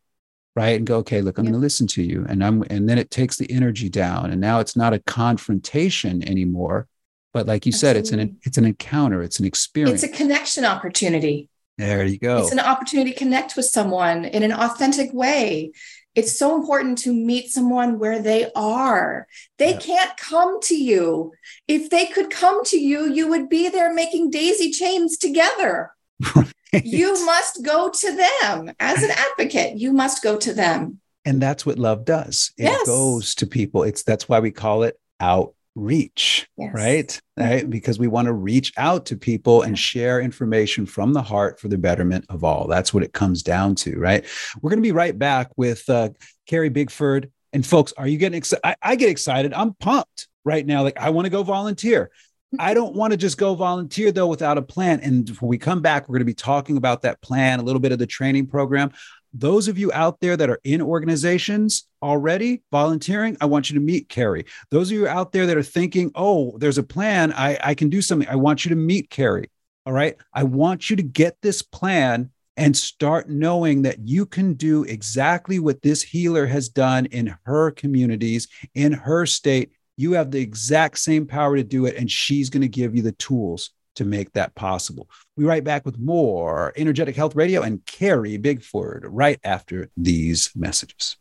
right? 0.55 0.77
And 0.77 0.87
go, 0.87 0.99
okay, 0.99 1.23
look, 1.23 1.39
I'm 1.39 1.45
yeah. 1.45 1.53
going 1.53 1.61
to 1.61 1.65
listen 1.65 1.87
to 1.89 2.03
you. 2.03 2.27
And 2.29 2.45
I'm, 2.45 2.63
and 2.71 2.89
then 2.89 2.99
it 2.99 3.11
takes 3.11 3.37
the 3.37 3.51
energy 3.51 3.89
down. 3.89 4.31
And 4.31 4.41
now 4.41 4.61
it's 4.61 4.77
not 4.77 4.93
a 4.93 4.99
confrontation 5.01 6.27
anymore. 6.27 6.87
But 7.33 7.47
like 7.47 7.67
you 7.67 7.71
Absolutely. 7.71 7.89
said, 7.89 7.97
it's 7.97 8.11
an 8.13 8.39
it's 8.45 8.59
an 8.59 8.65
encounter, 8.65 9.23
it's 9.23 9.41
an 9.41 9.45
experience. 9.45 10.03
It's 10.03 10.11
a 10.11 10.17
connection 10.17 10.65
opportunity. 10.65 11.51
There 11.79 12.05
you 12.05 12.19
go. 12.19 12.39
It's 12.39 12.53
an 12.53 12.61
opportunity 12.61 13.13
to 13.13 13.19
connect 13.19 13.57
with 13.57 13.67
someone 13.67 14.25
in 14.25 14.43
an 14.43 14.53
authentic 14.53 15.13
way 15.13 15.73
it's 16.17 16.37
so 16.37 16.57
important 16.57 16.97
to 16.99 17.13
meet 17.13 17.51
someone 17.51 17.99
where 17.99 18.21
they 18.21 18.51
are. 18.57 19.29
They 19.59 19.73
yeah. 19.73 19.79
can't 19.79 20.17
come 20.17 20.61
to 20.63 20.75
you. 20.75 21.35
If 21.69 21.91
they 21.91 22.07
could 22.07 22.31
come 22.31 22.65
to 22.65 22.79
you, 22.79 23.13
you 23.13 23.29
would 23.29 23.51
be 23.51 23.69
there 23.69 23.93
making 23.93 24.31
daisy 24.31 24.71
chains 24.73 25.19
together. 25.19 25.93
Right. 26.35 26.53
You 26.85 27.25
must 27.25 27.65
go 27.65 27.89
to 27.89 28.17
them 28.17 28.75
as 28.81 29.03
an 29.03 29.11
advocate. 29.11 29.79
You 29.79 29.95
must 29.95 30.23
go 30.23 30.37
to 30.37 30.53
them. 30.53 31.01
And 31.25 31.41
that's 31.41 31.65
what 31.65 31.79
love 31.79 32.05
does. 32.05 32.53
It 32.59 32.65
yes. 32.65 32.87
goes 32.87 33.35
to 33.37 33.47
people. 33.47 33.85
It's 33.85 34.03
that's 34.03 34.29
why 34.29 34.41
we 34.41 34.51
call 34.51 34.83
it 34.83 35.01
out 35.19 35.55
reach, 35.77 36.49
yes. 36.57 36.73
right? 36.75 37.21
Right. 37.37 37.69
Because 37.69 37.99
we 37.99 38.09
want 38.09 38.27
to 38.27 38.33
reach 38.33 38.73
out 38.77 39.07
to 39.07 39.17
people 39.17 39.63
and 39.63 39.79
share 39.79 40.21
information 40.21 40.87
from 40.87 41.13
the 41.13 41.23
heart 41.23 41.61
for 41.61 41.69
the 41.69 41.79
betterment 41.79 42.25
of 42.29 42.43
all. 42.43 42.67
That's 42.67 42.93
what 42.93 43.05
it 43.05 43.13
comes 43.13 43.43
down 43.43 43.77
to, 43.77 43.97
right? 43.99 44.25
We're 44.61 44.71
going 44.71 44.83
to 44.83 44.89
be 44.89 44.93
right 44.93 45.17
back 45.17 45.53
with 45.57 45.89
uh, 45.89 46.09
Carrie 46.47 46.71
Bigford. 46.71 47.31
And 47.53 47.65
folks, 47.65 47.93
are 47.97 48.09
you 48.09 48.19
getting 48.19 48.39
excited? 48.39 48.63
I, 48.65 48.75
I 48.83 48.97
get 48.97 49.11
excited. 49.11 49.53
I'm 49.53 49.75
pumped 49.75 50.29
right 50.45 50.67
now. 50.67 50.83
Like, 50.83 50.99
I 50.99 51.11
want 51.11 51.27
to 51.27 51.31
go 51.31 51.43
volunteer. 51.43 52.11
I 52.59 52.75
don't 52.75 52.95
want 52.95 53.11
to 53.11 53.17
just 53.17 53.39
go 53.39 53.55
volunteer 53.55 54.13
though 54.13 54.29
without 54.29 54.57
a 54.57 54.63
plan. 54.63 55.01
And 55.01 55.29
when 55.41 55.49
we 55.49 55.59
come 55.59 55.83
back, 55.83 56.09
we're 56.09 56.15
going 56.15 56.21
to 56.21 56.25
be 56.25 56.35
talking 56.35 56.77
about 56.77 57.03
that 57.03 57.21
plan, 57.21 57.61
a 57.61 57.63
little 57.63 57.81
bit 57.81 57.93
of 57.93 57.99
the 57.99 58.07
training 58.07 58.47
program 58.47 58.93
those 59.39 59.69
of 59.69 59.79
you 59.79 59.93
out 59.93 60.21
there 60.21 60.37
that 60.37 60.51
are 60.51 60.61
in 60.65 60.81
organizations 60.81 61.89
already 62.03 62.63
volunteering, 62.73 63.37
I 63.41 63.47
want 63.47 63.71
you 63.71 63.75
to 63.75 63.85
meet 63.85 64.09
Carrie. 64.09 64.47
Those 64.71 64.91
of 64.91 64.97
you 64.97 65.07
out 65.07 65.33
there 65.33 65.47
that 65.47 65.57
are 65.57 65.63
thinking, 65.63 66.11
oh, 66.15 66.57
there's 66.59 66.79
a 66.79 66.83
plan, 66.83 67.33
I, 67.33 67.59
I 67.63 67.75
can 67.75 67.89
do 67.89 68.01
something, 68.01 68.29
I 68.29 68.37
want 68.37 68.65
you 68.65 68.71
to 68.71 68.77
meet 68.77 69.11
Carrie. 69.11 69.51
All 69.85 69.93
right. 69.93 70.17
I 70.33 70.43
want 70.43 70.91
you 70.91 70.97
to 70.97 71.03
get 71.03 71.37
this 71.43 71.63
plan 71.63 72.31
and 72.57 72.77
start 72.77 73.29
knowing 73.29 73.83
that 73.83 74.01
you 74.01 74.27
can 74.27 74.55
do 74.55 74.83
exactly 74.85 75.59
what 75.59 75.83
this 75.83 76.03
healer 76.03 76.47
has 76.47 76.69
done 76.69 77.07
in 77.07 77.37
her 77.45 77.71
communities, 77.71 78.49
in 78.75 78.93
her 78.93 79.27
state. 79.27 79.71
You 79.97 80.13
have 80.13 80.31
the 80.31 80.41
exact 80.41 80.99
same 80.99 81.27
power 81.27 81.57
to 81.57 81.63
do 81.63 81.87
it, 81.87 81.97
and 81.97 82.11
she's 82.11 82.51
going 82.51 82.63
to 82.63 82.69
give 82.69 82.97
you 82.97 83.03
the 83.03 83.13
tools 83.13 83.71
to 83.97 84.05
make 84.05 84.33
that 84.33 84.55
possible. 84.55 85.11
We 85.37 85.45
right 85.45 85.65
back 85.65 85.85
with 85.85 85.99
more 85.99 86.73
Energetic 86.77 87.17
Health 87.17 87.35
Radio 87.35 87.63
and 87.63 87.85
Carrie 87.87 88.39
Bigford 88.39 89.07
right 89.09 89.41
after 89.45 89.91
these 89.97 90.51
messages. 90.55 91.17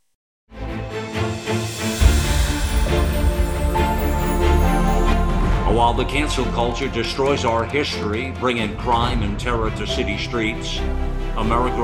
While 5.75 5.93
the 5.93 6.05
cancel 6.05 6.45
culture 6.45 6.87
destroys 6.87 7.43
our 7.43 7.65
history, 7.65 8.31
bringing 8.39 8.77
crime 8.77 9.21
and 9.23 9.37
terror 9.37 9.69
to 9.71 9.85
city 9.85 10.17
streets, 10.17 10.79
America 11.35 11.75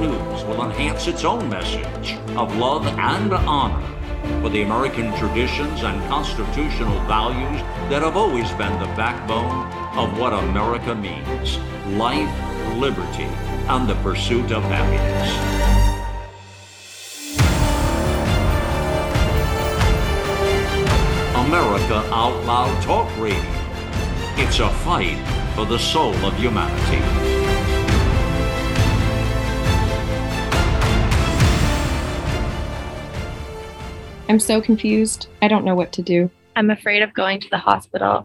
News 0.00 0.44
will 0.44 0.64
enhance 0.64 1.08
its 1.08 1.24
own 1.24 1.48
message 1.48 2.14
of 2.36 2.56
love 2.56 2.86
and 2.86 3.32
honor 3.32 3.84
for 4.40 4.48
the 4.48 4.62
American 4.62 5.12
traditions 5.18 5.82
and 5.82 6.00
constitutional 6.08 6.98
values 7.06 7.60
that 7.90 8.02
have 8.02 8.16
always 8.16 8.48
been 8.52 8.78
the 8.78 8.86
backbone 8.94 9.79
of 10.00 10.18
what 10.18 10.32
America 10.32 10.94
means 10.94 11.58
life, 11.98 12.34
liberty, 12.78 13.28
and 13.68 13.86
the 13.86 13.94
pursuit 13.96 14.50
of 14.50 14.62
happiness. 14.62 15.30
America 21.46 21.96
Out 22.14 22.42
Loud 22.46 22.82
Talk 22.82 23.08
Radio. 23.18 23.38
It's 24.42 24.58
a 24.60 24.70
fight 24.70 25.18
for 25.54 25.66
the 25.66 25.78
soul 25.78 26.14
of 26.24 26.34
humanity. 26.36 26.96
I'm 34.30 34.40
so 34.40 34.62
confused. 34.62 35.28
I 35.42 35.48
don't 35.48 35.66
know 35.66 35.74
what 35.74 35.92
to 35.92 36.02
do. 36.02 36.30
I'm 36.56 36.70
afraid 36.70 37.02
of 37.02 37.12
going 37.12 37.40
to 37.40 37.50
the 37.50 37.58
hospital. 37.58 38.24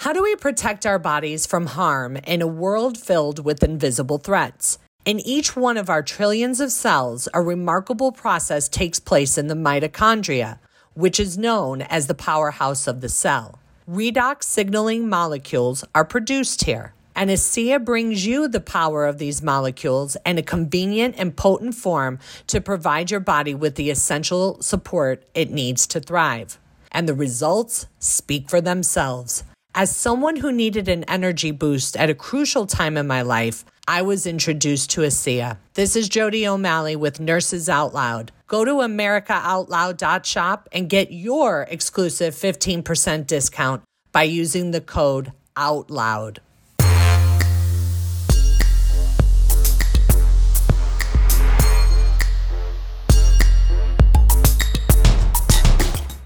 How 0.00 0.14
do 0.14 0.22
we 0.22 0.34
protect 0.34 0.86
our 0.86 0.98
bodies 0.98 1.44
from 1.44 1.66
harm 1.66 2.16
in 2.16 2.40
a 2.40 2.46
world 2.46 2.96
filled 2.96 3.44
with 3.44 3.62
invisible 3.62 4.16
threats? 4.16 4.78
In 5.04 5.20
each 5.20 5.54
one 5.54 5.76
of 5.76 5.90
our 5.90 6.02
trillions 6.02 6.58
of 6.58 6.72
cells, 6.72 7.28
a 7.34 7.42
remarkable 7.42 8.10
process 8.10 8.66
takes 8.66 8.98
place 8.98 9.36
in 9.36 9.48
the 9.48 9.54
mitochondria, 9.54 10.58
which 10.94 11.20
is 11.20 11.36
known 11.36 11.82
as 11.82 12.06
the 12.06 12.14
powerhouse 12.14 12.86
of 12.86 13.02
the 13.02 13.10
cell. 13.10 13.58
Redox 13.86 14.44
signaling 14.44 15.06
molecules 15.06 15.84
are 15.94 16.06
produced 16.06 16.64
here. 16.64 16.94
And 17.14 17.28
ASEA 17.28 17.84
brings 17.84 18.24
you 18.24 18.48
the 18.48 18.58
power 18.58 19.04
of 19.04 19.18
these 19.18 19.42
molecules 19.42 20.16
in 20.24 20.38
a 20.38 20.42
convenient 20.42 21.16
and 21.18 21.36
potent 21.36 21.74
form 21.74 22.18
to 22.46 22.62
provide 22.62 23.10
your 23.10 23.20
body 23.20 23.54
with 23.54 23.74
the 23.74 23.90
essential 23.90 24.62
support 24.62 25.26
it 25.34 25.50
needs 25.50 25.86
to 25.88 26.00
thrive. 26.00 26.58
And 26.90 27.06
the 27.06 27.12
results 27.12 27.86
speak 27.98 28.48
for 28.48 28.62
themselves. 28.62 29.44
As 29.74 29.94
someone 29.94 30.36
who 30.36 30.50
needed 30.50 30.88
an 30.88 31.04
energy 31.04 31.52
boost 31.52 31.96
at 31.96 32.10
a 32.10 32.14
crucial 32.14 32.66
time 32.66 32.96
in 32.96 33.06
my 33.06 33.22
life, 33.22 33.64
I 33.86 34.02
was 34.02 34.26
introduced 34.26 34.90
to 34.90 35.02
ASEA. 35.02 35.58
This 35.74 35.94
is 35.94 36.08
Jody 36.08 36.46
O'Malley 36.46 36.96
with 36.96 37.20
Nurses 37.20 37.68
Out 37.68 37.94
Loud. 37.94 38.32
Go 38.48 38.64
to 38.64 38.72
americaoutloud.shop 38.72 40.68
and 40.72 40.90
get 40.90 41.12
your 41.12 41.68
exclusive 41.70 42.34
15% 42.34 43.28
discount 43.28 43.82
by 44.10 44.24
using 44.24 44.72
the 44.72 44.80
code 44.80 45.32
OUTLOUD. 45.56 46.40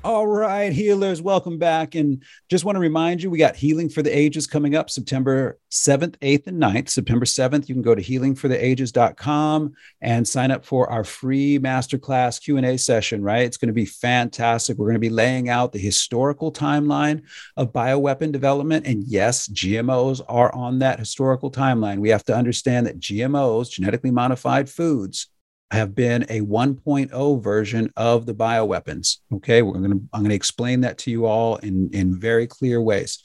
All 0.05 0.27
right, 0.27 0.71
healers, 0.71 1.23
welcome 1.23 1.59
back. 1.59 1.95
And 1.95 2.23
just 2.51 2.63
want 2.63 2.77
to 2.77 2.81
remind 2.81 3.23
you, 3.23 3.31
we 3.31 3.39
got 3.39 3.57
Healing 3.57 3.89
for 3.89 4.03
the 4.03 4.15
Ages 4.15 4.47
coming 4.47 4.77
up 4.77 4.91
September 4.91 5.59
7th, 5.71 6.19
8th, 6.19 6.47
and 6.47 6.61
9th. 6.61 6.91
September 6.91 7.25
7th, 7.25 7.71
you 7.71 7.75
can 7.75 7.81
go 7.81 7.95
to 7.95 8.03
healingfortheages.com 8.03 9.73
and 10.03 10.29
sign 10.29 10.51
up 10.51 10.63
for 10.63 10.91
our 10.91 11.05
free 11.05 11.59
masterclass 11.59 12.39
Q&A 12.39 12.77
session, 12.77 13.23
right? 13.23 13.47
It's 13.47 13.57
going 13.57 13.69
to 13.69 13.73
be 13.73 13.87
fantastic. 13.87 14.77
We're 14.77 14.89
going 14.89 14.97
to 14.97 14.99
be 14.99 15.09
laying 15.09 15.49
out 15.49 15.73
the 15.73 15.79
historical 15.79 16.53
timeline 16.53 17.23
of 17.57 17.73
bioweapon 17.73 18.31
development. 18.31 18.87
And 18.87 19.05
yes, 19.05 19.49
GMOs 19.49 20.21
are 20.29 20.55
on 20.55 20.81
that 20.81 20.99
historical 20.99 21.51
timeline. 21.51 22.01
We 22.01 22.11
have 22.11 22.25
to 22.25 22.37
understand 22.37 22.87
that 22.89 23.01
GMOs, 23.01 23.71
genetically 23.71 24.11
modified 24.11 24.69
foods, 24.69 25.29
have 25.71 25.95
been 25.95 26.23
a 26.25 26.41
1.0 26.41 27.43
version 27.43 27.93
of 27.97 28.27
the 28.27 28.35
bioweapons. 28.35 29.19
Okay, 29.33 29.63
we're 29.63 29.73
going 29.75 29.91
to 29.91 30.01
I'm 30.13 30.21
going 30.21 30.31
to 30.31 30.37
explain 30.37 30.83
that 30.83 30.99
to 30.99 31.11
you 31.11 31.27
all 31.27 31.57
in 31.57 31.91
in 31.93 32.19
very 32.19 32.47
clear 32.47 32.81
ways. 32.81 33.23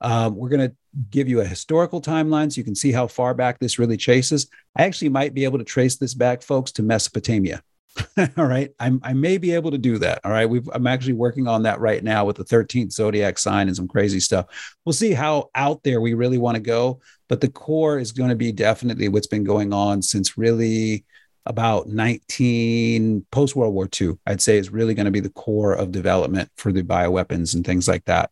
Um, 0.00 0.34
we're 0.34 0.48
going 0.48 0.68
to 0.68 0.76
give 1.10 1.28
you 1.28 1.40
a 1.40 1.44
historical 1.44 2.02
timeline 2.02 2.52
so 2.52 2.58
you 2.58 2.64
can 2.64 2.74
see 2.74 2.92
how 2.92 3.06
far 3.06 3.34
back 3.34 3.58
this 3.58 3.78
really 3.78 3.96
chases. 3.96 4.48
I 4.76 4.82
actually 4.82 5.10
might 5.10 5.32
be 5.32 5.44
able 5.44 5.58
to 5.58 5.64
trace 5.64 5.96
this 5.96 6.12
back, 6.12 6.42
folks, 6.42 6.72
to 6.72 6.82
Mesopotamia. 6.82 7.62
all 8.36 8.46
right, 8.46 8.72
I'm, 8.80 9.00
I 9.02 9.12
may 9.12 9.38
be 9.38 9.52
able 9.52 9.70
to 9.70 9.78
do 9.78 9.98
that. 9.98 10.20
All 10.24 10.32
right, 10.32 10.48
We've, 10.48 10.68
I'm 10.72 10.86
actually 10.86 11.12
working 11.12 11.46
on 11.46 11.62
that 11.64 11.78
right 11.78 12.02
now 12.02 12.24
with 12.24 12.36
the 12.36 12.44
13th 12.44 12.90
zodiac 12.92 13.38
sign 13.38 13.68
and 13.68 13.76
some 13.76 13.88
crazy 13.88 14.18
stuff. 14.18 14.46
We'll 14.84 14.92
see 14.94 15.12
how 15.12 15.50
out 15.54 15.82
there 15.82 16.00
we 16.00 16.14
really 16.14 16.38
want 16.38 16.56
to 16.56 16.62
go, 16.62 17.00
but 17.28 17.40
the 17.40 17.48
core 17.48 17.98
is 17.98 18.12
going 18.12 18.30
to 18.30 18.36
be 18.36 18.50
definitely 18.50 19.08
what's 19.08 19.26
been 19.26 19.44
going 19.44 19.72
on 19.72 20.00
since 20.02 20.38
really 20.38 21.04
about 21.46 21.88
19 21.88 23.26
post 23.30 23.56
World 23.56 23.74
War 23.74 23.88
II, 24.00 24.12
I'd 24.26 24.40
say 24.40 24.58
is 24.58 24.70
really 24.70 24.94
going 24.94 25.06
to 25.06 25.10
be 25.12 25.20
the 25.20 25.30
core 25.30 25.72
of 25.72 25.92
development 25.92 26.50
for 26.56 26.72
the 26.72 26.82
bioweapons 26.82 27.54
and 27.54 27.64
things 27.64 27.88
like 27.88 28.04
that. 28.04 28.30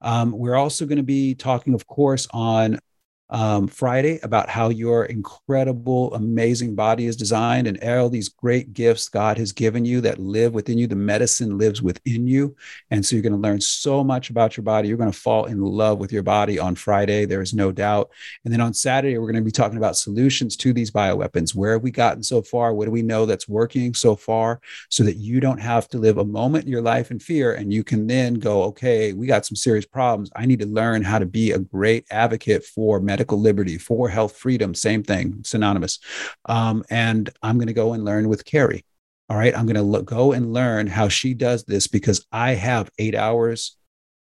Um, 0.00 0.32
we're 0.32 0.56
also 0.56 0.86
going 0.86 0.98
to 0.98 1.02
be 1.04 1.34
talking, 1.34 1.74
of 1.74 1.86
course, 1.86 2.26
on 2.32 2.78
um, 3.30 3.68
Friday 3.68 4.18
about 4.22 4.48
how 4.48 4.70
your 4.70 5.04
incredible, 5.04 6.14
amazing 6.14 6.74
body 6.74 7.06
is 7.06 7.16
designed 7.16 7.66
and 7.66 7.82
all 7.84 8.08
these 8.08 8.28
great 8.28 8.72
gifts 8.72 9.08
God 9.08 9.36
has 9.36 9.52
given 9.52 9.84
you 9.84 10.00
that 10.00 10.18
live 10.18 10.54
within 10.54 10.78
you. 10.78 10.86
The 10.86 10.96
medicine 10.96 11.58
lives 11.58 11.82
within 11.82 12.26
you. 12.26 12.56
And 12.90 13.04
so 13.04 13.14
you're 13.16 13.22
going 13.22 13.34
to 13.34 13.38
learn 13.38 13.60
so 13.60 14.02
much 14.02 14.30
about 14.30 14.56
your 14.56 14.64
body. 14.64 14.88
You're 14.88 14.96
going 14.96 15.12
to 15.12 15.18
fall 15.18 15.44
in 15.44 15.60
love 15.60 15.98
with 15.98 16.12
your 16.12 16.22
body 16.22 16.58
on 16.58 16.74
Friday. 16.74 17.26
There 17.26 17.42
is 17.42 17.52
no 17.52 17.70
doubt. 17.70 18.10
And 18.44 18.52
then 18.52 18.60
on 18.60 18.72
Saturday, 18.72 19.18
we're 19.18 19.30
going 19.30 19.36
to 19.36 19.42
be 19.42 19.50
talking 19.50 19.78
about 19.78 19.96
solutions 19.96 20.56
to 20.56 20.72
these 20.72 20.90
bioweapons. 20.90 21.54
Where 21.54 21.72
have 21.72 21.82
we 21.82 21.90
gotten 21.90 22.22
so 22.22 22.40
far? 22.40 22.72
What 22.72 22.86
do 22.86 22.90
we 22.90 23.02
know 23.02 23.26
that's 23.26 23.48
working 23.48 23.92
so 23.92 24.16
far 24.16 24.60
so 24.88 25.04
that 25.04 25.16
you 25.16 25.40
don't 25.40 25.60
have 25.60 25.88
to 25.88 25.98
live 25.98 26.16
a 26.16 26.24
moment 26.24 26.64
in 26.64 26.70
your 26.70 26.82
life 26.82 27.10
in 27.10 27.18
fear 27.18 27.52
and 27.52 27.72
you 27.72 27.84
can 27.84 28.06
then 28.06 28.34
go, 28.34 28.62
okay, 28.62 29.12
we 29.12 29.26
got 29.26 29.44
some 29.44 29.56
serious 29.56 29.84
problems. 29.84 30.30
I 30.34 30.46
need 30.46 30.60
to 30.60 30.66
learn 30.66 31.02
how 31.02 31.18
to 31.18 31.26
be 31.26 31.52
a 31.52 31.58
great 31.58 32.06
advocate 32.10 32.64
for 32.64 33.00
medicine 33.00 33.17
medical 33.18 33.40
liberty, 33.40 33.78
for 33.78 34.08
health 34.08 34.36
freedom, 34.36 34.72
same 34.74 35.02
thing, 35.02 35.42
synonymous. 35.44 35.98
Um, 36.44 36.84
and 36.88 37.28
I'm 37.42 37.58
going 37.58 37.66
to 37.66 37.72
go 37.72 37.92
and 37.92 38.04
learn 38.04 38.28
with 38.28 38.44
Carrie. 38.44 38.84
All 39.28 39.36
right. 39.36 39.56
I'm 39.56 39.66
going 39.66 39.74
to 39.74 40.02
go 40.04 40.30
and 40.30 40.52
learn 40.52 40.86
how 40.86 41.08
she 41.08 41.34
does 41.34 41.64
this 41.64 41.88
because 41.88 42.24
I 42.30 42.52
have 42.54 42.90
eight 43.00 43.16
hours 43.16 43.76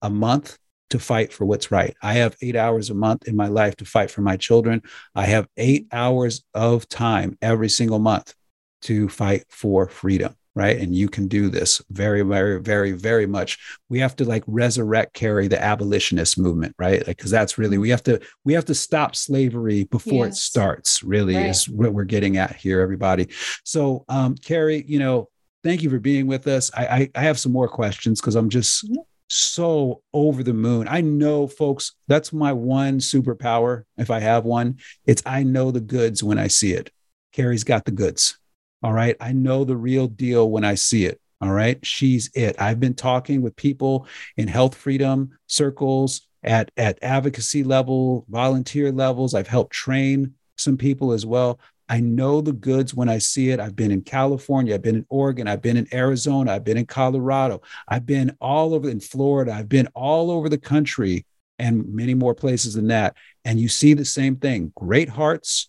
a 0.03 0.11
month 0.11 0.59
to 0.91 0.99
fight 0.99 1.33
for 1.33 1.45
what's 1.45 1.71
right. 1.71 1.95
I 2.03 2.15
have 2.15 2.37
eight 2.43 2.57
hours 2.57 2.91
a 2.91 2.95
month 2.95 3.29
in 3.29 3.37
my 3.37 3.47
life 3.47 3.77
to 3.77 3.85
fight 3.85 4.11
for 4.11 4.21
my 4.21 4.37
children. 4.37 4.83
I 5.15 5.27
have 5.27 5.47
eight 5.57 5.87
hours 5.93 6.43
of 6.53 6.89
time 6.89 7.39
every 7.41 7.69
single 7.69 8.01
month 8.01 8.35
to 8.83 9.09
fight 9.09 9.45
for 9.49 9.89
freedom 9.89 10.35
right? 10.55 10.79
And 10.79 10.95
you 10.95 11.09
can 11.09 11.29
do 11.29 11.49
this 11.49 11.81
very, 11.91 12.23
very, 12.23 12.61
very, 12.61 12.93
very 12.93 13.27
much. 13.27 13.59
We 13.89 14.01
have 14.01 14.15
to 14.17 14.25
like 14.25 14.45
resurrect 14.47 15.15
Carrie 15.15 15.49
the 15.49 15.63
abolitionist 15.63 16.39
movement, 16.39 16.75
right? 16.79 17.07
Like, 17.07 17.17
because 17.17 17.31
that's 17.31 17.59
really 17.59 17.79
we 17.79 17.91
have 17.91 18.03
to 18.05 18.21
we 18.45 18.53
have 18.53 18.67
to 18.67 18.75
stop 18.75 19.17
slavery 19.17 19.85
before 19.85 20.27
yes. 20.27 20.37
it 20.37 20.41
starts. 20.41 21.03
Really, 21.03 21.37
right. 21.37 21.47
is 21.47 21.69
what 21.69 21.93
we're 21.93 22.05
getting 22.05 22.37
at 22.37 22.57
here, 22.57 22.81
everybody. 22.81 23.29
So, 23.65 24.05
um, 24.09 24.35
Carrie, 24.37 24.85
you 24.87 24.99
know, 24.99 25.29
thank 25.65 25.83
you 25.83 25.91
for 25.91 25.99
being 25.99 26.27
with 26.27 26.47
us. 26.47 26.71
I 26.75 26.87
I, 26.87 27.11
I 27.15 27.21
have 27.23 27.39
some 27.39 27.53
more 27.53 27.69
questions 27.69 28.21
because 28.21 28.35
I'm 28.35 28.51
just. 28.51 28.87
Mm-hmm. 28.87 29.01
So 29.35 30.03
over 30.13 30.43
the 30.43 30.53
moon. 30.53 30.87
I 30.89 31.01
know, 31.01 31.47
folks, 31.47 31.93
that's 32.07 32.35
my 32.35 32.53
one 32.53 32.99
superpower. 32.99 33.85
If 33.97 34.11
I 34.11 34.21
have 34.21 34.45
one, 34.45 34.77
it's 35.07 35.23
I 35.25 35.43
know 35.43 35.71
the 35.71 35.81
goods 35.81 36.23
when 36.23 36.37
I 36.37 36.49
see 36.49 36.75
it. 36.75 36.91
Carrie's 37.33 37.65
got 37.65 37.87
the 37.87 37.93
goods. 37.93 38.39
All 38.83 38.93
right. 38.93 39.17
I 39.21 39.33
know 39.33 39.65
the 39.65 39.77
real 39.77 40.09
deal 40.09 40.51
when 40.51 40.65
I 40.65 40.75
see 40.75 41.05
it. 41.05 41.21
All 41.41 41.53
right. 41.53 41.85
She's 41.85 42.31
it. 42.35 42.61
I've 42.61 42.81
been 42.81 42.95
talking 42.95 43.43
with 43.43 43.57
people 43.57 44.07
in 44.37 44.49
health 44.49 44.75
freedom 44.75 45.39
circles 45.47 46.29
at, 46.43 46.71
at 46.77 46.99
advocacy 47.03 47.65
level, 47.65 48.27
volunteer 48.29 48.91
levels. 48.93 49.35
I've 49.35 49.49
helped 49.49 49.73
train 49.73 50.35
some 50.57 50.77
people 50.77 51.13
as 51.13 51.25
well. 51.27 51.61
I 51.89 52.01
know 52.01 52.41
the 52.41 52.53
goods 52.53 52.95
when 52.95 53.09
I 53.09 53.19
see 53.19 53.51
it. 53.51 53.61
I've 53.61 53.77
been 53.77 53.91
in 53.91 54.03
California, 54.03 54.75
I've 54.75 54.83
been 54.83 54.97
in 54.97 55.07
Oregon, 55.11 55.47
I've 55.47 55.61
been 55.61 55.77
in 55.77 55.87
Arizona, 55.93 56.53
I've 56.53 56.65
been 56.65 56.79
in 56.79 56.87
Colorado, 56.87 57.61
I've 57.87 58.07
been 58.07 58.35
all 58.41 58.73
over 58.73 58.89
in 58.89 59.01
Florida, 59.01 59.53
I've 59.53 59.69
been 59.69 59.89
all 59.89 60.31
over 60.31 60.49
the 60.49 60.59
country 60.59 61.27
and 61.59 61.87
many 61.93 62.15
more 62.15 62.35
places 62.35 62.75
than 62.75 62.87
that. 62.87 63.15
And 63.45 63.61
you 63.61 63.69
see 63.69 63.93
the 63.95 64.05
same 64.05 64.37
thing 64.37 64.73
great 64.75 65.11
hearts, 65.11 65.69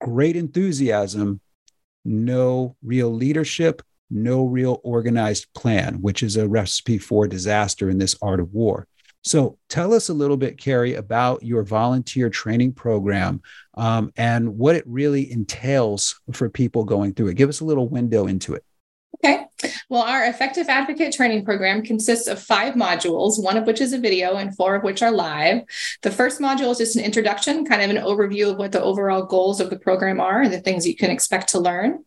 great 0.00 0.36
enthusiasm, 0.36 1.40
no 2.04 2.76
real 2.82 3.12
leadership, 3.12 3.82
no 4.10 4.44
real 4.44 4.80
organized 4.82 5.46
plan, 5.54 6.00
which 6.02 6.22
is 6.22 6.36
a 6.36 6.48
recipe 6.48 6.98
for 6.98 7.28
disaster 7.28 7.90
in 7.90 7.98
this 7.98 8.16
art 8.22 8.40
of 8.40 8.52
war. 8.52 8.86
So 9.22 9.58
tell 9.68 9.92
us 9.92 10.08
a 10.08 10.14
little 10.14 10.36
bit, 10.36 10.58
Carrie, 10.58 10.94
about 10.94 11.42
your 11.42 11.62
volunteer 11.62 12.30
training 12.30 12.72
program 12.72 13.42
um, 13.74 14.12
and 14.16 14.56
what 14.56 14.76
it 14.76 14.84
really 14.86 15.30
entails 15.30 16.18
for 16.32 16.48
people 16.48 16.84
going 16.84 17.12
through 17.12 17.28
it. 17.28 17.34
Give 17.34 17.50
us 17.50 17.60
a 17.60 17.66
little 17.66 17.88
window 17.88 18.26
into 18.26 18.54
it. 18.54 18.64
Okay. 19.16 19.44
Well, 19.90 20.02
our 20.02 20.24
effective 20.24 20.68
advocate 20.68 21.12
training 21.12 21.44
program 21.44 21.82
consists 21.82 22.26
of 22.26 22.40
five 22.40 22.74
modules, 22.74 23.42
one 23.42 23.58
of 23.58 23.66
which 23.66 23.80
is 23.80 23.92
a 23.92 23.98
video 23.98 24.36
and 24.36 24.56
four 24.56 24.76
of 24.76 24.82
which 24.82 25.02
are 25.02 25.10
live. 25.10 25.62
The 26.02 26.10
first 26.10 26.40
module 26.40 26.70
is 26.70 26.78
just 26.78 26.96
an 26.96 27.04
introduction, 27.04 27.66
kind 27.66 27.82
of 27.82 27.90
an 27.90 28.02
overview 28.02 28.52
of 28.52 28.56
what 28.56 28.72
the 28.72 28.82
overall 28.82 29.24
goals 29.24 29.60
of 29.60 29.68
the 29.68 29.78
program 29.78 30.20
are 30.20 30.40
and 30.40 30.52
the 30.52 30.60
things 30.60 30.86
you 30.86 30.96
can 30.96 31.10
expect 31.10 31.48
to 31.50 31.60
learn. 31.60 32.04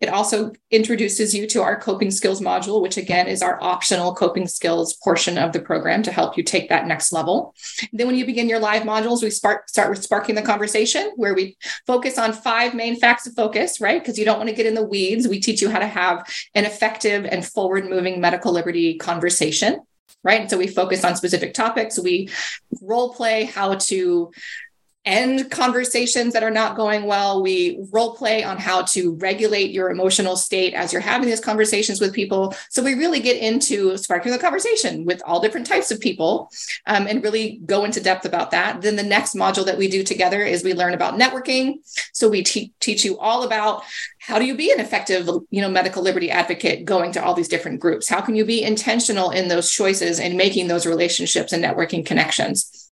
It 0.00 0.08
also 0.08 0.52
introduces 0.70 1.34
you 1.34 1.46
to 1.48 1.62
our 1.62 1.78
coping 1.78 2.10
skills 2.10 2.40
module, 2.40 2.82
which 2.82 2.96
again 2.96 3.28
is 3.28 3.42
our 3.42 3.62
optional 3.62 4.14
coping 4.14 4.48
skills 4.48 4.96
portion 5.04 5.38
of 5.38 5.52
the 5.52 5.60
program 5.60 6.02
to 6.04 6.12
help 6.12 6.36
you 6.36 6.42
take 6.42 6.68
that 6.70 6.86
next 6.86 7.12
level. 7.12 7.54
Then, 7.92 8.06
when 8.06 8.16
you 8.16 8.26
begin 8.26 8.48
your 8.48 8.60
live 8.60 8.82
modules, 8.82 9.22
we 9.22 9.30
spark, 9.30 9.68
start 9.68 9.90
with 9.90 10.02
sparking 10.02 10.34
the 10.34 10.42
conversation, 10.42 11.12
where 11.16 11.34
we 11.34 11.56
focus 11.86 12.18
on 12.18 12.32
five 12.32 12.74
main 12.74 12.98
facts 12.98 13.26
of 13.26 13.34
focus, 13.34 13.80
right? 13.80 14.02
Because 14.02 14.18
you 14.18 14.24
don't 14.24 14.38
want 14.38 14.48
to 14.48 14.54
get 14.54 14.66
in 14.66 14.74
the 14.74 14.86
weeds. 14.86 15.28
We 15.28 15.40
teach 15.40 15.62
you 15.62 15.70
how 15.70 15.78
to 15.78 15.86
have 15.86 16.26
an 16.54 16.64
effective 16.64 17.24
and 17.24 17.44
forward 17.44 17.88
moving 17.88 18.20
medical 18.20 18.52
liberty 18.52 18.96
conversation 18.96 19.80
right? 20.22 20.40
And 20.40 20.50
so 20.50 20.58
we 20.58 20.66
focus 20.66 21.04
on 21.04 21.14
specific 21.14 21.54
topics. 21.54 21.98
We 22.00 22.28
role 22.82 23.14
play 23.14 23.44
how 23.44 23.76
to 23.76 24.32
end 25.06 25.50
conversations 25.52 26.32
that 26.32 26.42
are 26.42 26.50
not 26.50 26.76
going 26.76 27.04
well. 27.04 27.42
We 27.42 27.78
role 27.92 28.14
play 28.14 28.42
on 28.42 28.58
how 28.58 28.82
to 28.82 29.14
regulate 29.14 29.70
your 29.70 29.90
emotional 29.90 30.36
state 30.36 30.74
as 30.74 30.92
you're 30.92 31.00
having 31.00 31.28
these 31.28 31.40
conversations 31.40 32.00
with 32.00 32.12
people. 32.12 32.54
So 32.68 32.82
we 32.82 32.94
really 32.94 33.20
get 33.20 33.36
into 33.36 33.96
sparking 33.96 34.32
the 34.32 34.38
conversation 34.38 35.04
with 35.04 35.22
all 35.24 35.40
different 35.40 35.66
types 35.66 35.92
of 35.92 36.00
people 36.00 36.50
um, 36.86 37.06
and 37.06 37.22
really 37.22 37.60
go 37.64 37.84
into 37.84 38.00
depth 38.00 38.26
about 38.26 38.50
that. 38.50 38.82
Then 38.82 38.96
the 38.96 39.02
next 39.02 39.36
module 39.36 39.64
that 39.64 39.78
we 39.78 39.88
do 39.88 40.02
together 40.02 40.42
is 40.42 40.64
we 40.64 40.74
learn 40.74 40.92
about 40.92 41.14
networking. 41.14 41.76
So 42.12 42.28
we 42.28 42.42
te- 42.42 42.72
teach 42.80 43.04
you 43.04 43.16
all 43.18 43.44
about 43.44 43.84
how 44.18 44.40
do 44.40 44.44
you 44.44 44.56
be 44.56 44.72
an 44.72 44.80
effective 44.80 45.28
you 45.50 45.60
know 45.60 45.68
medical 45.68 46.02
liberty 46.02 46.30
advocate 46.30 46.84
going 46.84 47.12
to 47.12 47.24
all 47.24 47.34
these 47.34 47.48
different 47.48 47.78
groups 47.78 48.08
how 48.08 48.20
can 48.20 48.34
you 48.34 48.44
be 48.44 48.62
intentional 48.62 49.30
in 49.30 49.46
those 49.46 49.70
choices 49.70 50.18
and 50.18 50.36
making 50.36 50.66
those 50.66 50.84
relationships 50.84 51.52
and 51.52 51.62
networking 51.62 52.04
connections 52.04 52.85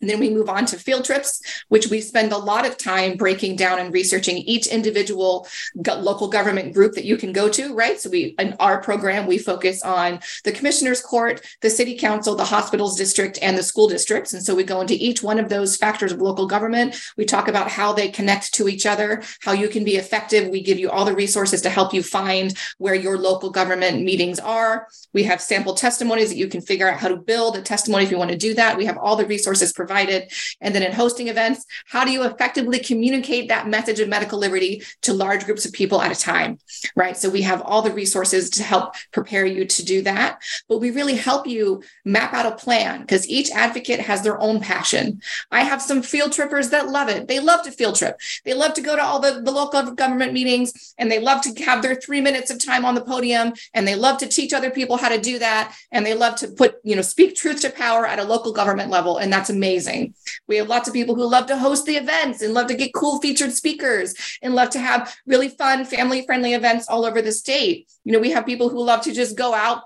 and 0.00 0.10
then 0.10 0.20
we 0.20 0.30
move 0.30 0.48
on 0.48 0.66
to 0.66 0.78
field 0.78 1.04
trips, 1.04 1.40
which 1.68 1.88
we 1.88 2.00
spend 2.00 2.32
a 2.32 2.38
lot 2.38 2.66
of 2.66 2.76
time 2.76 3.16
breaking 3.16 3.56
down 3.56 3.78
and 3.78 3.92
researching 3.92 4.38
each 4.38 4.66
individual 4.66 5.46
local 5.86 6.28
government 6.28 6.74
group 6.74 6.92
that 6.92 7.04
you 7.04 7.16
can 7.16 7.32
go 7.32 7.48
to, 7.48 7.74
right? 7.74 7.98
So 7.98 8.10
we 8.10 8.34
in 8.38 8.54
our 8.60 8.80
program, 8.80 9.26
we 9.26 9.38
focus 9.38 9.82
on 9.82 10.20
the 10.44 10.52
commissioner's 10.52 11.00
court, 11.00 11.44
the 11.62 11.70
city 11.70 11.96
council, 11.96 12.34
the 12.34 12.44
hospitals 12.44 12.96
district, 12.96 13.38
and 13.40 13.56
the 13.56 13.62
school 13.62 13.88
districts. 13.88 14.34
And 14.34 14.44
so 14.44 14.54
we 14.54 14.64
go 14.64 14.80
into 14.80 14.94
each 14.94 15.22
one 15.22 15.38
of 15.38 15.48
those 15.48 15.76
factors 15.76 16.12
of 16.12 16.20
local 16.20 16.46
government. 16.46 17.00
We 17.16 17.24
talk 17.24 17.48
about 17.48 17.70
how 17.70 17.92
they 17.92 18.08
connect 18.08 18.52
to 18.54 18.68
each 18.68 18.86
other, 18.86 19.22
how 19.40 19.52
you 19.52 19.68
can 19.68 19.84
be 19.84 19.96
effective. 19.96 20.48
We 20.48 20.62
give 20.62 20.78
you 20.78 20.90
all 20.90 21.04
the 21.04 21.14
resources 21.14 21.62
to 21.62 21.70
help 21.70 21.94
you 21.94 22.02
find 22.02 22.56
where 22.78 22.94
your 22.94 23.18
local 23.18 23.50
government 23.50 24.02
meetings 24.02 24.38
are. 24.38 24.88
We 25.12 25.22
have 25.24 25.40
sample 25.40 25.74
testimonies 25.74 26.28
that 26.28 26.36
you 26.36 26.48
can 26.48 26.60
figure 26.60 26.90
out 26.90 27.00
how 27.00 27.08
to 27.08 27.16
build 27.16 27.56
a 27.56 27.62
testimony 27.62 28.04
if 28.04 28.10
you 28.10 28.18
want 28.18 28.30
to 28.30 28.36
do 28.36 28.54
that. 28.54 28.76
We 28.76 28.84
have 28.84 28.98
all 28.98 29.16
the 29.16 29.26
resources 29.26 29.72
provided 29.72 29.85
provided. 29.86 30.32
And 30.60 30.74
then 30.74 30.82
in 30.82 30.92
hosting 30.92 31.28
events, 31.28 31.64
how 31.86 32.04
do 32.04 32.10
you 32.10 32.24
effectively 32.24 32.80
communicate 32.80 33.48
that 33.48 33.68
message 33.68 34.00
of 34.00 34.08
medical 34.08 34.38
liberty 34.38 34.82
to 35.02 35.12
large 35.12 35.44
groups 35.44 35.64
of 35.64 35.72
people 35.72 36.02
at 36.02 36.10
a 36.10 36.20
time, 36.20 36.58
right? 36.96 37.16
So 37.16 37.30
we 37.30 37.42
have 37.42 37.62
all 37.62 37.82
the 37.82 37.92
resources 37.92 38.50
to 38.50 38.64
help 38.64 38.94
prepare 39.12 39.46
you 39.46 39.64
to 39.64 39.84
do 39.84 40.02
that. 40.02 40.42
But 40.68 40.78
we 40.78 40.90
really 40.90 41.14
help 41.14 41.46
you 41.46 41.82
map 42.04 42.34
out 42.34 42.52
a 42.52 42.56
plan 42.56 43.02
because 43.02 43.28
each 43.28 43.50
advocate 43.52 44.00
has 44.00 44.22
their 44.22 44.40
own 44.40 44.60
passion. 44.60 45.20
I 45.52 45.60
have 45.62 45.80
some 45.80 46.02
field 46.02 46.32
trippers 46.32 46.70
that 46.70 46.88
love 46.88 47.08
it. 47.08 47.28
They 47.28 47.38
love 47.38 47.62
to 47.62 47.70
field 47.70 47.94
trip. 47.94 48.18
They 48.44 48.54
love 48.54 48.74
to 48.74 48.80
go 48.80 48.96
to 48.96 49.02
all 49.02 49.20
the, 49.20 49.40
the 49.44 49.52
local 49.52 49.82
government 49.92 50.32
meetings 50.32 50.94
and 50.98 51.10
they 51.10 51.20
love 51.20 51.42
to 51.42 51.64
have 51.64 51.80
their 51.82 51.94
three 51.94 52.20
minutes 52.20 52.50
of 52.50 52.64
time 52.64 52.84
on 52.84 52.96
the 52.96 53.04
podium 53.04 53.52
and 53.72 53.86
they 53.86 53.94
love 53.94 54.18
to 54.18 54.26
teach 54.26 54.52
other 54.52 54.70
people 54.70 54.96
how 54.96 55.10
to 55.10 55.20
do 55.20 55.38
that. 55.38 55.76
And 55.92 56.04
they 56.04 56.14
love 56.14 56.34
to 56.36 56.48
put, 56.48 56.76
you 56.82 56.96
know, 56.96 57.02
speak 57.02 57.36
truth 57.36 57.60
to 57.60 57.70
power 57.70 58.04
at 58.04 58.18
a 58.18 58.24
local 58.24 58.52
government 58.52 58.90
level. 58.90 59.18
And 59.18 59.32
that's 59.32 59.50
amazing 59.50 59.75
amazing. 59.76 60.14
We 60.48 60.56
have 60.56 60.68
lots 60.68 60.88
of 60.88 60.94
people 60.94 61.14
who 61.14 61.28
love 61.28 61.46
to 61.46 61.56
host 61.56 61.84
the 61.84 61.96
events 61.96 62.42
and 62.42 62.54
love 62.54 62.68
to 62.68 62.74
get 62.74 62.94
cool 62.94 63.20
featured 63.20 63.52
speakers 63.52 64.14
and 64.42 64.54
love 64.54 64.70
to 64.70 64.78
have 64.78 65.14
really 65.26 65.48
fun, 65.48 65.84
family 65.84 66.24
friendly 66.24 66.54
events 66.54 66.88
all 66.88 67.04
over 67.04 67.20
the 67.20 67.32
state. 67.32 67.88
You 68.04 68.12
know, 68.12 68.18
we 68.18 68.30
have 68.30 68.46
people 68.46 68.68
who 68.68 68.82
love 68.82 69.02
to 69.02 69.12
just 69.12 69.36
go 69.36 69.54
out 69.54 69.82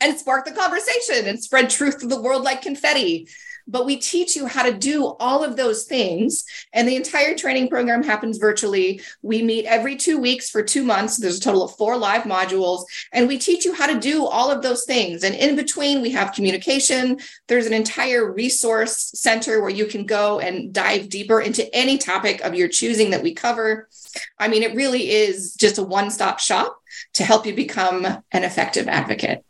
and 0.00 0.16
spark 0.16 0.44
the 0.44 0.52
conversation 0.52 1.26
and 1.26 1.42
spread 1.42 1.70
truth 1.70 1.98
to 2.00 2.06
the 2.06 2.20
world 2.20 2.42
like 2.42 2.62
confetti 2.62 3.28
but 3.66 3.86
we 3.86 3.96
teach 3.96 4.36
you 4.36 4.46
how 4.46 4.62
to 4.62 4.72
do 4.72 5.06
all 5.18 5.42
of 5.42 5.56
those 5.56 5.84
things. 5.84 6.44
And 6.72 6.88
the 6.88 6.96
entire 6.96 7.36
training 7.36 7.68
program 7.68 8.02
happens 8.02 8.38
virtually. 8.38 9.00
We 9.22 9.42
meet 9.42 9.66
every 9.66 9.96
two 9.96 10.18
weeks 10.18 10.50
for 10.50 10.62
two 10.62 10.84
months. 10.84 11.16
There's 11.16 11.38
a 11.38 11.40
total 11.40 11.64
of 11.64 11.76
four 11.76 11.96
live 11.96 12.22
modules, 12.22 12.84
and 13.12 13.28
we 13.28 13.38
teach 13.38 13.64
you 13.64 13.74
how 13.74 13.86
to 13.86 13.98
do 13.98 14.24
all 14.26 14.50
of 14.50 14.62
those 14.62 14.84
things. 14.84 15.24
And 15.24 15.34
in 15.34 15.56
between, 15.56 16.02
we 16.02 16.10
have 16.12 16.32
communication. 16.32 17.18
There's 17.48 17.66
an 17.66 17.72
entire 17.72 18.32
resource 18.32 19.10
center 19.14 19.60
where 19.60 19.70
you 19.70 19.86
can 19.86 20.06
go 20.06 20.40
and 20.40 20.72
dive 20.72 21.08
deeper 21.08 21.40
into 21.40 21.72
any 21.74 21.98
topic 21.98 22.40
of 22.42 22.54
your 22.54 22.68
choosing 22.68 23.10
that 23.10 23.22
we 23.22 23.34
cover. 23.34 23.88
I 24.38 24.48
mean, 24.48 24.62
it 24.62 24.74
really 24.74 25.10
is 25.10 25.54
just 25.54 25.78
a 25.78 25.82
one 25.82 26.10
stop 26.10 26.38
shop 26.38 26.80
to 27.14 27.24
help 27.24 27.46
you 27.46 27.54
become 27.54 28.04
an 28.04 28.44
effective 28.44 28.88
advocate. 28.88 29.44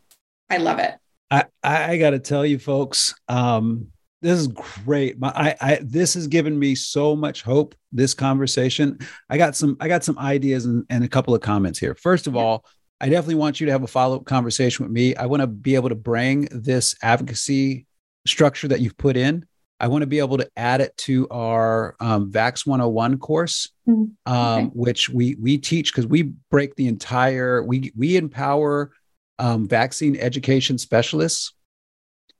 I 0.49 0.57
love 0.57 0.79
it. 0.79 0.95
I, 1.29 1.43
I 1.63 1.97
got 1.97 2.11
to 2.11 2.19
tell 2.19 2.45
you, 2.45 2.57
folks, 2.57 3.13
um, 3.27 3.91
This 4.21 4.39
is 4.39 4.47
great. 4.47 5.19
My, 5.19 5.29
I, 5.29 5.55
I, 5.61 5.79
this 5.81 6.15
has 6.15 6.27
given 6.27 6.57
me 6.57 6.75
so 6.75 7.15
much 7.15 7.43
hope. 7.43 7.75
This 7.91 8.13
conversation. 8.13 8.99
I 9.29 9.37
got 9.37 9.55
some, 9.55 9.77
I 9.79 9.87
got 9.87 10.03
some 10.03 10.17
ideas 10.19 10.65
and, 10.65 10.85
and 10.89 11.03
a 11.03 11.07
couple 11.07 11.33
of 11.33 11.41
comments 11.41 11.79
here. 11.79 11.95
First 11.95 12.27
of 12.27 12.35
all, 12.35 12.65
I 12.99 13.09
definitely 13.09 13.35
want 13.35 13.59
you 13.59 13.65
to 13.67 13.71
have 13.71 13.83
a 13.83 13.87
follow 13.87 14.17
up 14.17 14.25
conversation 14.25 14.85
with 14.85 14.91
me. 14.91 15.15
I 15.15 15.27
want 15.27 15.41
to 15.41 15.47
be 15.47 15.75
able 15.75 15.89
to 15.89 15.95
bring 15.95 16.47
this 16.51 16.95
advocacy 17.01 17.85
structure 18.25 18.67
that 18.67 18.81
you've 18.81 18.97
put 18.97 19.15
in. 19.15 19.45
I 19.79 19.87
want 19.87 20.01
to 20.01 20.07
be 20.07 20.19
able 20.19 20.37
to 20.39 20.49
add 20.57 20.81
it 20.81 20.97
to 20.97 21.27
our 21.29 21.95
um, 21.99 22.31
Vax 22.31 22.65
101 22.65 23.19
course, 23.19 23.69
mm-hmm. 23.87 24.31
um, 24.31 24.65
okay. 24.65 24.71
which 24.73 25.09
we 25.09 25.35
we 25.35 25.59
teach 25.59 25.93
because 25.93 26.07
we 26.07 26.33
break 26.49 26.75
the 26.75 26.87
entire 26.87 27.63
we 27.63 27.91
we 27.95 28.17
empower 28.17 28.91
um, 29.37 29.67
vaccine 29.67 30.17
education 30.17 30.79
specialists 30.79 31.53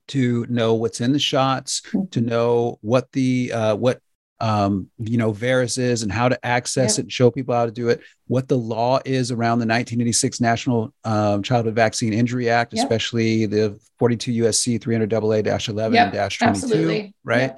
to 0.07 0.45
know 0.49 0.73
what's 0.73 1.01
in 1.01 1.11
the 1.11 1.19
shots, 1.19 1.81
mm-hmm. 1.81 2.05
to 2.11 2.21
know 2.21 2.79
what 2.81 3.11
the 3.11 3.51
uh, 3.51 3.75
what 3.75 4.01
um, 4.39 4.89
you 4.99 5.17
know 5.17 5.33
VAERS 5.33 5.77
is 5.77 6.03
and 6.03 6.11
how 6.11 6.29
to 6.29 6.45
access 6.45 6.93
yep. 6.93 6.99
it 6.99 7.01
and 7.03 7.11
show 7.11 7.31
people 7.31 7.55
how 7.55 7.65
to 7.65 7.71
do 7.71 7.89
it. 7.89 8.01
What 8.27 8.47
the 8.47 8.57
law 8.57 8.99
is 9.05 9.31
around 9.31 9.59
the 9.59 9.65
1986 9.65 10.41
National 10.41 10.93
um, 11.03 11.41
Childhood 11.43 11.75
Vaccine 11.75 12.13
Injury 12.13 12.49
Act, 12.49 12.73
yep. 12.73 12.83
especially 12.83 13.45
the 13.45 13.79
42 13.99 14.43
USC 14.43 14.81
300 14.81 15.13
AA-11 15.13 15.93
yep. 15.93 16.13
and 16.13 16.61
22, 16.61 17.11
right? 17.23 17.55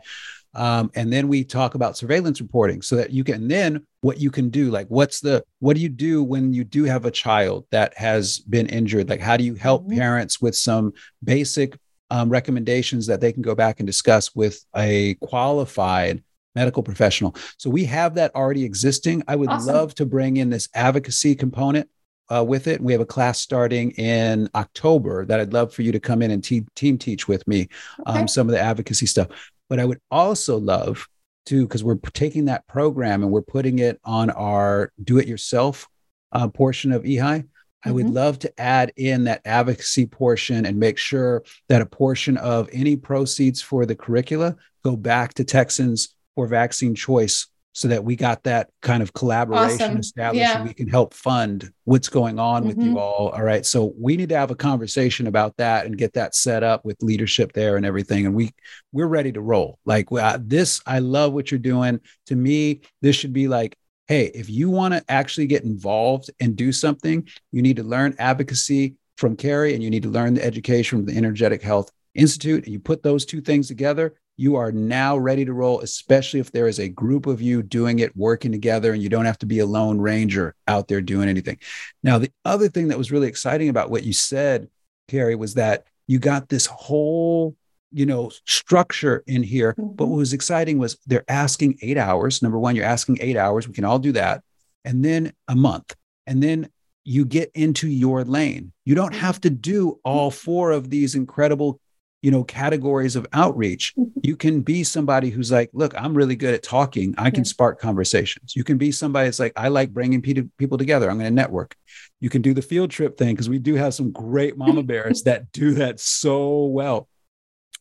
Um, 0.56 0.90
and 0.96 1.14
then 1.14 1.28
we 1.28 1.44
talk 1.44 1.76
about 1.76 1.96
surveillance 1.96 2.42
reporting 2.42 2.82
so 2.82 2.96
that 2.96 3.12
you 3.12 3.24
can 3.24 3.48
then 3.48 3.86
what 4.02 4.20
you 4.20 4.32
can 4.32 4.50
do 4.50 4.72
like 4.72 4.88
what's 4.88 5.20
the 5.20 5.44
what 5.60 5.76
do 5.76 5.82
you 5.82 5.90
do 5.90 6.24
when 6.24 6.54
you 6.54 6.64
do 6.64 6.86
have 6.86 7.06
a 7.06 7.12
child 7.12 7.66
that 7.70 7.96
has 7.96 8.40
been 8.40 8.66
injured 8.68 9.10
like 9.10 9.20
how 9.20 9.38
do 9.38 9.44
you 9.44 9.54
help 9.54 9.84
mm-hmm. 9.84 10.00
parents 10.00 10.42
with 10.42 10.56
some 10.56 10.92
basic 11.24 11.78
um, 12.10 12.30
recommendations 12.30 13.08
that 13.08 13.22
they 13.22 13.32
can 13.32 13.42
go 13.42 13.56
back 13.56 13.80
and 13.80 13.88
discuss 13.88 14.36
with 14.36 14.66
a 14.76 15.16
qualified 15.16 16.24
medical 16.56 16.84
professional. 16.84 17.36
So 17.58 17.70
we 17.70 17.86
have 17.86 18.16
that 18.16 18.36
already 18.36 18.64
existing. 18.66 19.24
I 19.28 19.36
would 19.36 19.50
awesome. 19.50 19.74
love 19.74 19.96
to 19.96 20.06
bring 20.06 20.38
in 20.38 20.50
this 20.50 20.68
advocacy 20.74 21.36
component 21.36 21.90
uh, 22.30 22.44
with 22.44 22.68
it. 22.68 22.82
We 22.82 22.92
have 22.94 23.02
a 23.02 23.06
class 23.06 23.40
starting 23.40 23.92
in 23.92 24.50
October 24.56 25.26
that 25.26 25.40
I'd 25.40 25.54
love 25.54 25.74
for 25.74 25.82
you 25.82 25.92
to 25.92 26.00
come 26.00 26.22
in 26.22 26.32
and 26.32 26.44
te- 26.44 26.66
team 26.76 26.98
teach 26.98 27.28
with 27.28 27.48
me 27.48 27.70
um, 28.06 28.28
some 28.28 28.48
of 28.48 28.54
the 28.54 28.60
advocacy 28.60 29.06
stuff. 29.06 29.28
But 29.70 29.80
I 29.80 29.86
would 29.86 30.00
also 30.12 30.58
love 30.58 31.08
to, 31.48 31.66
because 31.66 31.84
we're 31.84 31.96
taking 32.14 32.46
that 32.46 32.68
program 32.68 33.24
and 33.24 33.32
we're 33.32 33.42
putting 33.42 33.80
it 33.80 34.00
on 34.04 34.30
our 34.32 34.92
do 35.04 35.18
it 35.18 35.28
yourself 35.28 35.88
uh, 36.32 36.48
portion 36.48 36.92
of 36.92 37.04
EHI. 37.04 37.48
I 37.86 37.92
would 37.92 38.08
mm-hmm. 38.08 38.16
love 38.16 38.40
to 38.40 38.60
add 38.60 38.92
in 38.98 39.24
that 39.26 39.42
advocacy 39.46 40.06
portion 40.06 40.66
and 40.66 40.78
make 40.78 40.98
sure 40.98 41.44
that 41.70 41.82
a 41.82 41.86
portion 41.86 42.38
of 42.38 42.70
any 42.74 42.96
proceeds 42.96 43.62
for 43.62 43.86
the 43.86 43.96
curricula 43.96 44.56
go 44.84 44.96
back 44.96 45.34
to 45.36 45.44
Texans 45.44 46.16
for 46.36 46.48
vaccine 46.48 46.96
choice 46.96 47.48
so 47.74 47.88
that 47.88 48.04
we 48.04 48.16
got 48.16 48.44
that 48.44 48.70
kind 48.82 49.02
of 49.02 49.14
collaboration 49.14 49.82
awesome. 49.82 49.98
established 50.00 50.42
yeah. 50.42 50.58
and 50.58 50.68
we 50.68 50.74
can 50.74 50.88
help 50.88 51.14
fund 51.14 51.72
what's 51.86 52.10
going 52.10 52.38
on 52.40 52.62
mm-hmm. 52.62 52.68
with 52.68 52.78
you 52.78 52.90
mm-hmm. 52.92 52.98
all. 52.98 53.30
All 53.30 53.44
right. 53.44 53.66
So 53.66 53.94
we 53.98 54.18
need 54.18 54.30
to 54.30 54.38
have 54.38 54.52
a 54.52 54.56
conversation 54.56 55.28
about 55.28 55.56
that 55.58 55.86
and 55.86 55.98
get 55.98 56.14
that 56.14 56.36
set 56.36 56.64
up 56.64 56.84
with 56.84 57.02
leadership 57.02 57.54
there 57.54 57.78
and 57.78 57.86
everything. 57.86 58.26
And 58.26 58.36
we 58.36 58.52
we're 58.92 59.08
ready 59.08 59.32
to 59.32 59.42
roll. 59.42 59.80
Like 59.86 60.12
uh, 60.12 60.40
this, 60.42 60.82
I 60.86 61.00
love 61.00 61.32
what 61.32 61.52
you're 61.52 61.60
doing. 61.60 62.02
To 62.26 62.36
me, 62.36 62.82
this 63.02 63.16
should 63.16 63.34
be 63.34 63.48
like 63.48 63.78
hey, 64.10 64.32
if 64.34 64.50
you 64.50 64.72
want 64.72 64.92
to 64.92 65.04
actually 65.08 65.46
get 65.46 65.64
involved 65.64 66.32
and 66.40 66.56
do 66.56 66.72
something, 66.72 67.30
you 67.52 67.62
need 67.62 67.76
to 67.76 67.84
learn 67.84 68.16
advocacy 68.18 68.96
from 69.18 69.36
Carrie 69.36 69.76
and 69.76 69.84
you 69.84 69.92
need 69.92 70.02
to 70.02 70.10
learn 70.10 70.34
the 70.34 70.44
education 70.44 70.98
from 70.98 71.06
the 71.06 71.16
Energetic 71.16 71.62
Health 71.62 71.92
Institute. 72.16 72.64
And 72.64 72.74
you 72.74 72.80
put 72.80 73.04
those 73.04 73.24
two 73.24 73.40
things 73.40 73.68
together, 73.68 74.16
you 74.36 74.56
are 74.56 74.72
now 74.72 75.16
ready 75.16 75.46
to 75.46 75.54
roll, 75.54 75.82
especially 75.82 76.40
if 76.40 76.52
there 76.52 76.68
is 76.68 76.80
a 76.80 76.90
group 76.90 77.28
of 77.28 77.40
you 77.40 77.62
doing 77.62 78.00
it, 78.00 78.18
working 78.18 78.52
together, 78.52 78.94
and 78.94 79.04
you 79.04 79.10
don't 79.10 79.26
have 79.26 79.38
to 79.40 79.46
be 79.46 79.60
a 79.60 79.66
lone 79.66 80.02
ranger 80.02 80.56
out 80.68 80.88
there 80.88 81.02
doing 81.02 81.30
anything. 81.30 81.60
Now, 82.02 82.18
the 82.18 82.32
other 82.44 82.68
thing 82.68 82.88
that 82.88 82.98
was 82.98 83.12
really 83.12 83.28
exciting 83.28 83.70
about 83.70 83.92
what 83.92 84.04
you 84.04 84.14
said, 84.14 84.70
Carrie, 85.08 85.36
was 85.36 85.54
that 85.54 85.86
you 86.08 86.18
got 86.18 86.50
this 86.50 86.66
whole 86.66 87.56
you 87.92 88.06
know 88.06 88.32
structure 88.46 89.24
in 89.28 89.44
here. 89.44 89.74
Mm-hmm. 89.74 89.96
but 89.96 90.08
what 90.08 90.18
was 90.18 90.34
exciting 90.34 90.78
was 90.78 90.98
they're 91.08 91.30
asking 91.30 91.78
eight 91.82 91.98
hours. 91.98 92.42
Number 92.42 92.60
one 92.60 92.76
you're 92.76 92.86
asking 92.86 93.18
eight 93.22 93.38
hours. 93.38 93.68
We 93.68 93.74
can 93.74 93.86
all 93.86 94.00
do 94.00 94.12
that. 94.14 94.44
And 94.86 95.04
then 95.04 95.34
a 95.48 95.56
month. 95.56 95.96
And 96.26 96.42
then 96.42 96.70
you 97.04 97.26
get 97.26 97.52
into 97.56 97.88
your 97.88 98.24
lane. 98.24 98.72
You 98.86 98.96
don't 98.96 99.16
have 99.16 99.42
to 99.42 99.50
do 99.50 100.00
all 100.04 100.32
four 100.32 100.72
of 100.72 100.90
these 100.90 101.16
incredible 101.16 101.80
you 102.22 102.32
know 102.32 102.44
categories 102.44 103.16
of 103.16 103.26
outreach. 103.34 103.94
Mm-hmm. 103.98 104.20
you 104.24 104.36
can 104.36 104.62
be 104.62 104.84
somebody 104.84 105.30
who's 105.30 105.52
like 105.52 105.70
look 105.74 105.94
i'm 105.98 106.14
really 106.14 106.36
good 106.36 106.54
at 106.54 106.64
talking. 106.64 107.16
I 107.18 107.32
can 107.32 107.46
spark 107.46 107.80
conversations. 107.80 108.56
You 108.56 108.64
can 108.64 108.78
be 108.78 108.92
somebody 108.92 109.28
that's 109.28 109.40
like 109.40 109.54
i 109.56 109.68
like 109.70 109.92
bringing 109.92 110.22
people 110.22 110.78
together. 110.78 111.10
I'm 111.10 111.18
going 111.18 111.32
to 111.32 111.36
network. 111.36 111.76
You 112.20 112.30
can 112.30 112.42
do 112.42 112.54
the 112.54 112.62
field 112.62 112.92
trip 112.92 113.18
thing 113.18 113.34
because 113.34 113.50
we 113.50 113.60
do 113.60 113.76
have 113.76 113.94
some 113.94 114.12
great 114.12 114.58
mama 114.58 114.84
bears 114.84 115.24
that 115.24 115.52
do 115.52 115.76
that 115.76 116.00
so 116.00 116.66
well 116.66 117.08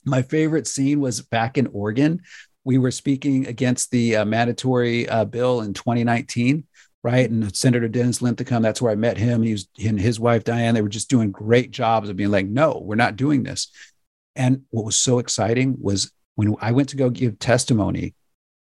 my 0.09 0.23
favorite 0.23 0.67
scene 0.67 1.01
was 1.01 1.21
back 1.21 1.59
in 1.59 1.67
Oregon. 1.69 2.21
We 2.65 2.79
were 2.79 2.91
speaking 2.91 3.47
against 3.47 3.91
the 3.91 4.17
uh, 4.17 4.25
mandatory 4.25 5.09
uh, 5.09 5.25
bill 5.25 5.61
in 5.61 5.75
2019, 5.75 6.65
right? 7.03 7.31
And 7.31 7.55
Senator 7.55 7.89
Dennis 7.89 8.21
Linthicum, 8.21 8.63
that's 8.63 8.83
where 8.83 8.93
I 8.93 8.97
met 8.97 9.17
him. 9.17 9.43
He 9.43 9.53
was 9.53 9.69
and 9.85 10.01
his 10.01 10.21
wife 10.21 10.45
Diane. 10.45 10.75
They 10.75 10.83
were 10.83 10.89
just 10.89 11.11
doing 11.11 11.31
great 11.31 11.71
jobs 11.71 12.09
of 12.09 12.17
being 12.17 12.31
like, 12.31 12.47
"No, 12.47 12.83
we're 12.85 12.97
not 12.97 13.17
doing 13.17 13.43
this." 13.43 13.69
And 14.37 14.63
what 14.71 14.85
was 14.85 14.97
so 14.97 15.19
exciting 15.19 15.77
was 15.81 16.13
when 16.35 16.55
I 16.61 16.73
went 16.73 16.91
to 16.91 16.97
go 16.97 17.11
give 17.11 17.39
testimony, 17.39 18.15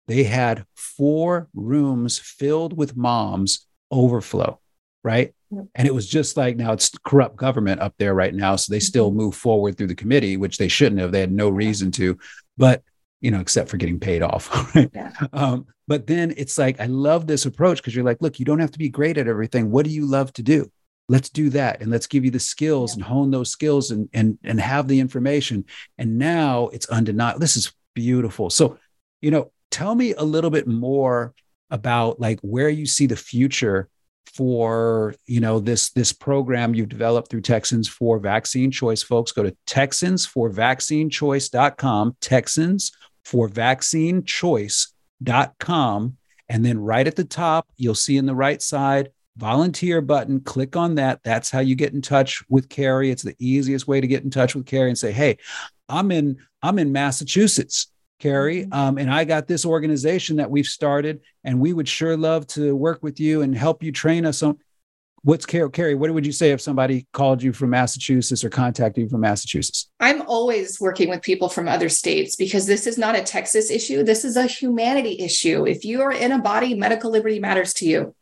they 0.09 0.25
had 0.25 0.65
four 0.75 1.49
rooms 1.55 2.19
filled 2.19 2.77
with 2.77 2.97
moms 2.97 3.67
overflow, 3.93 4.59
right? 5.05 5.33
And 5.51 5.87
it 5.89 5.95
was 5.95 6.09
just 6.09 6.37
like 6.37 6.57
now 6.57 6.73
it's 6.73 6.97
corrupt 7.05 7.37
government 7.37 7.81
up 7.81 7.95
there 7.99 8.15
right 8.15 8.35
now. 8.35 8.57
So 8.57 8.73
they 8.73 8.81
still 8.81 9.09
mm-hmm. 9.09 9.19
move 9.19 9.35
forward 9.35 9.77
through 9.77 9.89
the 9.89 9.95
committee, 9.95 10.37
which 10.37 10.59
they 10.59 10.69
shouldn't 10.69 11.01
have. 11.01 11.13
They 11.13 11.21
had 11.21 11.33
no 11.33 11.49
reason 11.49 11.91
to, 11.93 12.19
but 12.57 12.83
you 13.21 13.31
know, 13.31 13.41
except 13.41 13.69
for 13.69 13.77
getting 13.77 14.01
paid 14.01 14.23
off. 14.23 14.49
Right? 14.75 14.91
Yeah. 14.95 15.13
Um, 15.33 15.67
but 15.89 16.07
then 16.07 16.33
it's 16.37 16.57
like, 16.57 16.81
I 16.81 16.87
love 16.87 17.27
this 17.27 17.47
approach 17.47 17.79
because 17.79 17.95
you're 17.95 18.05
like, 18.05 18.23
look, 18.23 18.39
you 18.39 18.45
don't 18.45 18.61
have 18.61 18.71
to 18.71 18.79
be 18.79 18.89
great 18.89 19.19
at 19.19 19.27
everything. 19.27 19.71
What 19.71 19.85
do 19.85 19.91
you 19.91 20.07
love 20.07 20.33
to 20.35 20.43
do? 20.43 20.71
Let's 21.09 21.29
do 21.29 21.51
that. 21.51 21.83
And 21.83 21.91
let's 21.91 22.07
give 22.07 22.25
you 22.25 22.31
the 22.31 22.39
skills 22.39 22.93
yeah. 22.93 22.95
and 22.97 23.03
hone 23.03 23.31
those 23.31 23.51
skills 23.51 23.91
and, 23.91 24.09
and, 24.13 24.39
and 24.45 24.61
have 24.61 24.87
the 24.87 25.01
information. 25.01 25.65
And 25.99 26.17
now 26.19 26.69
it's 26.69 26.87
undeniable. 26.87 27.41
This 27.41 27.57
is 27.57 27.73
beautiful. 27.95 28.51
So, 28.51 28.79
you 29.21 29.33
know, 29.33 29.51
tell 29.71 29.95
me 29.95 30.15
a 30.15 30.23
little 30.23 30.51
bit 30.51 30.69
more 30.69 31.35
about 31.71 32.21
like 32.21 32.39
where 32.41 32.69
you 32.69 32.87
see 32.87 33.07
the 33.07 33.17
future 33.17 33.89
for 34.27 35.15
you 35.27 35.41
know 35.41 35.59
this 35.59 35.91
this 35.91 36.13
program 36.13 36.75
you've 36.75 36.89
developed 36.89 37.31
through 37.31 37.41
Texans 37.41 37.89
for 37.89 38.19
Vaccine 38.19 38.71
Choice 38.71 39.03
folks. 39.03 39.33
Go 39.33 39.43
to 39.43 39.57
Texans 39.67 40.25
for 40.27 40.51
vaccinechoice.com 40.51 42.17
Texans 42.21 42.93
for 43.25 43.49
vaccine 43.49 44.25
choice.com 44.25 46.17
and 46.49 46.65
then 46.65 46.79
right 46.79 47.07
at 47.07 47.17
the 47.17 47.25
top 47.25 47.69
you'll 47.77 47.95
see 47.95 48.17
in 48.17 48.27
the 48.27 48.35
right 48.35 48.63
side 48.63 49.11
volunteer 49.37 50.01
button. 50.01 50.41
Click 50.41 50.77
on 50.77 50.97
that. 50.97 51.21
That's 51.23 51.51
how 51.51 51.61
you 51.61 51.75
get 51.75 51.93
in 51.93 52.03
touch 52.03 52.43
with 52.49 52.69
Carrie. 52.69 53.11
It's 53.11 53.23
the 53.23 53.37
easiest 53.39 53.89
way 53.89 54.01
to 54.01 54.07
get 54.07 54.25
in 54.25 54.31
touch 54.31 54.55
with 54.55 54.67
Carrie 54.67 54.91
and 54.91 54.99
say 54.99 55.13
hey 55.13 55.39
I'm 55.89 56.11
in 56.13 56.39
I'm 56.63 56.79
in 56.79 56.93
Massachusetts 56.93 57.91
Carrie. 58.21 58.63
Mm-hmm. 58.63 58.73
Um, 58.73 58.99
and 58.99 59.11
I 59.11 59.25
got 59.25 59.49
this 59.49 59.65
organization 59.67 60.37
that 60.37 60.51
we've 60.51 60.67
started, 60.67 61.21
and 61.43 61.59
we 61.59 61.73
would 61.73 61.89
sure 61.89 62.17
love 62.17 62.47
to 62.49 62.77
work 62.77 63.03
with 63.03 63.19
you 63.19 63.43
and 63.43 63.57
help 63.57 63.83
you 63.83 63.91
train 63.91 64.25
us 64.25 64.43
on. 64.43 64.59
What's 65.23 65.45
Carrie? 65.45 65.71
Carrie, 65.71 65.95
what 65.95 66.11
would 66.11 66.25
you 66.25 66.33
say 66.33 66.53
if 66.53 66.63
somebody 66.63 67.07
called 67.13 67.43
you 67.43 67.53
from 67.53 67.71
Massachusetts 67.71 68.43
or 68.43 68.49
contacted 68.49 69.03
you 69.05 69.09
from 69.11 69.21
Massachusetts? 69.21 69.91
I'm 70.01 70.23
always 70.23 70.81
working 70.81 71.11
with 71.11 71.21
people 71.21 71.51
from 71.51 71.69
other 71.69 71.91
states 71.91 72.37
because 72.37 72.67
this 72.67 72.87
is 72.87 72.97
not 72.97 73.17
a 73.17 73.23
Texas 73.23 73.71
issue. 73.71 74.03
This 74.03 74.25
is 74.25 74.39
a 74.39 74.47
humanity 74.47 75.21
issue. 75.21 75.67
If 75.67 75.85
you 75.85 76.01
are 76.01 76.13
in 76.13 76.33
a 76.33 76.39
body, 76.39 76.73
medical 76.75 77.11
liberty 77.11 77.39
matters 77.39 77.75
to 77.75 77.87
you. 77.87 78.15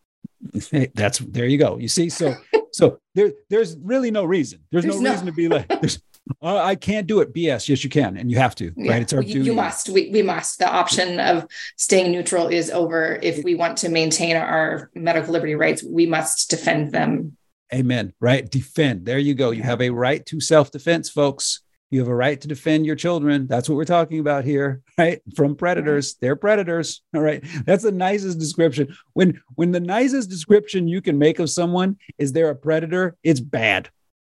That's 0.94 1.18
there 1.18 1.46
you 1.46 1.58
go. 1.58 1.78
You 1.78 1.88
see, 1.88 2.08
so 2.08 2.34
so 2.72 2.98
there 3.14 3.32
there's 3.48 3.76
really 3.76 4.10
no 4.10 4.24
reason. 4.24 4.60
There's, 4.70 4.84
there's 4.84 4.96
no, 4.96 5.02
no, 5.02 5.10
reason 5.10 5.26
to 5.26 5.32
be 5.32 5.48
like 5.48 5.68
there's 5.80 6.02
uh, 6.42 6.56
I 6.56 6.74
can't 6.74 7.06
do 7.06 7.20
it. 7.20 7.34
BS. 7.34 7.68
Yes, 7.68 7.84
you 7.84 7.90
can, 7.90 8.16
and 8.16 8.30
you 8.30 8.38
have 8.38 8.54
to. 8.56 8.72
Yeah. 8.76 8.92
Right? 8.92 9.02
It's 9.02 9.12
our 9.12 9.22
duty. 9.22 9.40
You 9.40 9.54
must. 9.54 9.88
We 9.88 10.10
we 10.10 10.22
must. 10.22 10.58
The 10.58 10.70
option 10.70 11.20
of 11.20 11.46
staying 11.76 12.12
neutral 12.12 12.48
is 12.48 12.70
over. 12.70 13.18
If 13.22 13.44
we 13.44 13.54
want 13.54 13.78
to 13.78 13.88
maintain 13.88 14.36
our 14.36 14.90
medical 14.94 15.32
liberty 15.32 15.54
rights, 15.54 15.82
we 15.82 16.06
must 16.06 16.50
defend 16.50 16.92
them. 16.92 17.36
Amen. 17.72 18.12
Right. 18.20 18.48
Defend. 18.48 19.04
There 19.04 19.18
you 19.18 19.34
go. 19.34 19.50
You 19.50 19.62
have 19.62 19.82
a 19.82 19.90
right 19.90 20.24
to 20.26 20.40
self 20.40 20.70
defense, 20.70 21.10
folks. 21.10 21.62
You 21.90 22.00
have 22.00 22.08
a 22.08 22.14
right 22.14 22.38
to 22.38 22.48
defend 22.48 22.84
your 22.84 22.96
children. 22.96 23.46
That's 23.46 23.66
what 23.66 23.76
we're 23.76 23.86
talking 23.86 24.20
about 24.20 24.44
here, 24.44 24.82
right? 24.98 25.22
From 25.34 25.56
predators. 25.56 26.16
They're 26.20 26.36
predators. 26.36 27.02
All 27.14 27.22
right. 27.22 27.42
That's 27.64 27.82
the 27.82 27.92
nicest 27.92 28.38
description. 28.38 28.94
When 29.14 29.40
when 29.54 29.72
the 29.72 29.80
nicest 29.80 30.30
description 30.30 30.88
you 30.88 31.00
can 31.00 31.18
make 31.18 31.38
of 31.38 31.50
someone 31.50 31.96
is 32.18 32.32
they're 32.32 32.50
a 32.50 32.56
predator, 32.56 33.16
it's 33.22 33.40
bad 33.40 33.90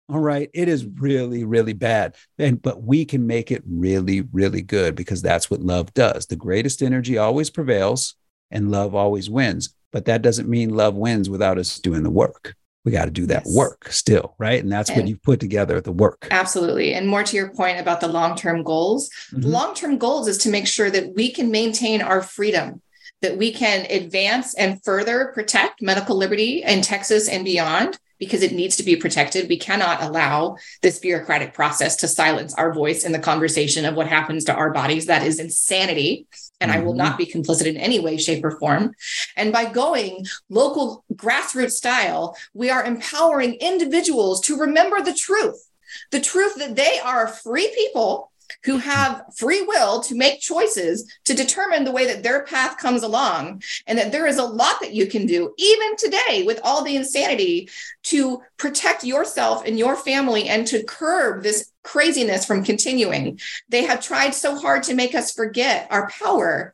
All 0.10 0.20
right. 0.20 0.50
It 0.54 0.70
is 0.70 0.86
really, 0.86 1.44
really 1.44 1.74
bad. 1.74 2.16
And 2.38 2.62
but 2.62 2.82
we 2.82 3.04
can 3.04 3.28
make 3.28 3.52
it 3.52 3.64
really, 3.68 4.22
really 4.22 4.62
good 4.62 4.96
because 4.96 5.22
that's 5.22 5.52
what 5.52 5.62
love 5.62 5.94
does. 5.94 6.28
The 6.28 6.36
greatest 6.38 6.82
energy 6.82 7.18
always 7.18 7.50
prevails 7.50 8.16
and 8.50 8.72
love 8.72 8.96
always 8.96 9.30
wins. 9.30 9.74
But 9.92 10.06
that 10.06 10.22
doesn't 10.22 10.50
mean 10.50 10.70
love 10.70 10.96
wins 10.96 11.30
without 11.30 11.58
us 11.58 11.80
doing 11.80 12.04
the 12.04 12.10
work. 12.10 12.56
We 12.86 12.92
got 12.94 13.06
to 13.06 13.12
do 13.12 13.26
that 13.26 13.44
yes. 13.46 13.54
work 13.54 13.92
still, 13.92 14.36
right? 14.38 14.64
And 14.64 14.72
that's 14.72 14.90
and 14.90 15.00
what 15.00 15.08
you 15.10 15.18
put 15.18 15.42
together 15.42 15.82
the 15.82 15.92
work. 15.92 16.28
Absolutely. 16.32 16.94
And 16.94 17.06
more 17.06 17.24
to 17.24 17.36
your 17.36 17.50
point 17.50 17.80
about 17.80 18.00
the 18.00 18.08
long 18.08 18.38
term 18.38 18.64
goals, 18.64 19.10
mm-hmm. 19.34 19.50
long 19.50 19.74
term 19.76 19.98
goals 19.98 20.30
is 20.30 20.38
to 20.40 20.50
make 20.50 20.68
sure 20.68 20.90
that 20.90 21.14
we 21.16 21.32
can 21.32 21.52
maintain 21.52 22.02
our 22.02 22.22
freedom 22.22 22.82
that 23.22 23.38
we 23.38 23.52
can 23.52 23.86
advance 23.90 24.54
and 24.54 24.84
further 24.84 25.32
protect 25.34 25.82
medical 25.82 26.16
liberty 26.16 26.64
in 26.64 26.82
Texas 26.82 27.28
and 27.28 27.44
beyond 27.44 27.98
because 28.20 28.44
it 28.44 28.54
needs 28.54 28.76
to 28.78 28.84
be 28.84 28.96
protected. 28.96 29.50
We 29.50 29.58
cannot 29.58 30.02
allow 30.02 30.58
this 30.82 31.00
bureaucratic 31.00 31.54
process 31.54 31.96
to 31.98 32.08
silence 32.08 32.54
our 32.56 32.74
voice 32.74 33.04
in 33.04 33.12
the 33.12 33.20
conversation 33.20 33.86
of 33.86 33.96
what 33.96 34.08
happens 34.08 34.46
to 34.46 34.54
our 34.54 34.72
bodies. 34.72 35.06
That 35.06 35.24
is 35.24 35.40
insanity. 35.40 36.28
And 36.60 36.72
mm-hmm. 36.72 36.82
I 36.82 36.84
will 36.84 36.94
mm-hmm. 36.94 36.98
not 37.00 37.18
be 37.18 37.26
complicit 37.26 37.66
in 37.66 37.78
any 37.78 38.00
way, 38.00 38.18
shape, 38.18 38.44
or 38.44 38.58
form. 38.60 38.94
And 39.36 39.54
by 39.54 39.66
going 39.66 40.26
local 40.50 41.04
grassroots 41.14 41.72
style, 41.72 42.36
we 42.54 42.70
are 42.70 42.84
empowering 42.84 43.56
individuals 43.56 44.42
to 44.42 44.58
remember 44.58 45.02
the 45.02 45.14
truth 45.14 45.64
the 46.12 46.20
truth 46.20 46.56
that 46.56 46.76
they 46.76 47.00
are 47.04 47.28
free 47.28 47.72
people 47.76 48.27
who 48.64 48.78
have 48.78 49.24
free 49.36 49.62
will 49.62 50.02
to 50.02 50.16
make 50.16 50.40
choices 50.40 51.12
to 51.26 51.34
determine 51.34 51.84
the 51.84 51.92
way 51.92 52.06
that 52.06 52.24
their 52.24 52.44
path 52.46 52.78
comes 52.78 53.04
along 53.04 53.62
and 53.86 53.98
that 53.98 54.12
there 54.12 54.28
is 54.28 54.38
a 54.38 54.44
lot 54.44 54.80
that 54.82 54.94
you 54.94 55.08
can 55.08 55.26
do 55.26 55.54
even 55.58 55.96
today 55.98 56.44
with 56.46 56.60
all 56.64 56.84
the 56.84 56.96
insanity 56.96 57.70
to 58.04 58.42
protect 58.58 59.04
yourself 59.04 59.66
and 59.66 59.78
your 59.78 59.96
family 59.96 60.48
and 60.50 60.68
to 60.68 60.84
curb 60.84 61.44
this 61.44 61.72
craziness 61.84 62.46
from 62.46 62.64
continuing 62.64 63.40
they 63.70 63.84
have 63.84 64.02
tried 64.02 64.32
so 64.32 64.58
hard 64.58 64.84
to 64.84 64.94
make 64.94 65.16
us 65.16 65.32
forget 65.32 65.88
our 65.90 66.10
power 66.10 66.74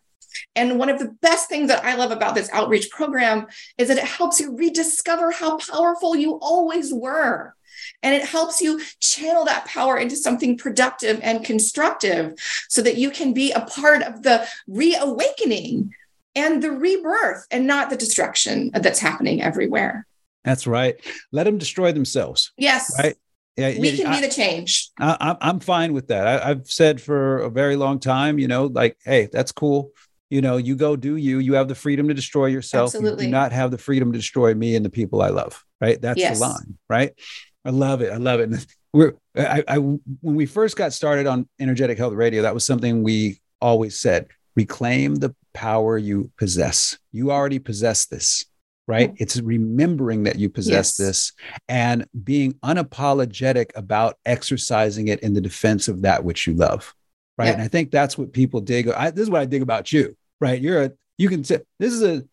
and 0.55 0.79
one 0.79 0.89
of 0.89 0.99
the 0.99 1.15
best 1.21 1.49
things 1.49 1.67
that 1.69 1.83
I 1.83 1.95
love 1.95 2.11
about 2.11 2.35
this 2.35 2.49
outreach 2.51 2.89
program 2.89 3.47
is 3.77 3.87
that 3.87 3.97
it 3.97 4.03
helps 4.03 4.39
you 4.39 4.55
rediscover 4.55 5.31
how 5.31 5.57
powerful 5.57 6.15
you 6.15 6.39
always 6.41 6.93
were. 6.93 7.55
And 8.01 8.13
it 8.15 8.25
helps 8.25 8.61
you 8.61 8.81
channel 8.99 9.45
that 9.45 9.65
power 9.65 9.97
into 9.97 10.15
something 10.15 10.57
productive 10.57 11.19
and 11.23 11.45
constructive 11.45 12.33
so 12.69 12.81
that 12.81 12.97
you 12.97 13.11
can 13.11 13.33
be 13.33 13.51
a 13.51 13.61
part 13.61 14.01
of 14.03 14.23
the 14.23 14.47
reawakening 14.67 15.93
and 16.35 16.63
the 16.63 16.71
rebirth 16.71 17.45
and 17.51 17.67
not 17.67 17.89
the 17.89 17.97
destruction 17.97 18.71
that's 18.73 18.99
happening 18.99 19.41
everywhere. 19.41 20.07
That's 20.43 20.67
right. 20.67 20.95
Let 21.31 21.43
them 21.43 21.57
destroy 21.57 21.91
themselves. 21.91 22.51
Yes. 22.57 22.93
Right. 22.97 23.15
Yeah, 23.55 23.79
we 23.79 23.95
can 23.95 24.07
I, 24.07 24.19
be 24.19 24.27
the 24.27 24.33
change. 24.33 24.89
I, 24.99 25.37
I'm 25.39 25.59
fine 25.59 25.93
with 25.93 26.07
that. 26.07 26.25
I, 26.25 26.49
I've 26.49 26.67
said 26.67 26.99
for 26.99 27.37
a 27.37 27.49
very 27.49 27.75
long 27.75 27.99
time, 27.99 28.39
you 28.39 28.47
know, 28.47 28.65
like, 28.65 28.97
hey, 29.05 29.29
that's 29.31 29.51
cool 29.51 29.91
you 30.33 30.41
know, 30.41 30.57
you 30.57 30.75
go 30.75 30.95
do 30.95 31.15
you. 31.15 31.37
You 31.37 31.53
have 31.53 31.67
the 31.67 31.75
freedom 31.75 32.07
to 32.07 32.13
destroy 32.15 32.47
yourself. 32.47 32.87
Absolutely. 32.87 33.25
You 33.25 33.27
do 33.27 33.33
not 33.33 33.51
have 33.51 33.69
the 33.69 33.77
freedom 33.77 34.11
to 34.11 34.17
destroy 34.17 34.55
me 34.55 34.75
and 34.75 34.83
the 34.83 34.89
people 34.89 35.21
I 35.21 35.29
love. 35.29 35.63
Right. 35.79 36.01
That's 36.01 36.19
yes. 36.19 36.39
the 36.39 36.47
line. 36.47 36.77
Right. 36.89 37.13
I 37.65 37.69
love 37.69 38.01
it. 38.01 38.11
I 38.11 38.17
love 38.17 38.39
it. 38.39 38.49
And 38.49 38.65
we're 38.93 39.13
I, 39.35 39.63
I 39.67 39.77
when 39.77 40.01
we 40.21 40.45
first 40.45 40.77
got 40.77 40.93
started 40.93 41.27
on 41.27 41.47
energetic 41.59 41.97
health 41.97 42.13
radio, 42.13 42.43
that 42.43 42.53
was 42.53 42.65
something 42.65 43.03
we 43.03 43.41
always 43.61 43.99
said: 43.99 44.27
reclaim 44.55 45.15
the 45.15 45.35
power 45.53 45.97
you 45.97 46.31
possess. 46.37 46.97
You 47.11 47.31
already 47.31 47.59
possess 47.59 48.05
this, 48.05 48.45
right? 48.87 49.09
Mm-hmm. 49.09 49.23
It's 49.23 49.39
remembering 49.39 50.23
that 50.23 50.37
you 50.37 50.49
possess 50.49 50.73
yes. 50.73 50.97
this 50.97 51.31
and 51.67 52.05
being 52.23 52.53
unapologetic 52.63 53.71
about 53.75 54.17
exercising 54.25 55.07
it 55.07 55.21
in 55.21 55.33
the 55.33 55.41
defense 55.41 55.87
of 55.87 56.03
that 56.03 56.23
which 56.23 56.45
you 56.45 56.53
love, 56.53 56.93
right? 57.37 57.53
And 57.53 57.61
I 57.61 57.67
think 57.67 57.91
that's 57.91 58.17
what 58.17 58.33
people 58.33 58.61
dig. 58.61 58.89
I, 58.89 59.11
this 59.11 59.23
is 59.23 59.29
what 59.29 59.41
I 59.41 59.45
dig 59.45 59.61
about 59.61 59.91
you, 59.91 60.15
right? 60.39 60.61
You're 60.61 60.83
a 60.83 60.91
you 61.17 61.29
can 61.29 61.43
say 61.43 61.61
this 61.79 61.93
is 61.93 62.03
a 62.03 62.23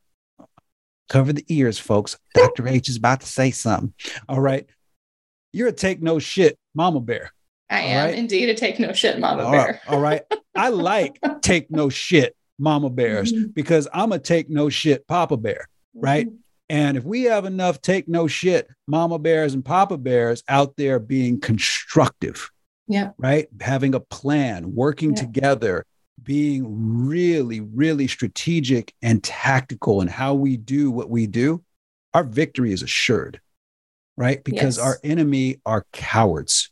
cover 1.09 1.33
the 1.33 1.45
ears, 1.49 1.79
folks. 1.79 2.19
Dr. 2.35 2.69
H 2.69 2.89
is 2.89 2.97
about 2.97 3.21
to 3.21 3.27
say 3.27 3.51
something. 3.51 3.95
All 4.29 4.41
right 4.41 4.67
you're 5.53 5.69
a 5.69 5.73
take 5.73 6.03
no 6.03 6.19
shit 6.19 6.59
mama 6.75 7.01
bear. 7.01 7.33
I 7.69 7.81
am 7.83 8.07
right? 8.07 8.15
indeed 8.15 8.49
a 8.49 8.55
take 8.55 8.81
no 8.81 8.93
shit 8.93 9.19
mama 9.19 9.45
all 9.45 9.53
bear. 9.53 9.67
Right, 9.67 9.81
all 9.89 10.01
right. 10.01 10.23
I 10.57 10.69
like 10.71 11.21
take 11.43 11.71
no 11.71 11.89
shit 11.89 12.35
mama 12.59 12.91
bears 12.91 13.33
mm-hmm. 13.33 13.51
because 13.53 13.89
I'm 13.93 14.13
a 14.13 14.19
take 14.19 14.51
no 14.51 14.69
shit 14.69 15.07
papa 15.07 15.37
bear, 15.37 15.69
right? 15.95 16.27
Mm-hmm. 16.27 16.37
And 16.69 16.97
if 16.97 17.05
we 17.05 17.25
have 17.25 17.47
enough 17.47 17.81
take 17.81 18.09
no 18.09 18.27
shit 18.27 18.69
mama 18.87 19.19
bears 19.19 19.55
and 19.55 19.65
papa 19.65 19.99
bears 19.99 20.43
out 20.49 20.77
there 20.77 20.99
being 20.99 21.41
constructive, 21.41 22.51
yeah, 22.87 23.11
right? 23.19 23.49
Having 23.61 23.95
a 23.95 24.01
plan, 24.01 24.75
working 24.75 25.11
yeah. 25.11 25.23
together, 25.23 25.85
being 26.23 27.07
really, 27.07 27.61
really 27.61 28.07
strategic 28.07 28.93
and 29.03 29.23
tactical 29.23 30.01
in 30.01 30.09
how 30.09 30.35
we 30.35 30.57
do 30.57 30.91
what 30.91 31.09
we 31.09 31.27
do, 31.27 31.63
our 32.15 32.25
victory 32.25 32.73
is 32.73 32.83
assured 32.83 33.41
right? 34.21 34.45
Because 34.45 34.77
yes. 34.77 34.87
our 34.87 34.99
enemy 35.03 35.63
are 35.65 35.87
cowards. 35.95 36.71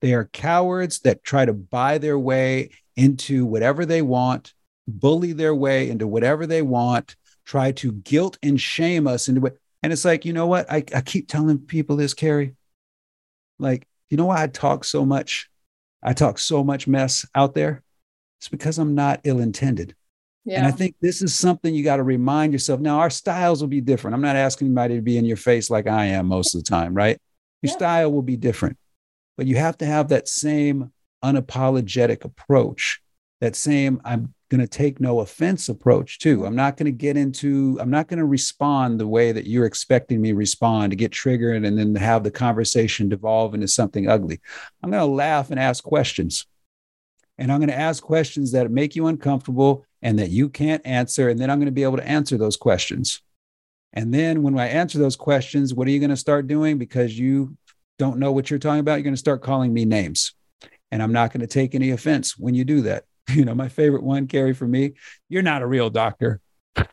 They 0.00 0.14
are 0.14 0.24
cowards 0.32 0.98
that 1.02 1.22
try 1.22 1.44
to 1.44 1.52
buy 1.52 1.98
their 1.98 2.18
way 2.18 2.70
into 2.96 3.46
whatever 3.46 3.86
they 3.86 4.02
want, 4.02 4.52
bully 4.88 5.32
their 5.32 5.54
way 5.54 5.90
into 5.90 6.08
whatever 6.08 6.44
they 6.44 6.60
want, 6.60 7.14
try 7.44 7.70
to 7.70 7.92
guilt 7.92 8.36
and 8.42 8.60
shame 8.60 9.06
us 9.06 9.28
into 9.28 9.46
it. 9.46 9.56
And 9.84 9.92
it's 9.92 10.04
like, 10.04 10.24
you 10.24 10.32
know 10.32 10.48
what? 10.48 10.68
I, 10.68 10.78
I 10.92 11.00
keep 11.00 11.28
telling 11.28 11.58
people 11.58 11.94
this, 11.94 12.14
Carrie. 12.14 12.56
Like, 13.60 13.86
you 14.10 14.16
know 14.16 14.26
why 14.26 14.42
I 14.42 14.48
talk 14.48 14.82
so 14.82 15.06
much? 15.06 15.48
I 16.02 16.14
talk 16.14 16.36
so 16.36 16.64
much 16.64 16.88
mess 16.88 17.24
out 17.32 17.54
there. 17.54 17.84
It's 18.40 18.48
because 18.48 18.76
I'm 18.76 18.96
not 18.96 19.20
ill 19.22 19.38
intended. 19.38 19.94
Yeah. 20.48 20.60
And 20.60 20.66
I 20.66 20.70
think 20.70 20.96
this 21.02 21.20
is 21.20 21.34
something 21.34 21.74
you 21.74 21.84
got 21.84 21.96
to 21.96 22.02
remind 22.02 22.54
yourself. 22.54 22.80
Now, 22.80 23.00
our 23.00 23.10
styles 23.10 23.60
will 23.60 23.68
be 23.68 23.82
different. 23.82 24.14
I'm 24.14 24.22
not 24.22 24.34
asking 24.34 24.68
anybody 24.68 24.96
to 24.96 25.02
be 25.02 25.18
in 25.18 25.26
your 25.26 25.36
face 25.36 25.68
like 25.68 25.86
I 25.86 26.06
am 26.06 26.24
most 26.24 26.54
of 26.54 26.64
the 26.64 26.68
time, 26.68 26.94
right? 26.94 27.20
Your 27.60 27.70
yeah. 27.70 27.76
style 27.76 28.12
will 28.12 28.22
be 28.22 28.36
different, 28.36 28.78
but 29.36 29.46
you 29.46 29.56
have 29.56 29.76
to 29.78 29.84
have 29.84 30.08
that 30.08 30.26
same 30.26 30.90
unapologetic 31.22 32.24
approach, 32.24 33.02
that 33.42 33.56
same, 33.56 34.00
I'm 34.06 34.32
going 34.48 34.62
to 34.62 34.66
take 34.66 35.00
no 35.00 35.20
offense 35.20 35.68
approach 35.68 36.18
too. 36.18 36.46
I'm 36.46 36.56
not 36.56 36.78
going 36.78 36.86
to 36.86 36.92
get 36.92 37.18
into, 37.18 37.76
I'm 37.78 37.90
not 37.90 38.08
going 38.08 38.18
to 38.18 38.24
respond 38.24 38.98
the 38.98 39.06
way 39.06 39.32
that 39.32 39.46
you're 39.46 39.66
expecting 39.66 40.22
me 40.22 40.32
respond 40.32 40.92
to 40.92 40.96
get 40.96 41.12
triggered 41.12 41.62
and 41.62 41.76
then 41.76 41.94
have 41.96 42.24
the 42.24 42.30
conversation 42.30 43.10
devolve 43.10 43.52
into 43.52 43.68
something 43.68 44.08
ugly. 44.08 44.40
I'm 44.82 44.90
going 44.90 45.06
to 45.06 45.12
laugh 45.12 45.50
and 45.50 45.60
ask 45.60 45.84
questions. 45.84 46.46
And 47.36 47.52
I'm 47.52 47.60
going 47.60 47.68
to 47.68 47.78
ask 47.78 48.02
questions 48.02 48.52
that 48.52 48.70
make 48.70 48.96
you 48.96 49.08
uncomfortable 49.08 49.84
and 50.02 50.18
that 50.18 50.30
you 50.30 50.48
can't 50.48 50.84
answer. 50.86 51.28
And 51.28 51.38
then 51.38 51.50
I'm 51.50 51.58
going 51.58 51.66
to 51.66 51.72
be 51.72 51.82
able 51.82 51.96
to 51.96 52.08
answer 52.08 52.36
those 52.38 52.56
questions. 52.56 53.20
And 53.92 54.12
then 54.12 54.42
when 54.42 54.58
I 54.58 54.68
answer 54.68 54.98
those 54.98 55.16
questions, 55.16 55.74
what 55.74 55.88
are 55.88 55.90
you 55.90 56.00
going 56.00 56.10
to 56.10 56.16
start 56.16 56.46
doing? 56.46 56.78
Because 56.78 57.18
you 57.18 57.56
don't 57.98 58.18
know 58.18 58.32
what 58.32 58.50
you're 58.50 58.58
talking 58.58 58.80
about, 58.80 58.94
you're 58.94 59.02
going 59.02 59.14
to 59.14 59.18
start 59.18 59.42
calling 59.42 59.72
me 59.72 59.84
names. 59.84 60.34
And 60.90 61.02
I'm 61.02 61.12
not 61.12 61.32
going 61.32 61.40
to 61.40 61.46
take 61.46 61.74
any 61.74 61.90
offense 61.90 62.38
when 62.38 62.54
you 62.54 62.64
do 62.64 62.82
that. 62.82 63.04
You 63.30 63.44
know, 63.44 63.54
my 63.54 63.68
favorite 63.68 64.02
one, 64.02 64.26
Carrie, 64.26 64.54
for 64.54 64.66
me, 64.66 64.94
you're 65.28 65.42
not 65.42 65.60
a 65.60 65.66
real 65.66 65.90
doctor. 65.90 66.40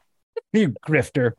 you 0.51 0.76
grifter. 0.86 1.32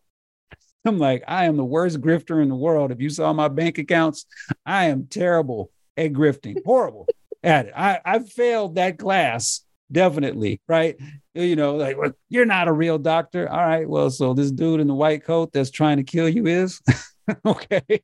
I'm 0.86 0.98
like, 0.98 1.22
I 1.28 1.44
am 1.44 1.58
the 1.58 1.64
worst 1.66 2.00
grifter 2.00 2.42
in 2.42 2.48
the 2.48 2.54
world. 2.54 2.90
If 2.90 3.02
you 3.02 3.10
saw 3.10 3.34
my 3.34 3.48
bank 3.48 3.76
accounts, 3.76 4.24
I 4.64 4.86
am 4.86 5.06
terrible 5.06 5.70
at 5.98 6.14
grifting, 6.14 6.64
horrible 6.64 7.06
at 7.42 7.66
it. 7.66 7.72
I, 7.76 8.00
I 8.06 8.18
failed 8.20 8.76
that 8.76 8.98
class 8.98 9.66
definitely 9.90 10.60
right 10.66 10.96
you 11.36 11.56
know 11.56 11.76
like 11.76 11.98
well, 11.98 12.12
you're 12.28 12.46
not 12.46 12.68
a 12.68 12.72
real 12.72 12.98
doctor. 12.98 13.48
All 13.48 13.64
right 13.64 13.88
well 13.88 14.10
so 14.10 14.34
this 14.34 14.50
dude 14.50 14.80
in 14.80 14.86
the 14.86 14.94
white 14.94 15.24
coat 15.24 15.52
that's 15.52 15.70
trying 15.70 15.98
to 15.98 16.04
kill 16.04 16.28
you 16.28 16.46
is? 16.46 16.80
Okay. 17.44 18.02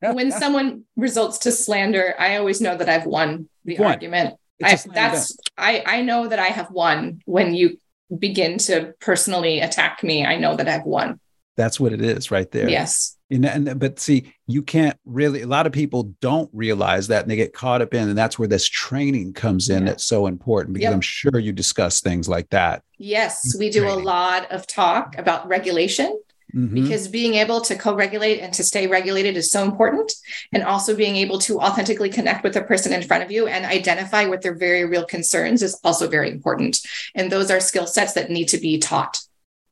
When 0.00 0.32
someone 0.32 0.82
results 0.96 1.38
to 1.38 1.52
slander 1.52 2.12
i 2.18 2.38
always 2.38 2.60
know 2.60 2.76
that 2.76 2.88
i've 2.88 3.06
won 3.06 3.48
the 3.64 3.78
won. 3.78 3.92
argument. 3.92 4.34
I, 4.62 4.78
that's 4.92 5.36
I, 5.56 5.84
I 5.86 6.02
know 6.02 6.26
that 6.26 6.40
i 6.40 6.48
have 6.48 6.72
won. 6.72 7.20
When 7.24 7.54
you 7.54 7.78
begin 8.18 8.58
to 8.58 8.92
personally 9.00 9.60
attack 9.60 10.02
me 10.02 10.26
i 10.26 10.36
know 10.36 10.56
that 10.56 10.68
i've 10.68 10.84
won 10.84 11.20
that's 11.56 11.78
what 11.78 11.92
it 11.92 12.00
is 12.00 12.30
right 12.30 12.50
there 12.50 12.68
yes 12.68 13.16
and, 13.30 13.46
and 13.46 13.78
but 13.80 13.98
see 13.98 14.32
you 14.46 14.62
can't 14.62 14.98
really 15.04 15.42
a 15.42 15.46
lot 15.46 15.66
of 15.66 15.72
people 15.72 16.14
don't 16.20 16.50
realize 16.52 17.08
that 17.08 17.22
and 17.22 17.30
they 17.30 17.36
get 17.36 17.52
caught 17.52 17.82
up 17.82 17.94
in 17.94 18.08
and 18.08 18.18
that's 18.18 18.38
where 18.38 18.48
this 18.48 18.68
training 18.68 19.32
comes 19.32 19.70
in 19.70 19.82
yeah. 19.82 19.90
that's 19.90 20.04
so 20.04 20.26
important 20.26 20.74
because 20.74 20.84
yep. 20.84 20.94
i'm 20.94 21.00
sure 21.00 21.38
you 21.38 21.52
discuss 21.52 22.00
things 22.00 22.28
like 22.28 22.48
that 22.50 22.82
yes 22.98 23.56
we 23.58 23.70
do 23.70 23.80
training. 23.80 24.00
a 24.00 24.02
lot 24.02 24.50
of 24.50 24.66
talk 24.66 25.16
about 25.18 25.46
regulation 25.48 26.18
mm-hmm. 26.54 26.74
because 26.74 27.08
being 27.08 27.34
able 27.34 27.60
to 27.60 27.76
co-regulate 27.76 28.40
and 28.40 28.52
to 28.54 28.62
stay 28.62 28.86
regulated 28.86 29.36
is 29.36 29.50
so 29.50 29.62
important 29.62 30.12
and 30.52 30.62
also 30.62 30.94
being 30.94 31.16
able 31.16 31.38
to 31.38 31.60
authentically 31.60 32.10
connect 32.10 32.44
with 32.44 32.54
the 32.54 32.62
person 32.62 32.92
in 32.92 33.02
front 33.02 33.22
of 33.22 33.30
you 33.30 33.46
and 33.46 33.64
identify 33.64 34.26
what 34.26 34.42
their 34.42 34.54
very 34.54 34.84
real 34.84 35.04
concerns 35.04 35.62
is 35.62 35.78
also 35.84 36.08
very 36.08 36.30
important 36.30 36.80
and 37.14 37.30
those 37.30 37.50
are 37.50 37.60
skill 37.60 37.86
sets 37.86 38.12
that 38.12 38.30
need 38.30 38.48
to 38.48 38.58
be 38.58 38.78
taught 38.78 39.20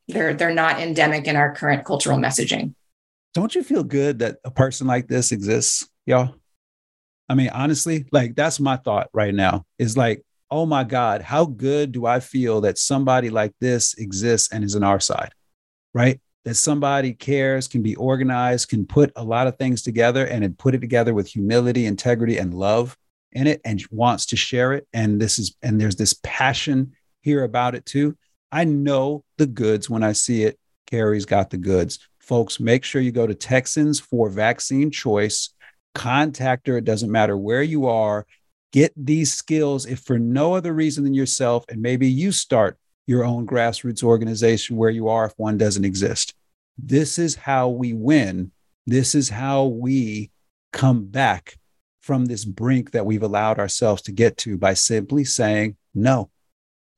they're 0.09 0.35
they're 0.35 0.55
not 0.55 0.81
endemic 0.81 1.27
in 1.27 1.37
our 1.37 1.55
current 1.55 1.85
cultural 1.85 2.19
messaging 2.19 2.75
don't 3.35 3.55
you 3.55 3.63
feel 3.63 3.83
good 3.83 4.19
that 4.19 4.37
a 4.45 4.51
person 4.51 4.87
like 4.87 5.09
this 5.09 5.33
exists, 5.33 5.89
y'all? 6.07 6.35
I 7.29 7.35
mean, 7.35 7.51
honestly, 7.51 8.07
like 8.13 8.35
that's 8.35 8.61
my 8.61 8.77
thought 8.77 9.09
right 9.15 9.35
now 9.35 9.65
is 9.79 9.97
like, 9.97 10.23
oh 10.51 10.67
my 10.67 10.85
God, 10.85 11.23
how 11.23 11.47
good 11.47 11.93
do 11.93 12.05
I 12.05 12.21
feel 12.21 12.61
that 12.63 12.77
somebody 12.77 13.31
like 13.31 13.55
this 13.59 13.95
exists 13.95 14.53
and 14.53 14.63
is 14.63 14.77
on 14.77 14.83
our 14.83 15.01
side, 15.01 15.33
right? 15.95 16.21
That 16.45 16.57
somebody 16.57 17.15
cares, 17.15 17.69
can 17.69 17.83
be 17.83 17.95
organized, 17.95 18.69
can 18.69 18.85
put 18.85 19.13
a 19.17 19.25
lot 19.25 19.47
of 19.47 19.57
things 19.57 19.81
together 19.81 20.27
and 20.27 20.59
put 20.59 20.75
it 20.75 20.81
together 20.81 21.15
with 21.15 21.29
humility, 21.29 21.87
integrity, 21.87 22.37
and 22.37 22.53
love 22.53 22.99
in 23.31 23.47
it 23.47 23.63
and 23.65 23.83
wants 23.91 24.27
to 24.27 24.37
share 24.37 24.75
it. 24.75 24.87
And 24.93 25.19
this 25.19 25.39
is, 25.39 25.57
and 25.63 25.81
there's 25.81 25.97
this 25.97 26.15
passion 26.23 26.93
here 27.23 27.45
about 27.45 27.75
it 27.75 27.87
too. 27.87 28.15
I 28.53 28.65
know 28.65 29.25
the 29.39 29.47
goods 29.47 29.89
when 29.89 30.03
I 30.03 30.13
see 30.13 30.45
it. 30.45 30.59
Carrie's 30.87 31.25
got 31.25 31.49
the 31.49 31.57
goods. 31.57 31.99
Folks, 32.21 32.61
make 32.61 32.85
sure 32.85 33.01
you 33.01 33.11
go 33.11 33.27
to 33.27 33.35
Texans 33.35 33.99
for 33.99 34.29
vaccine 34.29 34.91
choice. 34.91 35.55
Contact 35.95 36.67
her. 36.67 36.77
It 36.77 36.85
doesn't 36.85 37.11
matter 37.11 37.37
where 37.37 37.63
you 37.63 37.87
are. 37.87 38.27
Get 38.73 38.93
these 38.95 39.33
skills, 39.35 39.87
if 39.87 40.01
for 40.01 40.19
no 40.19 40.55
other 40.55 40.73
reason 40.73 41.05
than 41.05 41.15
yourself, 41.15 41.65
and 41.69 41.83
maybe 41.83 42.09
you 42.09 42.31
start 42.31 42.79
your 43.07 43.25
own 43.25 43.47
grassroots 43.47 44.03
organization 44.03 44.77
where 44.77 44.91
you 44.91 45.09
are 45.09 45.27
if 45.27 45.35
one 45.37 45.59
doesn't 45.59 45.85
exist. 45.85 46.35
This 46.79 47.19
is 47.19 47.35
how 47.35 47.69
we 47.69 47.93
win. 47.93 48.53
This 48.87 49.15
is 49.15 49.29
how 49.29 49.65
we 49.65 50.31
come 50.73 51.07
back 51.07 51.59
from 52.01 52.27
this 52.27 52.45
brink 52.45 52.93
that 52.93 53.07
we've 53.07 53.23
allowed 53.23 53.59
ourselves 53.59 54.03
to 54.03 54.13
get 54.13 54.37
to 54.39 54.57
by 54.57 54.75
simply 54.75 55.25
saying, 55.25 55.77
no, 55.95 56.31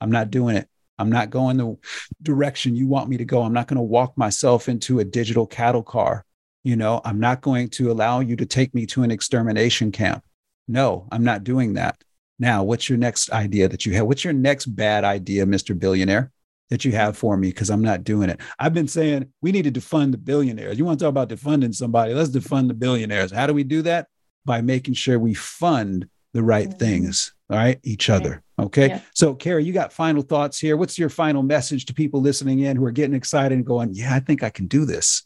I'm 0.01 0.11
not 0.11 0.31
doing 0.31 0.57
it. 0.57 0.69
I'm 0.99 1.11
not 1.11 1.31
going 1.31 1.57
the 1.57 1.77
direction 2.23 2.77
you 2.77 2.87
want 2.87 3.09
me 3.09 3.17
to 3.17 3.25
go. 3.25 3.43
I'm 3.43 3.53
not 3.53 3.67
going 3.67 3.77
to 3.77 3.83
walk 3.83 4.17
myself 4.17 4.69
into 4.69 5.01
a 5.01 5.05
digital 5.05 5.47
cattle 5.47 5.83
car. 5.83 6.25
You 6.63 6.77
know, 6.77 7.01
I'm 7.05 7.21
not 7.21 7.41
going 7.41 7.69
to 7.71 7.91
allow 7.91 8.21
you 8.21 8.37
to 8.37 8.47
take 8.47 8.75
me 8.75 8.87
to 8.87 9.03
an 9.03 9.11
extermination 9.11 9.93
camp. 9.93 10.25
No, 10.67 11.07
I'm 11.13 11.25
not 11.25 11.45
doing 11.45 11.75
that. 11.75 12.03
Now, 12.39 12.63
what's 12.63 12.89
your 12.89 12.99
next 12.99 13.31
idea 13.31 13.69
that 13.69 13.85
you 13.87 13.93
have? 13.95 14.07
What's 14.07 14.25
your 14.25 14.33
next 14.33 14.67
bad 14.67 15.05
idea, 15.05 15.47
Mr. 15.47 15.79
Billionaire, 15.79 16.33
that 16.71 16.85
you 16.85 16.93
have 16.93 17.17
for 17.17 17.37
me? 17.37 17.49
Because 17.49 17.71
I'm 17.71 17.83
not 17.83 18.03
doing 18.03 18.31
it. 18.31 18.41
I've 18.59 18.75
been 18.75 18.89
saying 18.89 19.31
we 19.43 19.53
need 19.53 19.65
to 19.65 19.81
defund 19.81 20.13
the 20.13 20.19
billionaires. 20.19 20.79
You 20.79 20.85
want 20.85 20.99
to 20.99 21.05
talk 21.05 21.11
about 21.11 21.29
defunding 21.29 21.75
somebody? 21.75 22.15
Let's 22.15 22.31
defund 22.31 22.69
the 22.69 22.75
billionaires. 22.75 23.31
How 23.31 23.47
do 23.47 23.53
we 23.53 23.65
do 23.65 23.83
that? 23.83 24.09
By 24.45 24.63
making 24.63 24.95
sure 24.95 25.19
we 25.19 25.35
fund 25.35 26.09
the 26.33 26.43
right 26.43 26.69
mm-hmm. 26.69 26.79
things, 26.79 27.35
all 27.51 27.57
right, 27.57 27.79
each 27.83 28.11
other. 28.11 28.44
Okay. 28.59 28.89
Yeah. 28.89 29.01
So, 29.15 29.35
Carrie, 29.35 29.65
you 29.65 29.73
got 29.73 29.93
final 29.93 30.23
thoughts 30.23 30.59
here. 30.59 30.77
What's 30.77 30.99
your 30.99 31.09
final 31.09 31.43
message 31.43 31.87
to 31.87 31.95
people 31.95 32.21
listening 32.21 32.61
in 32.61 32.77
who 32.77 32.85
are 32.85 32.93
getting 32.93 33.15
excited 33.15 33.53
and 33.53 33.67
going, 33.67 33.91
yeah, 33.93 34.15
I 34.15 34.21
think 34.21 34.43
I 34.43 34.51
can 34.51 34.67
do 34.67 34.85
this? 34.85 35.25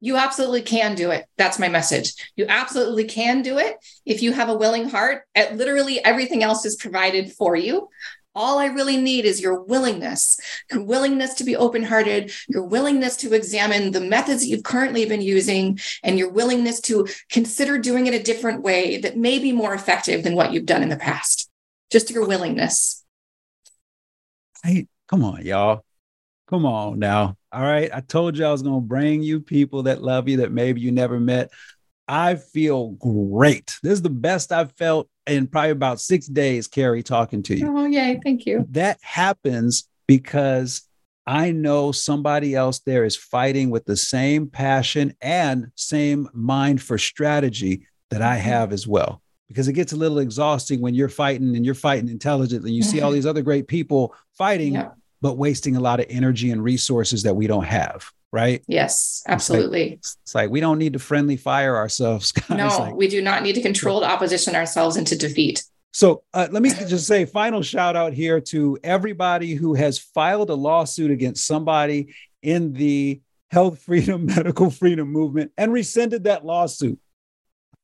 You 0.00 0.16
absolutely 0.16 0.62
can 0.62 0.94
do 0.94 1.10
it. 1.10 1.26
That's 1.38 1.58
my 1.58 1.68
message. 1.68 2.12
You 2.36 2.46
absolutely 2.48 3.04
can 3.04 3.42
do 3.42 3.58
it 3.58 3.76
if 4.06 4.22
you 4.22 4.32
have 4.32 4.48
a 4.48 4.56
willing 4.56 4.88
heart. 4.88 5.22
At 5.34 5.56
literally 5.56 6.04
everything 6.04 6.44
else 6.44 6.64
is 6.64 6.76
provided 6.76 7.32
for 7.32 7.56
you. 7.56 7.88
All 8.32 8.60
I 8.60 8.66
really 8.66 8.96
need 8.96 9.24
is 9.24 9.40
your 9.40 9.60
willingness, 9.64 10.38
your 10.70 10.84
willingness 10.84 11.34
to 11.34 11.44
be 11.44 11.56
open 11.56 11.82
hearted, 11.82 12.30
your 12.48 12.62
willingness 12.62 13.16
to 13.16 13.34
examine 13.34 13.90
the 13.90 14.00
methods 14.00 14.42
that 14.42 14.48
you've 14.48 14.62
currently 14.62 15.04
been 15.06 15.22
using, 15.22 15.80
and 16.04 16.16
your 16.16 16.30
willingness 16.30 16.80
to 16.82 17.08
consider 17.30 17.78
doing 17.78 18.06
it 18.06 18.14
a 18.14 18.22
different 18.22 18.62
way 18.62 18.98
that 18.98 19.16
may 19.16 19.40
be 19.40 19.50
more 19.50 19.74
effective 19.74 20.22
than 20.22 20.36
what 20.36 20.52
you've 20.52 20.66
done 20.66 20.84
in 20.84 20.88
the 20.88 20.96
past. 20.96 21.47
Just 21.90 22.10
your 22.10 22.26
willingness. 22.26 23.04
Hey, 24.62 24.88
come 25.08 25.24
on, 25.24 25.44
y'all. 25.44 25.84
Come 26.48 26.66
on 26.66 26.98
now. 26.98 27.36
All 27.52 27.62
right. 27.62 27.90
I 27.92 28.00
told 28.00 28.36
you 28.36 28.44
I 28.44 28.52
was 28.52 28.62
going 28.62 28.80
to 28.80 28.86
bring 28.86 29.22
you 29.22 29.40
people 29.40 29.84
that 29.84 30.02
love 30.02 30.28
you 30.28 30.38
that 30.38 30.52
maybe 30.52 30.80
you 30.80 30.92
never 30.92 31.20
met. 31.20 31.50
I 32.06 32.36
feel 32.36 32.90
great. 32.92 33.78
This 33.82 33.94
is 33.94 34.02
the 34.02 34.10
best 34.10 34.50
I've 34.50 34.72
felt 34.72 35.08
in 35.26 35.46
probably 35.46 35.70
about 35.70 36.00
six 36.00 36.26
days, 36.26 36.66
Carrie, 36.66 37.02
talking 37.02 37.42
to 37.44 37.56
you. 37.56 37.76
Oh, 37.76 37.84
yay. 37.84 38.18
Thank 38.22 38.46
you. 38.46 38.66
That 38.70 38.98
happens 39.02 39.88
because 40.06 40.88
I 41.26 41.52
know 41.52 41.92
somebody 41.92 42.54
else 42.54 42.78
there 42.80 43.04
is 43.04 43.14
fighting 43.14 43.68
with 43.68 43.84
the 43.84 43.96
same 43.96 44.48
passion 44.48 45.14
and 45.20 45.70
same 45.74 46.30
mind 46.32 46.80
for 46.80 46.96
strategy 46.96 47.86
that 48.08 48.22
I 48.22 48.36
mm-hmm. 48.36 48.48
have 48.48 48.72
as 48.72 48.88
well. 48.88 49.20
Because 49.48 49.66
it 49.66 49.72
gets 49.72 49.92
a 49.92 49.96
little 49.96 50.18
exhausting 50.18 50.80
when 50.80 50.94
you're 50.94 51.08
fighting 51.08 51.56
and 51.56 51.64
you're 51.64 51.74
fighting 51.74 52.08
intelligently. 52.08 52.70
You 52.70 52.82
see 52.82 53.00
all 53.00 53.10
these 53.12 53.26
other 53.26 53.42
great 53.42 53.66
people 53.66 54.14
fighting, 54.36 54.74
yeah. 54.74 54.90
but 55.22 55.38
wasting 55.38 55.76
a 55.76 55.80
lot 55.80 56.00
of 56.00 56.06
energy 56.10 56.50
and 56.50 56.62
resources 56.62 57.22
that 57.22 57.34
we 57.34 57.46
don't 57.46 57.64
have 57.64 58.12
right? 58.32 58.62
Yes, 58.66 59.22
absolutely. 59.26 59.92
It's 59.92 60.16
like, 60.16 60.22
it's 60.22 60.34
like, 60.34 60.50
we 60.50 60.60
don't 60.60 60.78
need 60.78 60.92
to 60.92 60.98
friendly 60.98 61.36
fire 61.36 61.76
ourselves. 61.76 62.32
Guys. 62.48 62.50
No, 62.50 62.68
like, 62.78 62.94
we 62.94 63.08
do 63.08 63.22
not 63.22 63.42
need 63.42 63.54
to 63.54 63.62
control 63.62 64.00
the 64.00 64.06
opposition 64.06 64.54
ourselves 64.54 64.96
into 64.96 65.16
defeat. 65.16 65.64
So 65.92 66.22
uh, 66.34 66.48
let 66.50 66.62
me 66.62 66.70
just 66.70 67.06
say 67.06 67.24
final 67.24 67.62
shout 67.62 67.96
out 67.96 68.12
here 68.12 68.40
to 68.42 68.78
everybody 68.84 69.54
who 69.54 69.74
has 69.74 69.98
filed 69.98 70.50
a 70.50 70.54
lawsuit 70.54 71.10
against 71.10 71.46
somebody 71.46 72.14
in 72.42 72.72
the 72.74 73.20
health 73.50 73.80
freedom, 73.80 74.26
medical 74.26 74.70
freedom 74.70 75.10
movement 75.10 75.50
and 75.56 75.72
rescinded 75.72 76.24
that 76.24 76.44
lawsuit. 76.44 77.00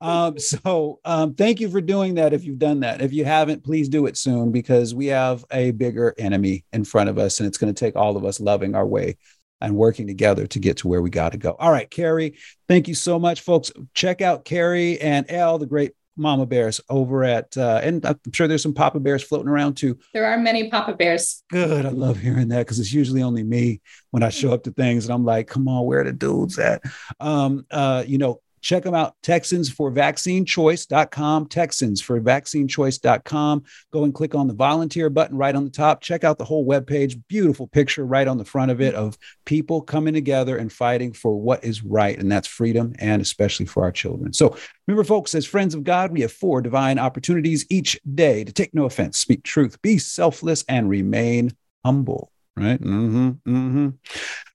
Um, 0.05 0.39
so 0.39 1.01
um, 1.05 1.35
thank 1.35 1.61
you 1.61 1.69
for 1.69 1.81
doing 1.81 2.15
that 2.17 2.33
if 2.33 2.45
you've 2.45 2.59
done 2.59 2.81
that. 2.81 3.01
If 3.01 3.13
you 3.13 3.25
haven't, 3.25 3.65
please 3.65 3.89
do 3.89 4.07
it 4.07 4.17
soon 4.17 4.53
because 4.53 4.95
we 4.95 5.07
have 5.07 5.45
a 5.51 5.73
bigger 5.73 6.15
enemy 6.19 6.65
in 6.73 6.85
front 6.85 7.09
of 7.09 7.19
us 7.19 7.41
and 7.41 7.47
it's 7.47 7.59
going 7.59 7.75
to 7.75 7.79
take 7.79 7.97
all 7.97 8.17
of 8.17 8.25
us 8.25 8.39
loving 8.39 8.75
our 8.75 8.87
way 8.87 9.17
and 9.61 9.75
working 9.75 10.07
together 10.07 10.47
to 10.47 10.59
get 10.59 10.77
to 10.79 10.89
where 10.89 11.01
we 11.01 11.09
got 11.09 11.33
to 11.33 11.39
go. 11.39 11.57
All 11.59 11.71
right, 11.71 11.91
Carrie, 11.91 12.37
thank 12.69 12.87
you 12.87 12.95
so 12.95 13.19
much, 13.19 13.41
folks. 13.41 13.73
Check 13.95 14.21
out 14.21 14.45
Carrie 14.45 15.01
and 15.01 15.25
Elle, 15.31 15.59
the 15.59 15.67
great 15.67 15.93
mama 16.17 16.47
bears 16.47 16.81
over 16.89 17.25
at 17.25 17.57
uh, 17.57 17.81
and 17.83 18.05
i'm 18.07 18.19
sure 18.33 18.47
there's 18.47 18.63
some 18.63 18.75
papa 18.75 19.01
bears 19.01 19.23
floating 19.23 19.49
around 19.49 19.75
too 19.75 19.99
there 20.13 20.27
are 20.27 20.39
many 20.39 20.71
papa 20.71 20.95
bears 20.95 21.43
good 21.51 21.85
i 21.85 21.89
love 21.89 22.19
hearing 22.19 22.49
that 22.49 22.61
because 22.61 22.79
it's 22.79 22.93
usually 22.93 23.23
only 23.23 23.43
me 23.43 23.81
when 24.13 24.23
i 24.23 24.29
show 24.29 24.53
up 24.53 24.63
to 24.63 24.71
things 24.71 25.05
and 25.05 25.13
i'm 25.13 25.25
like 25.25 25.49
come 25.49 25.67
on 25.67 25.85
where 25.87 26.01
are 26.01 26.05
the 26.05 26.13
dudes 26.13 26.59
at 26.59 26.81
um 27.19 27.67
uh 27.73 28.05
you 28.07 28.19
know 28.19 28.41
Check 28.65 28.83
them 28.83 28.95
out, 28.95 29.15
Texans 29.23 29.71
for 29.71 29.93
vaccinechoice.com, 29.93 31.49
Texans 31.49 32.01
for 32.01 32.19
vaccinechoice.com. 32.19 33.63
Go 33.93 34.05
and 34.05 34.15
click 34.15 34.35
on 34.35 34.49
the 34.49 34.55
volunteer 34.55 35.11
button 35.11 35.37
right 35.37 35.55
on 35.55 35.65
the 35.65 35.71
top. 35.71 36.01
Check 36.01 36.25
out 36.25 36.39
the 36.39 36.47
whole 36.47 36.67
webpage. 36.67 37.21
Beautiful 37.29 37.67
picture 37.67 38.07
right 38.07 38.27
on 38.27 38.39
the 38.39 38.45
front 38.45 38.71
of 38.71 38.81
it 38.81 38.95
of 38.95 39.19
people 39.45 39.83
coming 39.83 40.15
together 40.15 40.57
and 40.57 40.73
fighting 40.73 41.13
for 41.13 41.39
what 41.39 41.63
is 41.63 41.85
right, 41.85 42.19
and 42.19 42.33
that's 42.33 42.49
freedom, 42.49 42.95
and 43.01 43.21
especially 43.21 43.67
for 43.67 43.83
our 43.83 43.93
children. 43.93 44.33
So 44.33 44.57
remember, 44.89 45.05
folks, 45.05 45.35
as 45.35 45.45
friends 45.45 45.75
of 45.75 45.85
God, 45.85 46.11
we 46.11 46.23
have 46.23 46.33
four 46.33 46.63
divine 46.63 46.99
opportunities 46.99 47.67
each 47.69 48.01
day 48.15 48.45
to 48.45 48.53
take 48.53 48.73
no 48.73 48.87
offense, 48.87 49.19
speak 49.19 49.43
truth, 49.43 49.81
be 49.83 49.99
selfless, 49.99 50.65
and 50.69 50.89
remain 50.89 51.55
humble 51.85 52.31
right? 52.57 52.81
Mm-hmm, 52.81 53.31
mm-hmm. 53.49 53.89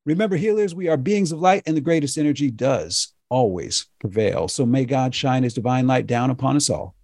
Remember, 0.05 0.37
healers, 0.37 0.73
we 0.73 0.87
are 0.87 0.95
beings 0.95 1.33
of 1.33 1.41
light, 1.41 1.63
and 1.65 1.75
the 1.75 1.81
greatest 1.81 2.17
energy 2.17 2.49
does 2.49 3.13
always 3.29 3.87
prevail. 3.99 4.47
So 4.47 4.65
may 4.65 4.85
God 4.85 5.15
shine 5.15 5.43
his 5.43 5.53
divine 5.53 5.87
light 5.87 6.07
down 6.07 6.29
upon 6.29 6.55
us 6.55 6.69
all, 6.69 6.95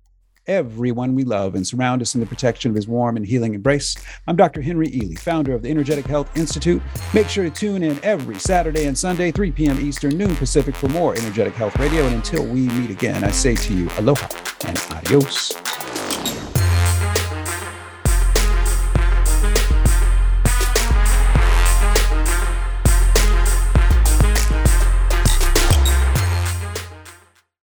everyone 0.48 1.16
we 1.16 1.24
love, 1.24 1.56
and 1.56 1.66
surround 1.66 2.02
us 2.02 2.16
in 2.16 2.22
the 2.22 2.28
protection 2.28 2.70
of 2.70 2.76
his 2.76 2.88
warm 2.88 3.16
and 3.16 3.26
healing 3.26 3.54
embrace. 3.54 3.96
I'm 4.28 4.36
Dr. 4.36 4.62
Henry 4.62 4.88
Ealy, 4.88 5.18
founder 5.18 5.54
of 5.54 5.62
the 5.62 5.70
Energetic 5.70 6.06
Health 6.06 6.36
Institute. 6.38 6.82
Make 7.14 7.30
sure 7.30 7.44
to 7.44 7.50
tune 7.50 7.84
in 7.84 8.04
every 8.04 8.40
Saturday 8.40 8.86
and 8.86 8.98
Sunday, 8.98 9.32
3 9.32 9.52
p.m. 9.52 9.80
Eastern, 9.80 10.18
noon 10.18 10.36
Pacific, 10.36 10.76
for 10.76 10.90
more 10.90 11.16
Energetic 11.16 11.54
Health 11.54 11.78
Radio. 11.78 12.06
And 12.06 12.16
until 12.16 12.46
we 12.46 12.62
meet 12.62 12.90
again, 12.90 13.24
I 13.24 13.32
say 13.32 13.56
to 13.56 13.74
you, 13.74 13.90
aloha 13.98 14.28
and 14.66 14.78
adios. 14.92 15.75